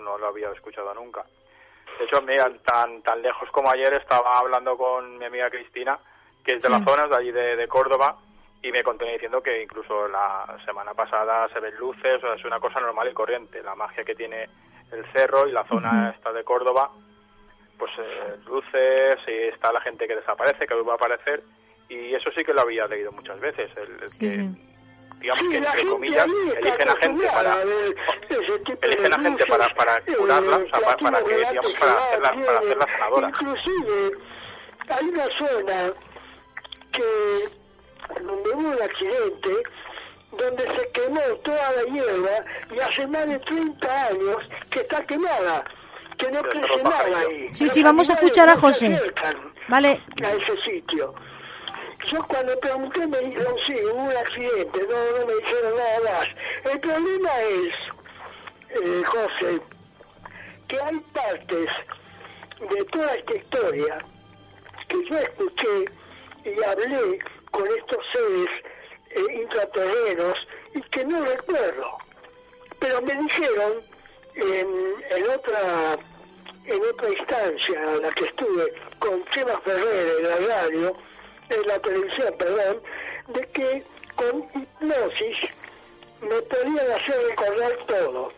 no 0.00 0.18
lo 0.18 0.28
había 0.28 0.50
escuchado 0.50 0.94
nunca. 0.94 1.24
De 1.98 2.04
hecho, 2.04 2.22
mira, 2.22 2.48
tan, 2.64 3.02
tan 3.02 3.20
lejos 3.20 3.48
como 3.50 3.70
ayer 3.70 3.92
estaba 3.94 4.38
hablando 4.38 4.76
con 4.76 5.18
mi 5.18 5.24
amiga 5.24 5.50
Cristina, 5.50 5.98
que 6.44 6.54
es 6.54 6.62
de 6.62 6.68
la 6.68 6.82
zona, 6.84 7.06
de 7.06 7.16
allí 7.16 7.32
de, 7.32 7.68
Córdoba, 7.68 8.16
y 8.62 8.72
me 8.72 8.82
contenía 8.82 9.14
diciendo 9.14 9.42
que 9.42 9.62
incluso 9.62 10.08
la 10.08 10.56
semana 10.64 10.94
pasada 10.94 11.48
se 11.52 11.60
ven 11.60 11.76
luces, 11.76 12.16
o 12.16 12.20
sea, 12.20 12.34
es 12.34 12.44
una 12.44 12.58
cosa 12.58 12.80
normal 12.80 13.08
y 13.10 13.14
corriente. 13.14 13.62
La 13.62 13.74
magia 13.74 14.04
que 14.04 14.14
tiene 14.14 14.48
el 14.90 15.04
cerro 15.12 15.46
y 15.46 15.52
la 15.52 15.64
zona 15.64 16.14
esta 16.16 16.32
de 16.32 16.44
Córdoba, 16.44 16.90
pues 17.78 17.92
eh, 17.98 18.36
luces, 18.46 19.18
y 19.26 19.48
está 19.52 19.72
la 19.72 19.80
gente 19.80 20.06
que 20.06 20.16
desaparece, 20.16 20.66
que 20.66 20.74
vuelve 20.74 20.92
a 20.92 20.94
aparecer, 20.94 21.42
y 21.88 22.14
eso 22.14 22.30
sí 22.36 22.44
que 22.44 22.52
lo 22.52 22.62
había 22.62 22.86
leído 22.86 23.12
muchas 23.12 23.38
veces, 23.40 23.70
el, 23.76 23.98
que 24.18 24.48
digamos 25.20 25.48
que 25.48 25.56
entre 25.56 25.86
comillas 25.86 26.26
eligen 26.56 26.88
a 26.88 26.96
gente 26.96 27.26
para 27.26 27.62
eligen 28.82 29.12
a 29.12 29.18
gente 29.18 29.46
para 29.46 29.68
para 29.74 30.00
curarla 30.00 30.56
o 30.58 30.68
sea, 30.68 30.80
para, 30.80 30.96
para 30.96 31.24
que 31.24 31.36
digamos 31.36 31.74
para 31.74 31.92
hacerla 31.92 32.46
para 32.46 32.58
hacerla 32.58 32.86
sanadora. 32.92 33.28
Inclusive 33.28 34.18
hay 34.88 35.06
una 35.08 35.26
zona 35.36 35.92
que 36.98 38.22
donde 38.22 38.50
hubo 38.50 38.68
un 38.68 38.82
accidente 38.82 39.50
donde 40.36 40.62
se 40.62 40.90
quemó 40.90 41.20
toda 41.42 41.72
la 41.72 41.82
hierba 41.84 42.44
y 42.74 42.78
hace 42.80 43.06
más 43.06 43.26
de 43.26 43.38
30 43.38 44.06
años 44.06 44.36
que 44.70 44.80
está 44.80 45.04
quemada 45.06 45.64
que 46.16 46.30
no 46.32 46.42
crece 46.42 46.82
nada 46.82 47.18
ahí. 47.20 47.48
Sí, 47.54 47.68
sí, 47.68 47.82
vamos 47.82 48.10
a 48.10 48.14
escuchar 48.14 48.48
a 48.48 48.56
José. 48.56 49.00
vale. 49.68 50.02
a 50.22 50.32
ese 50.32 50.56
sitio. 50.62 51.14
Yo 52.06 52.24
cuando 52.24 52.58
pregunté 52.58 53.06
me 53.06 53.18
dijeron, 53.18 53.54
sí, 53.66 53.74
hubo 53.84 54.02
un 54.02 54.16
accidente, 54.16 54.80
no, 54.90 55.18
no 55.18 55.26
me 55.26 55.34
dijeron 55.34 55.74
nada 55.76 56.00
más. 56.04 56.28
El 56.72 56.80
problema 56.80 57.40
es, 57.42 57.72
eh, 58.70 59.02
José, 59.04 59.60
que 60.66 60.80
hay 60.80 60.98
partes 61.12 61.70
de 62.70 62.84
toda 62.86 63.14
esta 63.14 63.34
historia 63.34 63.98
que 64.88 65.04
yo 65.08 65.18
escuché 65.18 65.84
y 66.44 66.62
hablé 66.62 67.18
con 67.50 67.66
estos 67.66 68.04
seres 68.12 68.48
eh, 69.10 69.42
intraterrenos 69.42 70.34
y 70.74 70.80
que 70.82 71.04
no 71.04 71.24
recuerdo. 71.24 71.98
Pero 72.78 73.02
me 73.02 73.14
dijeron 73.14 73.82
en, 74.34 74.94
en 75.10 75.30
otra 75.30 75.98
en 76.68 76.82
otra 76.82 77.08
instancia 77.08 77.82
en 77.94 78.02
la 78.02 78.10
que 78.10 78.24
estuve 78.26 78.72
con 78.98 79.24
Chema 79.30 79.58
Ferrer 79.60 80.18
en 80.18 80.28
la 80.28 80.36
radio, 80.36 80.96
en 81.48 81.66
la 81.66 81.78
televisión, 81.78 82.34
perdón, 82.38 82.82
de 83.28 83.40
que 83.48 83.84
con 84.16 84.44
hipnosis 84.54 85.38
me 86.20 86.42
podían 86.42 86.92
hacer 86.92 87.26
recordar 87.30 87.72
todo. 87.86 88.32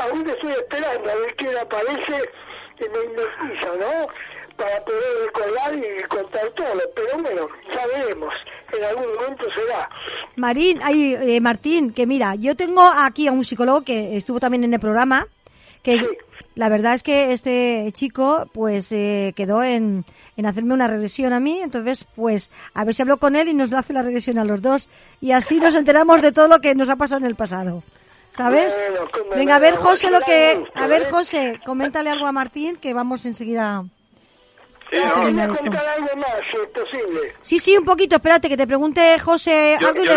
Aún 0.00 0.28
estoy 0.28 0.52
esperando 0.52 1.10
a 1.10 1.14
ver 1.14 1.36
quién 1.36 1.56
aparece 1.56 2.30
y 2.78 2.88
me 2.88 3.04
hipnotiza, 3.04 3.68
¿no? 3.78 4.08
Para 4.56 4.84
poder 4.84 5.26
recordar 5.26 5.74
y 5.76 6.02
contar 6.08 6.50
todo. 6.50 6.66
Pero 6.94 7.22
bueno, 7.22 7.48
ya 7.72 7.86
veremos. 7.86 8.34
En 8.72 8.84
algún 8.84 9.14
momento 9.14 9.44
será. 9.54 9.88
Marín, 10.36 10.80
ay, 10.82 11.14
eh, 11.14 11.40
Martín, 11.40 11.92
que 11.92 12.06
mira, 12.06 12.34
yo 12.34 12.56
tengo 12.56 12.82
aquí 12.82 13.28
a 13.28 13.32
un 13.32 13.44
psicólogo 13.44 13.82
que 13.82 14.16
estuvo 14.16 14.40
también 14.40 14.64
en 14.64 14.74
el 14.74 14.80
programa, 14.80 15.26
que 15.82 16.18
la 16.54 16.68
verdad 16.68 16.94
es 16.94 17.02
que 17.02 17.32
este 17.32 17.88
chico 17.92 18.48
pues 18.52 18.92
eh, 18.92 19.32
quedó 19.36 19.62
en, 19.62 20.04
en 20.36 20.46
hacerme 20.46 20.74
una 20.74 20.86
regresión 20.86 21.32
a 21.32 21.40
mí, 21.40 21.60
entonces 21.60 22.06
pues 22.14 22.50
a 22.74 22.84
ver 22.84 22.94
si 22.94 23.02
hablo 23.02 23.18
con 23.18 23.36
él 23.36 23.48
y 23.48 23.54
nos 23.54 23.72
hace 23.72 23.92
la 23.92 24.02
regresión 24.02 24.38
a 24.38 24.44
los 24.44 24.62
dos 24.62 24.88
y 25.20 25.32
así 25.32 25.60
nos 25.60 25.74
enteramos 25.74 26.22
de 26.22 26.32
todo 26.32 26.48
lo 26.48 26.60
que 26.60 26.74
nos 26.74 26.88
ha 26.90 26.96
pasado 26.96 27.20
en 27.20 27.26
el 27.26 27.34
pasado. 27.34 27.82
¿Sabes? 28.34 28.74
Venga, 29.36 29.56
a 29.56 29.58
ver 29.58 29.76
José 29.76 30.10
lo 30.10 30.20
que... 30.20 30.64
A 30.74 30.86
ver 30.86 31.02
¿eh? 31.02 31.06
José, 31.10 31.60
coméntale 31.66 32.08
algo 32.08 32.26
a 32.26 32.32
Martín 32.32 32.76
que 32.76 32.94
vamos 32.94 33.26
enseguida... 33.26 33.84
Sí, 34.92 34.98
no, 34.98 35.14
algo 35.14 36.16
más, 36.16 36.40
si 36.50 36.56
es 36.58 36.66
posible. 36.66 37.34
Sí, 37.40 37.58
sí, 37.58 37.78
un 37.78 37.84
poquito. 37.86 38.16
Espérate 38.16 38.46
que 38.46 38.58
te 38.58 38.66
pregunte 38.66 39.18
José 39.18 39.78
algo 39.80 40.04
la, 40.04 40.16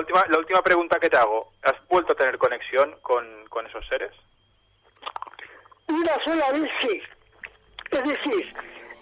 última, 0.00 0.24
la 0.28 0.38
última 0.38 0.60
pregunta 0.60 0.98
que 0.98 1.08
te 1.08 1.16
hago. 1.16 1.52
¿Has 1.62 1.76
vuelto 1.88 2.14
a 2.14 2.16
tener 2.16 2.36
conexión 2.36 2.96
con, 3.00 3.24
con 3.48 3.64
esos 3.66 3.86
seres? 3.86 4.10
Una 5.86 6.12
sola 6.24 6.50
vez 6.50 6.68
sí. 6.80 7.00
Es 7.92 8.02
decir, 8.02 8.54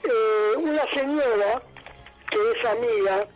eh, 0.04 0.56
una 0.58 0.84
señora 0.92 1.62
que 2.30 2.38
es 2.52 2.68
amiga, 2.68 3.26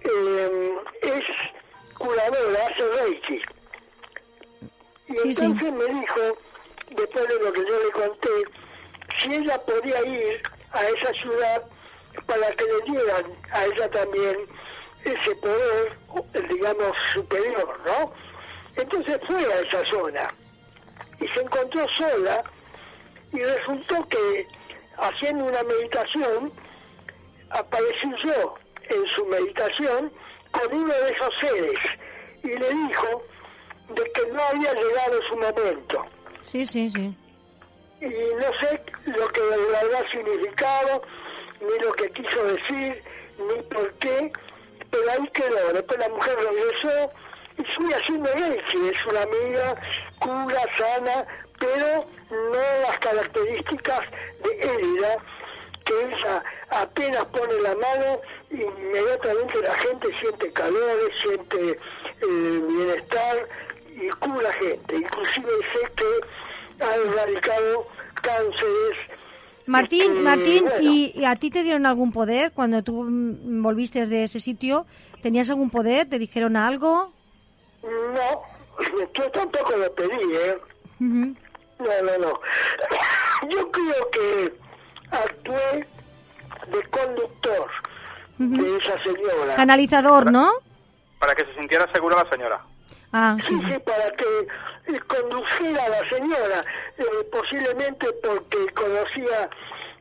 eh, 0.00 0.74
es 1.02 1.98
curadora, 1.98 2.66
hace 2.66 2.90
Reiki. 3.02 3.42
Y 5.08 5.28
entonces 5.28 5.72
me 5.72 5.84
dijo, 5.84 6.38
después 6.96 7.28
de 7.28 7.40
lo 7.40 7.52
que 7.52 7.60
yo 7.60 7.78
le 7.84 7.90
conté, 7.90 8.30
si 9.18 9.34
ella 9.34 9.60
podía 9.66 10.00
ir 10.06 10.42
a 10.72 10.86
esa 10.86 11.12
ciudad 11.20 11.62
para 12.26 12.50
que 12.52 12.64
le 12.64 12.92
dieran 12.92 13.24
a 13.52 13.64
ella 13.64 13.90
también 13.90 14.36
ese 15.04 15.34
poder, 15.36 15.98
digamos, 16.48 16.96
superior, 17.12 17.80
¿no? 17.84 18.12
Entonces 18.76 19.18
fue 19.26 19.44
a 19.52 19.60
esa 19.60 19.84
zona 19.86 20.28
y 21.20 21.28
se 21.28 21.40
encontró 21.40 21.86
sola 21.96 22.42
y 23.32 23.38
resultó 23.38 24.06
que 24.08 24.46
haciendo 24.96 25.44
una 25.44 25.62
meditación 25.62 26.52
aparecí 27.50 28.10
yo 28.24 28.54
en 28.88 29.06
su 29.08 29.24
meditación 29.26 30.12
con 30.52 30.74
uno 30.74 30.94
de 30.94 31.10
esos 31.10 31.30
seres 31.40 31.78
y 32.42 32.48
le 32.48 32.70
dijo 32.70 33.22
de 33.94 34.12
que 34.12 34.32
no 34.32 34.42
había 34.42 34.72
llegado 34.74 35.20
su 35.28 35.36
momento. 35.36 36.04
Sí, 36.42 36.66
sí, 36.66 36.90
sí. 36.90 37.14
Y 38.02 38.34
no 38.34 38.50
sé 38.60 38.82
lo 39.06 39.28
que 39.28 39.40
de 39.40 39.56
verdad 39.58 40.04
significado, 40.10 41.02
ni 41.60 41.84
lo 41.84 41.92
que 41.92 42.10
quiso 42.10 42.44
decir, 42.46 43.00
ni 43.38 43.62
por 43.62 43.92
qué, 43.94 44.32
pero 44.90 45.10
ahí 45.12 45.28
quedó. 45.28 45.72
Después 45.72 46.00
la 46.00 46.08
mujer 46.08 46.36
regresó 46.36 47.12
y 47.58 47.64
fui 47.76 47.92
haciendo 47.92 48.28
leche, 48.34 48.90
es 48.92 49.06
una 49.06 49.22
amiga 49.22 49.76
cura, 50.18 50.62
sana, 50.76 51.24
pero 51.60 52.04
no 52.28 52.88
las 52.88 52.98
características 52.98 54.00
de 54.42 54.50
Élida, 54.50 55.16
que 55.84 56.02
ella 56.02 56.42
apenas 56.70 57.24
pone 57.26 57.54
la 57.60 57.76
mano, 57.76 58.20
inmediatamente 58.50 59.62
la 59.62 59.74
gente 59.74 60.08
siente 60.20 60.52
calor, 60.54 60.98
siente 61.20 61.70
eh, 61.70 62.62
bienestar 62.68 63.48
y 63.94 64.08
cura 64.08 64.52
gente. 64.54 64.96
Inclusive 64.96 65.52
sé 65.72 65.92
que 65.94 66.51
ha 66.82 66.94
erradicado 66.96 67.86
cánceres. 68.14 68.98
Martín, 69.66 70.12
este, 70.12 70.20
Martín, 70.20 70.64
¿y, 70.80 71.24
a 71.24 71.36
ti 71.36 71.50
te 71.50 71.62
dieron 71.62 71.86
algún 71.86 72.12
poder 72.12 72.52
cuando 72.52 72.82
tú 72.82 73.06
volviste 73.06 74.06
de 74.06 74.24
ese 74.24 74.40
sitio? 74.40 74.86
¿Tenías 75.22 75.48
algún 75.50 75.70
poder? 75.70 76.08
¿Te 76.08 76.18
dijeron 76.18 76.56
algo? 76.56 77.12
No, 77.82 78.42
yo 79.14 79.30
tampoco 79.30 79.76
lo 79.76 79.94
pedí, 79.94 80.34
¿eh? 80.34 80.58
No, 80.98 82.02
no, 82.02 82.18
no. 82.18 82.40
Yo 83.48 83.70
creo 83.72 84.10
que 84.12 84.54
actué 85.10 85.86
de 86.70 86.82
conductor 86.90 87.68
de 88.38 88.76
esa 88.76 89.02
señora. 89.02 89.56
Canalizador, 89.56 90.30
¿no? 90.30 90.48
Para 91.18 91.34
que 91.34 91.44
se 91.44 91.54
sintiera 91.54 91.90
segura 91.92 92.22
la 92.22 92.30
señora. 92.30 92.64
Ah, 93.14 93.36
sí, 93.42 93.60
sí, 93.68 93.78
para 93.80 94.10
que 94.12 94.46
eh, 94.86 95.00
condujera 95.06 95.84
a 95.84 95.88
la 95.90 96.08
señora, 96.08 96.64
eh, 96.96 97.04
posiblemente 97.30 98.10
porque 98.22 98.66
conocía 98.74 99.50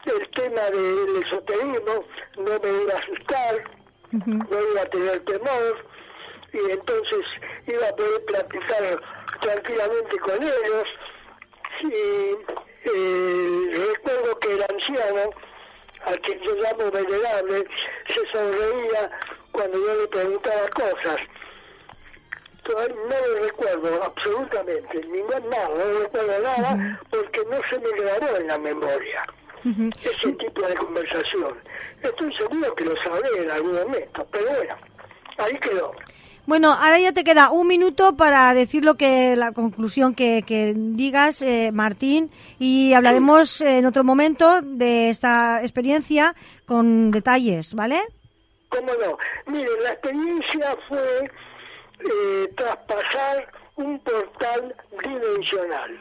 el 0.06 0.30
tema 0.30 0.62
del 0.72 1.24
esoterismo, 1.26 2.06
no 2.38 2.60
me 2.64 2.84
iba 2.84 2.94
a 2.94 2.98
asustar, 2.98 3.64
no 4.12 4.62
iba 4.72 4.82
a 4.82 4.86
tener 4.86 5.20
temor, 5.26 5.86
y 6.54 6.72
entonces 6.72 7.22
iba 7.68 7.90
a 7.90 7.96
poder 7.98 8.26
platicar 8.26 9.02
tranquilamente 9.42 10.18
con 10.20 10.42
ellos, 10.42 10.86
y 11.84 11.94
eh, 12.86 13.88
recuerdo 13.94 14.40
que 14.40 14.54
el 14.54 14.64
anciano, 14.64 15.32
al 16.06 16.22
que 16.22 16.40
yo 16.46 16.56
llamo 16.56 16.90
venerable, 16.92 17.68
se 18.08 18.26
sonreía 18.32 19.12
cuando 19.52 19.78
yo 19.78 20.02
le 20.02 20.08
preguntaba 20.08 20.68
cosas. 20.70 21.18
No 22.70 23.28
lo 23.28 23.44
recuerdo 23.44 24.04
absolutamente, 24.04 25.02
ningún 25.08 25.50
nada, 25.50 25.70
no 25.70 26.00
recuerdo 26.00 26.40
nada 26.42 27.00
porque 27.10 27.42
no 27.50 27.58
se 27.70 27.80
me 27.80 27.90
grabó 28.02 28.38
en 28.38 28.48
la 28.48 28.58
memoria 28.58 29.24
ese 29.64 30.32
tipo 30.34 30.66
de 30.68 30.76
conversación. 30.76 31.56
Estoy 32.02 32.34
seguro 32.36 32.74
que 32.76 32.86
lo 32.86 32.96
sabré 33.04 33.44
en 33.44 33.52
algún 33.52 33.76
momento, 33.76 34.28
pero 34.32 34.46
bueno, 34.56 34.76
ahí 35.38 35.58
quedó. 35.60 35.92
Bueno, 36.48 36.72
ahora 36.72 36.98
ya 36.98 37.12
te 37.12 37.24
queda 37.24 37.52
un 37.52 37.68
minuto 37.68 38.18
para 38.18 38.54
decir 38.56 38.84
lo 38.84 38.96
que 38.96 39.36
la 39.36 39.52
conclusión 39.52 40.16
que, 40.16 40.44
que 40.46 40.74
digas, 40.76 41.44
eh, 41.44 41.70
Martín, 41.72 42.32
y 42.58 42.94
hablaremos 42.94 43.62
en 43.62 43.86
otro 43.86 44.04
momento 44.04 44.62
de 44.62 45.10
esta 45.10 45.62
experiencia 45.62 46.36
con 46.66 47.12
detalles, 47.12 47.76
¿vale? 47.76 48.02
¿Cómo 48.70 48.92
no? 48.94 49.18
Miren, 49.46 49.84
la 49.84 49.92
experiencia 49.92 50.76
fue 50.88 51.30
eh, 52.04 52.54
traspasar 52.56 53.52
un 53.76 54.00
portal 54.00 54.76
dimensional. 55.04 56.00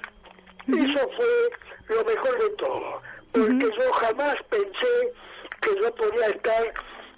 Eso 0.69 1.11
fue 1.17 1.97
lo 1.97 2.05
mejor 2.05 2.43
de 2.43 2.51
todo, 2.51 3.03
porque 3.33 3.71
yo 3.79 3.93
jamás 3.93 4.37
pensé 4.49 5.13
que 5.61 5.71
yo 5.81 5.95
podía 5.95 6.29
estar 6.29 6.73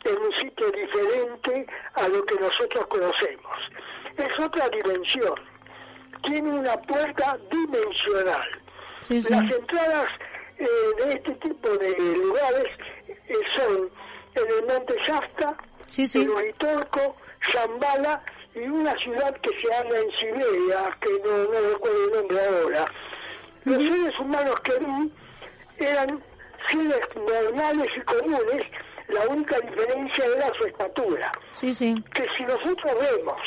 en 0.05 0.19
un 0.19 0.33
sitio 0.35 0.71
diferente 0.71 1.67
a 1.95 2.09
lo 2.09 2.25
que 2.25 2.35
nosotros 2.37 2.87
conocemos. 2.87 3.57
Es 4.17 4.45
otra 4.45 4.69
dimensión. 4.69 5.35
Tiene 6.25 6.51
una 6.51 6.77
puerta 6.83 7.39
dimensional. 7.51 8.63
Las 9.09 9.51
entradas 9.51 10.07
eh, 10.59 10.67
de 10.99 11.13
este 11.13 11.33
tipo 11.35 11.69
de 11.77 12.17
lugares 12.17 12.69
eh, 13.09 13.35
son 13.57 13.91
en 14.35 14.59
el 14.59 14.67
Monte 14.67 14.95
Shasta, 15.03 15.57
en 15.99 16.31
Uritorco, 16.31 17.17
Zambala 17.51 18.23
y 18.55 18.61
una 18.61 18.95
ciudad 18.99 19.35
que 19.41 19.51
se 19.51 19.69
llama 19.69 19.97
en 19.97 20.11
Siberia, 20.19 20.91
que 21.01 21.11
no, 21.25 21.45
no 21.45 21.71
recuerdo 21.73 22.05
el 22.05 22.13
nombre 22.13 22.47
ahora. 22.47 22.85
Los 23.65 23.79
seres 23.79 24.19
humanos 24.19 24.61
que 24.61 24.79
vi 24.79 25.13
eran 25.79 26.23
seres 26.67 27.09
normales 27.17 27.89
y 27.97 28.01
comunes, 28.03 28.63
la 29.09 29.27
única 29.29 29.59
diferencia 29.61 30.25
era 30.37 30.53
su 30.59 30.67
estatura. 30.67 31.33
Sí, 31.55 31.75
sí. 31.75 31.95
Que 32.15 32.27
si 32.37 32.45
nosotros 32.45 32.95
vemos 33.01 33.41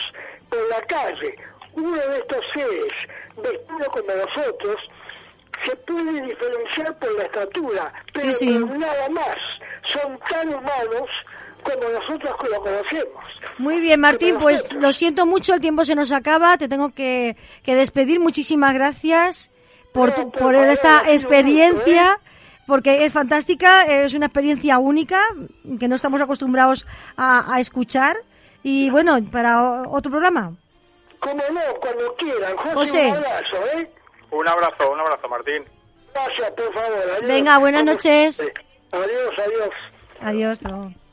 por 0.50 0.70
la 0.70 0.82
calle 0.84 1.36
uno 1.74 1.98
de 1.98 2.18
estos 2.18 2.42
seres 2.54 2.94
vestido 3.38 3.92
como 3.92 4.14
nosotros, 4.14 4.76
se 5.64 5.76
puede 5.78 6.22
diferenciar 6.22 6.98
por 7.00 7.16
la 7.18 7.24
estatura, 7.24 7.94
pero 8.14 8.32
nada 8.78 9.10
más. 9.10 9.36
Son 9.88 10.18
tan 10.30 10.50
humanos 10.50 11.10
como 11.66 11.90
nosotros 11.90 12.36
lo 12.50 12.62
conocemos. 12.62 13.24
Muy 13.58 13.80
bien, 13.80 14.00
Martín, 14.00 14.38
pues 14.40 14.72
lo 14.74 14.94
siento 14.94 15.26
mucho, 15.26 15.54
el 15.54 15.62
tiempo 15.62 15.84
se 15.84 15.96
nos 15.96 16.12
acaba, 16.12 16.58
te 16.58 16.68
tengo 16.68 16.94
que, 16.94 17.36
que 17.64 17.76
despedir. 17.76 18.20
Muchísimas 18.20 18.74
gracias 18.74 19.50
por, 19.92 20.32
por 20.32 20.56
esta 20.56 21.12
experiencia. 21.12 22.20
¿eh? 22.22 22.32
Porque 22.68 23.06
es 23.06 23.14
fantástica, 23.14 23.86
es 23.86 24.16
una 24.16 24.26
experiencia 24.26 24.80
única 24.80 25.20
que 25.80 25.88
no 25.88 25.96
estamos 25.96 26.20
acostumbrados 26.20 26.88
a, 27.16 27.60
escuchar. 27.60 28.18
Y 28.64 28.90
bueno, 28.90 29.18
para 29.32 29.84
otro 29.88 30.10
programa. 30.10 30.54
Como 31.20 31.44
no, 31.52 31.62
cuando 31.80 32.16
quieran. 32.16 32.58
José. 32.58 33.10
Un 33.10 33.18
abrazo, 33.18 33.58
¿eh? 33.76 33.92
Un 34.32 34.48
abrazo, 34.48 34.92
un 34.92 35.00
abrazo, 35.00 35.28
Martín. 35.30 35.64
Gracias, 36.12 36.52
por 36.52 36.74
favor. 36.74 37.28
Venga, 37.28 37.60
buenas 37.60 37.84
noches. 37.84 38.42
Adiós, 38.92 39.34
adiós. 39.38 39.70
Adiós, 40.22 40.52
hasta 40.54 41.05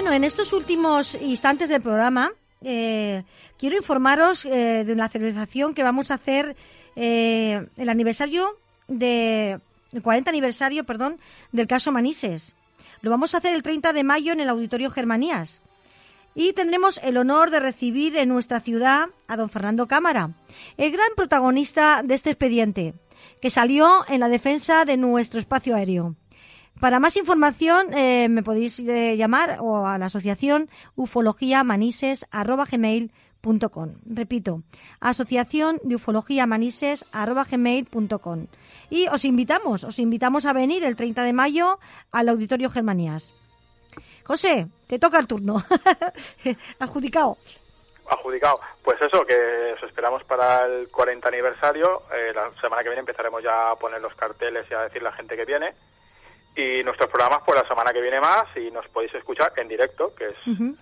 Bueno, 0.00 0.12
en 0.12 0.22
estos 0.22 0.52
últimos 0.52 1.16
instantes 1.20 1.68
del 1.68 1.82
programa 1.82 2.30
eh, 2.62 3.24
quiero 3.58 3.76
informaros 3.76 4.44
eh, 4.44 4.84
de 4.84 4.94
la 4.94 5.08
celebración 5.08 5.74
que 5.74 5.82
vamos 5.82 6.12
a 6.12 6.14
hacer 6.14 6.54
eh, 6.94 7.66
el 7.76 7.88
aniversario 7.88 8.60
de 8.86 9.58
el 9.90 10.00
40 10.00 10.30
aniversario, 10.30 10.84
perdón, 10.84 11.18
del 11.50 11.66
caso 11.66 11.90
Manises. 11.90 12.54
Lo 13.00 13.10
vamos 13.10 13.34
a 13.34 13.38
hacer 13.38 13.52
el 13.52 13.64
30 13.64 13.92
de 13.92 14.04
mayo 14.04 14.32
en 14.32 14.38
el 14.38 14.48
Auditorio 14.48 14.92
Germanías. 14.92 15.62
Y 16.32 16.52
tendremos 16.52 17.00
el 17.02 17.16
honor 17.16 17.50
de 17.50 17.58
recibir 17.58 18.16
en 18.18 18.28
nuestra 18.28 18.60
ciudad 18.60 19.08
a 19.26 19.36
don 19.36 19.50
Fernando 19.50 19.88
Cámara, 19.88 20.30
el 20.76 20.92
gran 20.92 21.08
protagonista 21.16 22.04
de 22.04 22.14
este 22.14 22.30
expediente, 22.30 22.94
que 23.42 23.50
salió 23.50 24.04
en 24.06 24.20
la 24.20 24.28
defensa 24.28 24.84
de 24.84 24.96
nuestro 24.96 25.40
espacio 25.40 25.74
aéreo. 25.74 26.14
Para 26.80 26.98
más 27.00 27.16
información 27.16 27.92
eh, 27.92 28.28
me 28.28 28.44
podéis 28.44 28.78
eh, 28.78 29.16
llamar 29.16 29.56
o 29.60 29.84
a 29.84 29.98
la 29.98 30.06
asociación 30.06 30.70
ufologiamanises.com. 30.94 33.94
Repito, 34.06 34.62
asociación 35.00 35.80
de 35.82 35.96
ufologiamanises.com. 35.96 38.46
Y 38.90 39.08
os 39.08 39.24
invitamos, 39.24 39.82
os 39.82 39.98
invitamos 39.98 40.46
a 40.46 40.52
venir 40.52 40.84
el 40.84 40.94
30 40.94 41.24
de 41.24 41.32
mayo 41.32 41.80
al 42.12 42.28
Auditorio 42.28 42.70
Germanías. 42.70 43.34
José, 44.22 44.68
te 44.86 45.00
toca 45.00 45.18
el 45.18 45.26
turno. 45.26 45.64
Adjudicado. 46.78 47.38
Adjudicado. 48.08 48.60
Pues 48.84 49.00
eso, 49.00 49.26
que 49.26 49.72
os 49.74 49.82
esperamos 49.82 50.22
para 50.24 50.64
el 50.66 50.88
40 50.90 51.26
aniversario. 51.26 52.04
Eh, 52.14 52.32
la 52.32 52.52
semana 52.60 52.84
que 52.84 52.90
viene 52.90 53.00
empezaremos 53.00 53.42
ya 53.42 53.72
a 53.72 53.76
poner 53.76 54.00
los 54.00 54.14
carteles 54.14 54.64
y 54.70 54.74
a 54.74 54.82
decir 54.82 55.02
la 55.02 55.10
gente 55.12 55.34
que 55.34 55.44
viene 55.44 55.74
y 56.56 56.82
nuestros 56.82 57.08
programas 57.08 57.42
pues 57.46 57.60
la 57.60 57.68
semana 57.68 57.92
que 57.92 58.00
viene 58.00 58.20
más 58.20 58.44
y 58.56 58.70
nos 58.70 58.86
podéis 58.88 59.14
escuchar 59.14 59.52
en 59.56 59.68
directo, 59.68 60.14
que 60.14 60.28
es 60.28 60.36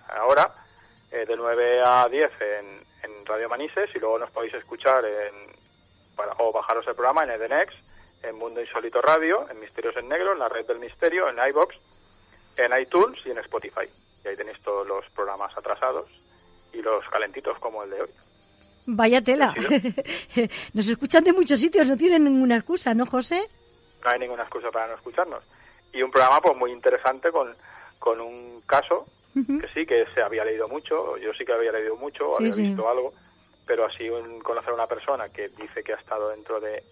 ahora, 0.09 0.51
eh, 1.11 1.25
de 1.25 1.35
9 1.35 1.81
a 1.85 2.07
10 2.09 2.31
en, 2.41 2.85
en, 3.03 3.25
Radio 3.25 3.47
Manises 3.47 3.89
y 3.95 3.99
luego 3.99 4.17
nos 4.19 4.31
podéis 4.31 4.55
escuchar 4.55 5.05
en, 5.05 5.55
o 6.39 6.51
bajaros 6.51 6.85
el 6.87 6.95
programa 6.95 7.23
en 7.23 7.31
Edenex, 7.31 7.73
en 8.23 8.35
Mundo 8.35 8.59
Insólito 8.59 9.01
Radio, 9.01 9.47
en 9.49 9.59
Misterios 9.59 9.95
en 9.97 10.09
Negro, 10.09 10.33
en 10.33 10.39
la 10.39 10.49
Red 10.49 10.65
del 10.65 10.79
Misterio, 10.79 11.29
en 11.29 11.37
iBox, 11.49 11.75
en 12.57 12.81
iTunes 12.81 13.19
y 13.25 13.31
en 13.31 13.37
Spotify. 13.39 13.87
Y 14.25 14.27
ahí 14.27 14.35
tenéis 14.35 14.59
todos 14.63 14.87
los 14.87 15.05
programas 15.11 15.55
atrasados 15.55 16.09
y 16.73 16.81
los 16.81 17.07
calentitos 17.09 17.57
como 17.59 17.83
el 17.83 17.91
de 17.91 18.01
hoy. 18.01 18.09
Vaya 18.87 19.21
tela. 19.21 19.53
Nos 20.73 20.87
escuchan 20.87 21.23
de 21.23 21.33
muchos 21.33 21.59
sitios, 21.59 21.87
no 21.87 21.97
tienen 21.97 22.23
ninguna 22.23 22.55
excusa, 22.55 22.93
¿no, 22.93 23.05
José? 23.05 23.47
No 24.03 24.09
hay 24.09 24.19
ninguna 24.19 24.43
excusa 24.43 24.71
para 24.71 24.87
no 24.87 24.95
escucharnos 24.95 25.43
y 25.93 26.01
un 26.01 26.11
programa 26.11 26.41
pues 26.41 26.57
muy 26.57 26.71
interesante 26.71 27.31
con, 27.31 27.55
con 27.99 28.19
un 28.21 28.61
caso 28.65 29.05
que 29.45 29.67
sí, 29.73 29.85
que 29.85 30.05
se 30.15 30.21
había 30.21 30.43
leído 30.43 30.67
mucho, 30.67 31.15
yo 31.17 31.31
sí 31.33 31.45
que 31.45 31.53
había 31.53 31.71
leído 31.71 31.95
mucho, 31.95 32.35
había 32.37 32.55
visto 32.55 32.89
algo, 32.89 33.13
pero 33.67 33.85
así 33.85 34.09
conocer 34.41 34.71
a 34.71 34.73
una 34.73 34.87
persona 34.87 35.29
que 35.29 35.49
dice 35.49 35.83
que 35.83 35.93
ha 35.93 35.97
estado 35.97 36.29
dentro 36.29 36.59
de, 36.59 36.83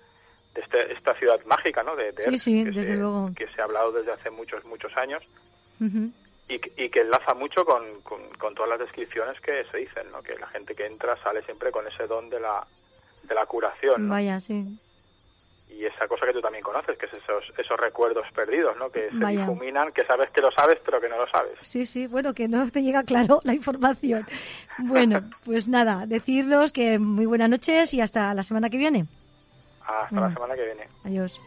este, 0.53 0.93
esta 0.93 1.15
ciudad 1.15 1.43
mágica, 1.45 1.81
¿no? 1.81 1.95
De, 1.95 2.13
sí, 2.17 2.37
sí, 2.37 2.63
que, 2.63 2.69
desde 2.69 2.83
se, 2.83 2.97
luego. 2.97 3.31
que 3.35 3.47
se 3.47 3.61
ha 3.61 3.63
hablado 3.63 3.91
desde 3.91 4.11
hace 4.11 4.29
muchos, 4.29 4.63
muchos 4.65 4.95
años. 4.95 5.23
Y, 6.47 6.61
y, 6.77 6.89
que 6.89 7.01
enlaza 7.01 7.33
mucho 7.33 7.65
con, 7.65 8.01
con, 8.03 8.53
todas 8.53 8.69
las 8.69 8.79
descripciones 8.79 9.41
que 9.41 9.65
se 9.71 9.77
dicen, 9.77 10.11
¿no? 10.11 10.21
Que 10.21 10.37
la 10.37 10.47
gente 10.47 10.75
que 10.75 10.85
entra 10.85 11.17
sale 11.23 11.41
siempre 11.43 11.71
con 11.71 11.87
ese 11.87 12.05
don 12.05 12.29
de 12.29 12.39
la, 12.39 12.65
de 13.23 13.33
la 13.33 13.47
curación, 13.47 14.07
Vaya, 14.07 14.39
sí 14.39 14.77
y 15.77 15.85
esa 15.85 16.07
cosa 16.07 16.25
que 16.25 16.33
tú 16.33 16.41
también 16.41 16.63
conoces, 16.63 16.97
que 16.97 17.05
es 17.05 17.13
esos, 17.13 17.43
esos 17.57 17.77
recuerdos 17.77 18.25
perdidos, 18.33 18.77
¿no? 18.77 18.89
Que 18.89 19.09
se 19.09 19.25
difuminan, 19.25 19.91
que 19.91 20.05
sabes 20.05 20.29
que 20.31 20.41
lo 20.41 20.49
sabes, 20.51 20.79
pero 20.85 21.01
que 21.01 21.09
no 21.09 21.17
lo 21.17 21.27
sabes. 21.27 21.57
Sí, 21.61 21.85
sí, 21.85 22.07
bueno, 22.07 22.33
que 22.33 22.47
no 22.47 22.69
te 22.71 22.81
llega 22.81 23.03
claro 23.03 23.41
la 23.43 23.53
información. 23.53 24.25
Bueno, 24.77 25.21
pues 25.45 25.67
nada, 25.67 26.05
decirlos 26.05 26.71
que 26.71 26.97
muy 26.99 27.25
buenas 27.25 27.49
noches 27.49 27.93
y 27.93 28.01
hasta 28.01 28.33
la 28.33 28.43
semana 28.43 28.69
que 28.69 28.77
viene. 28.77 29.05
Hasta 29.85 30.19
la 30.19 30.33
semana 30.33 30.55
que 30.55 30.65
viene. 30.65 30.87
Adiós. 31.03 31.39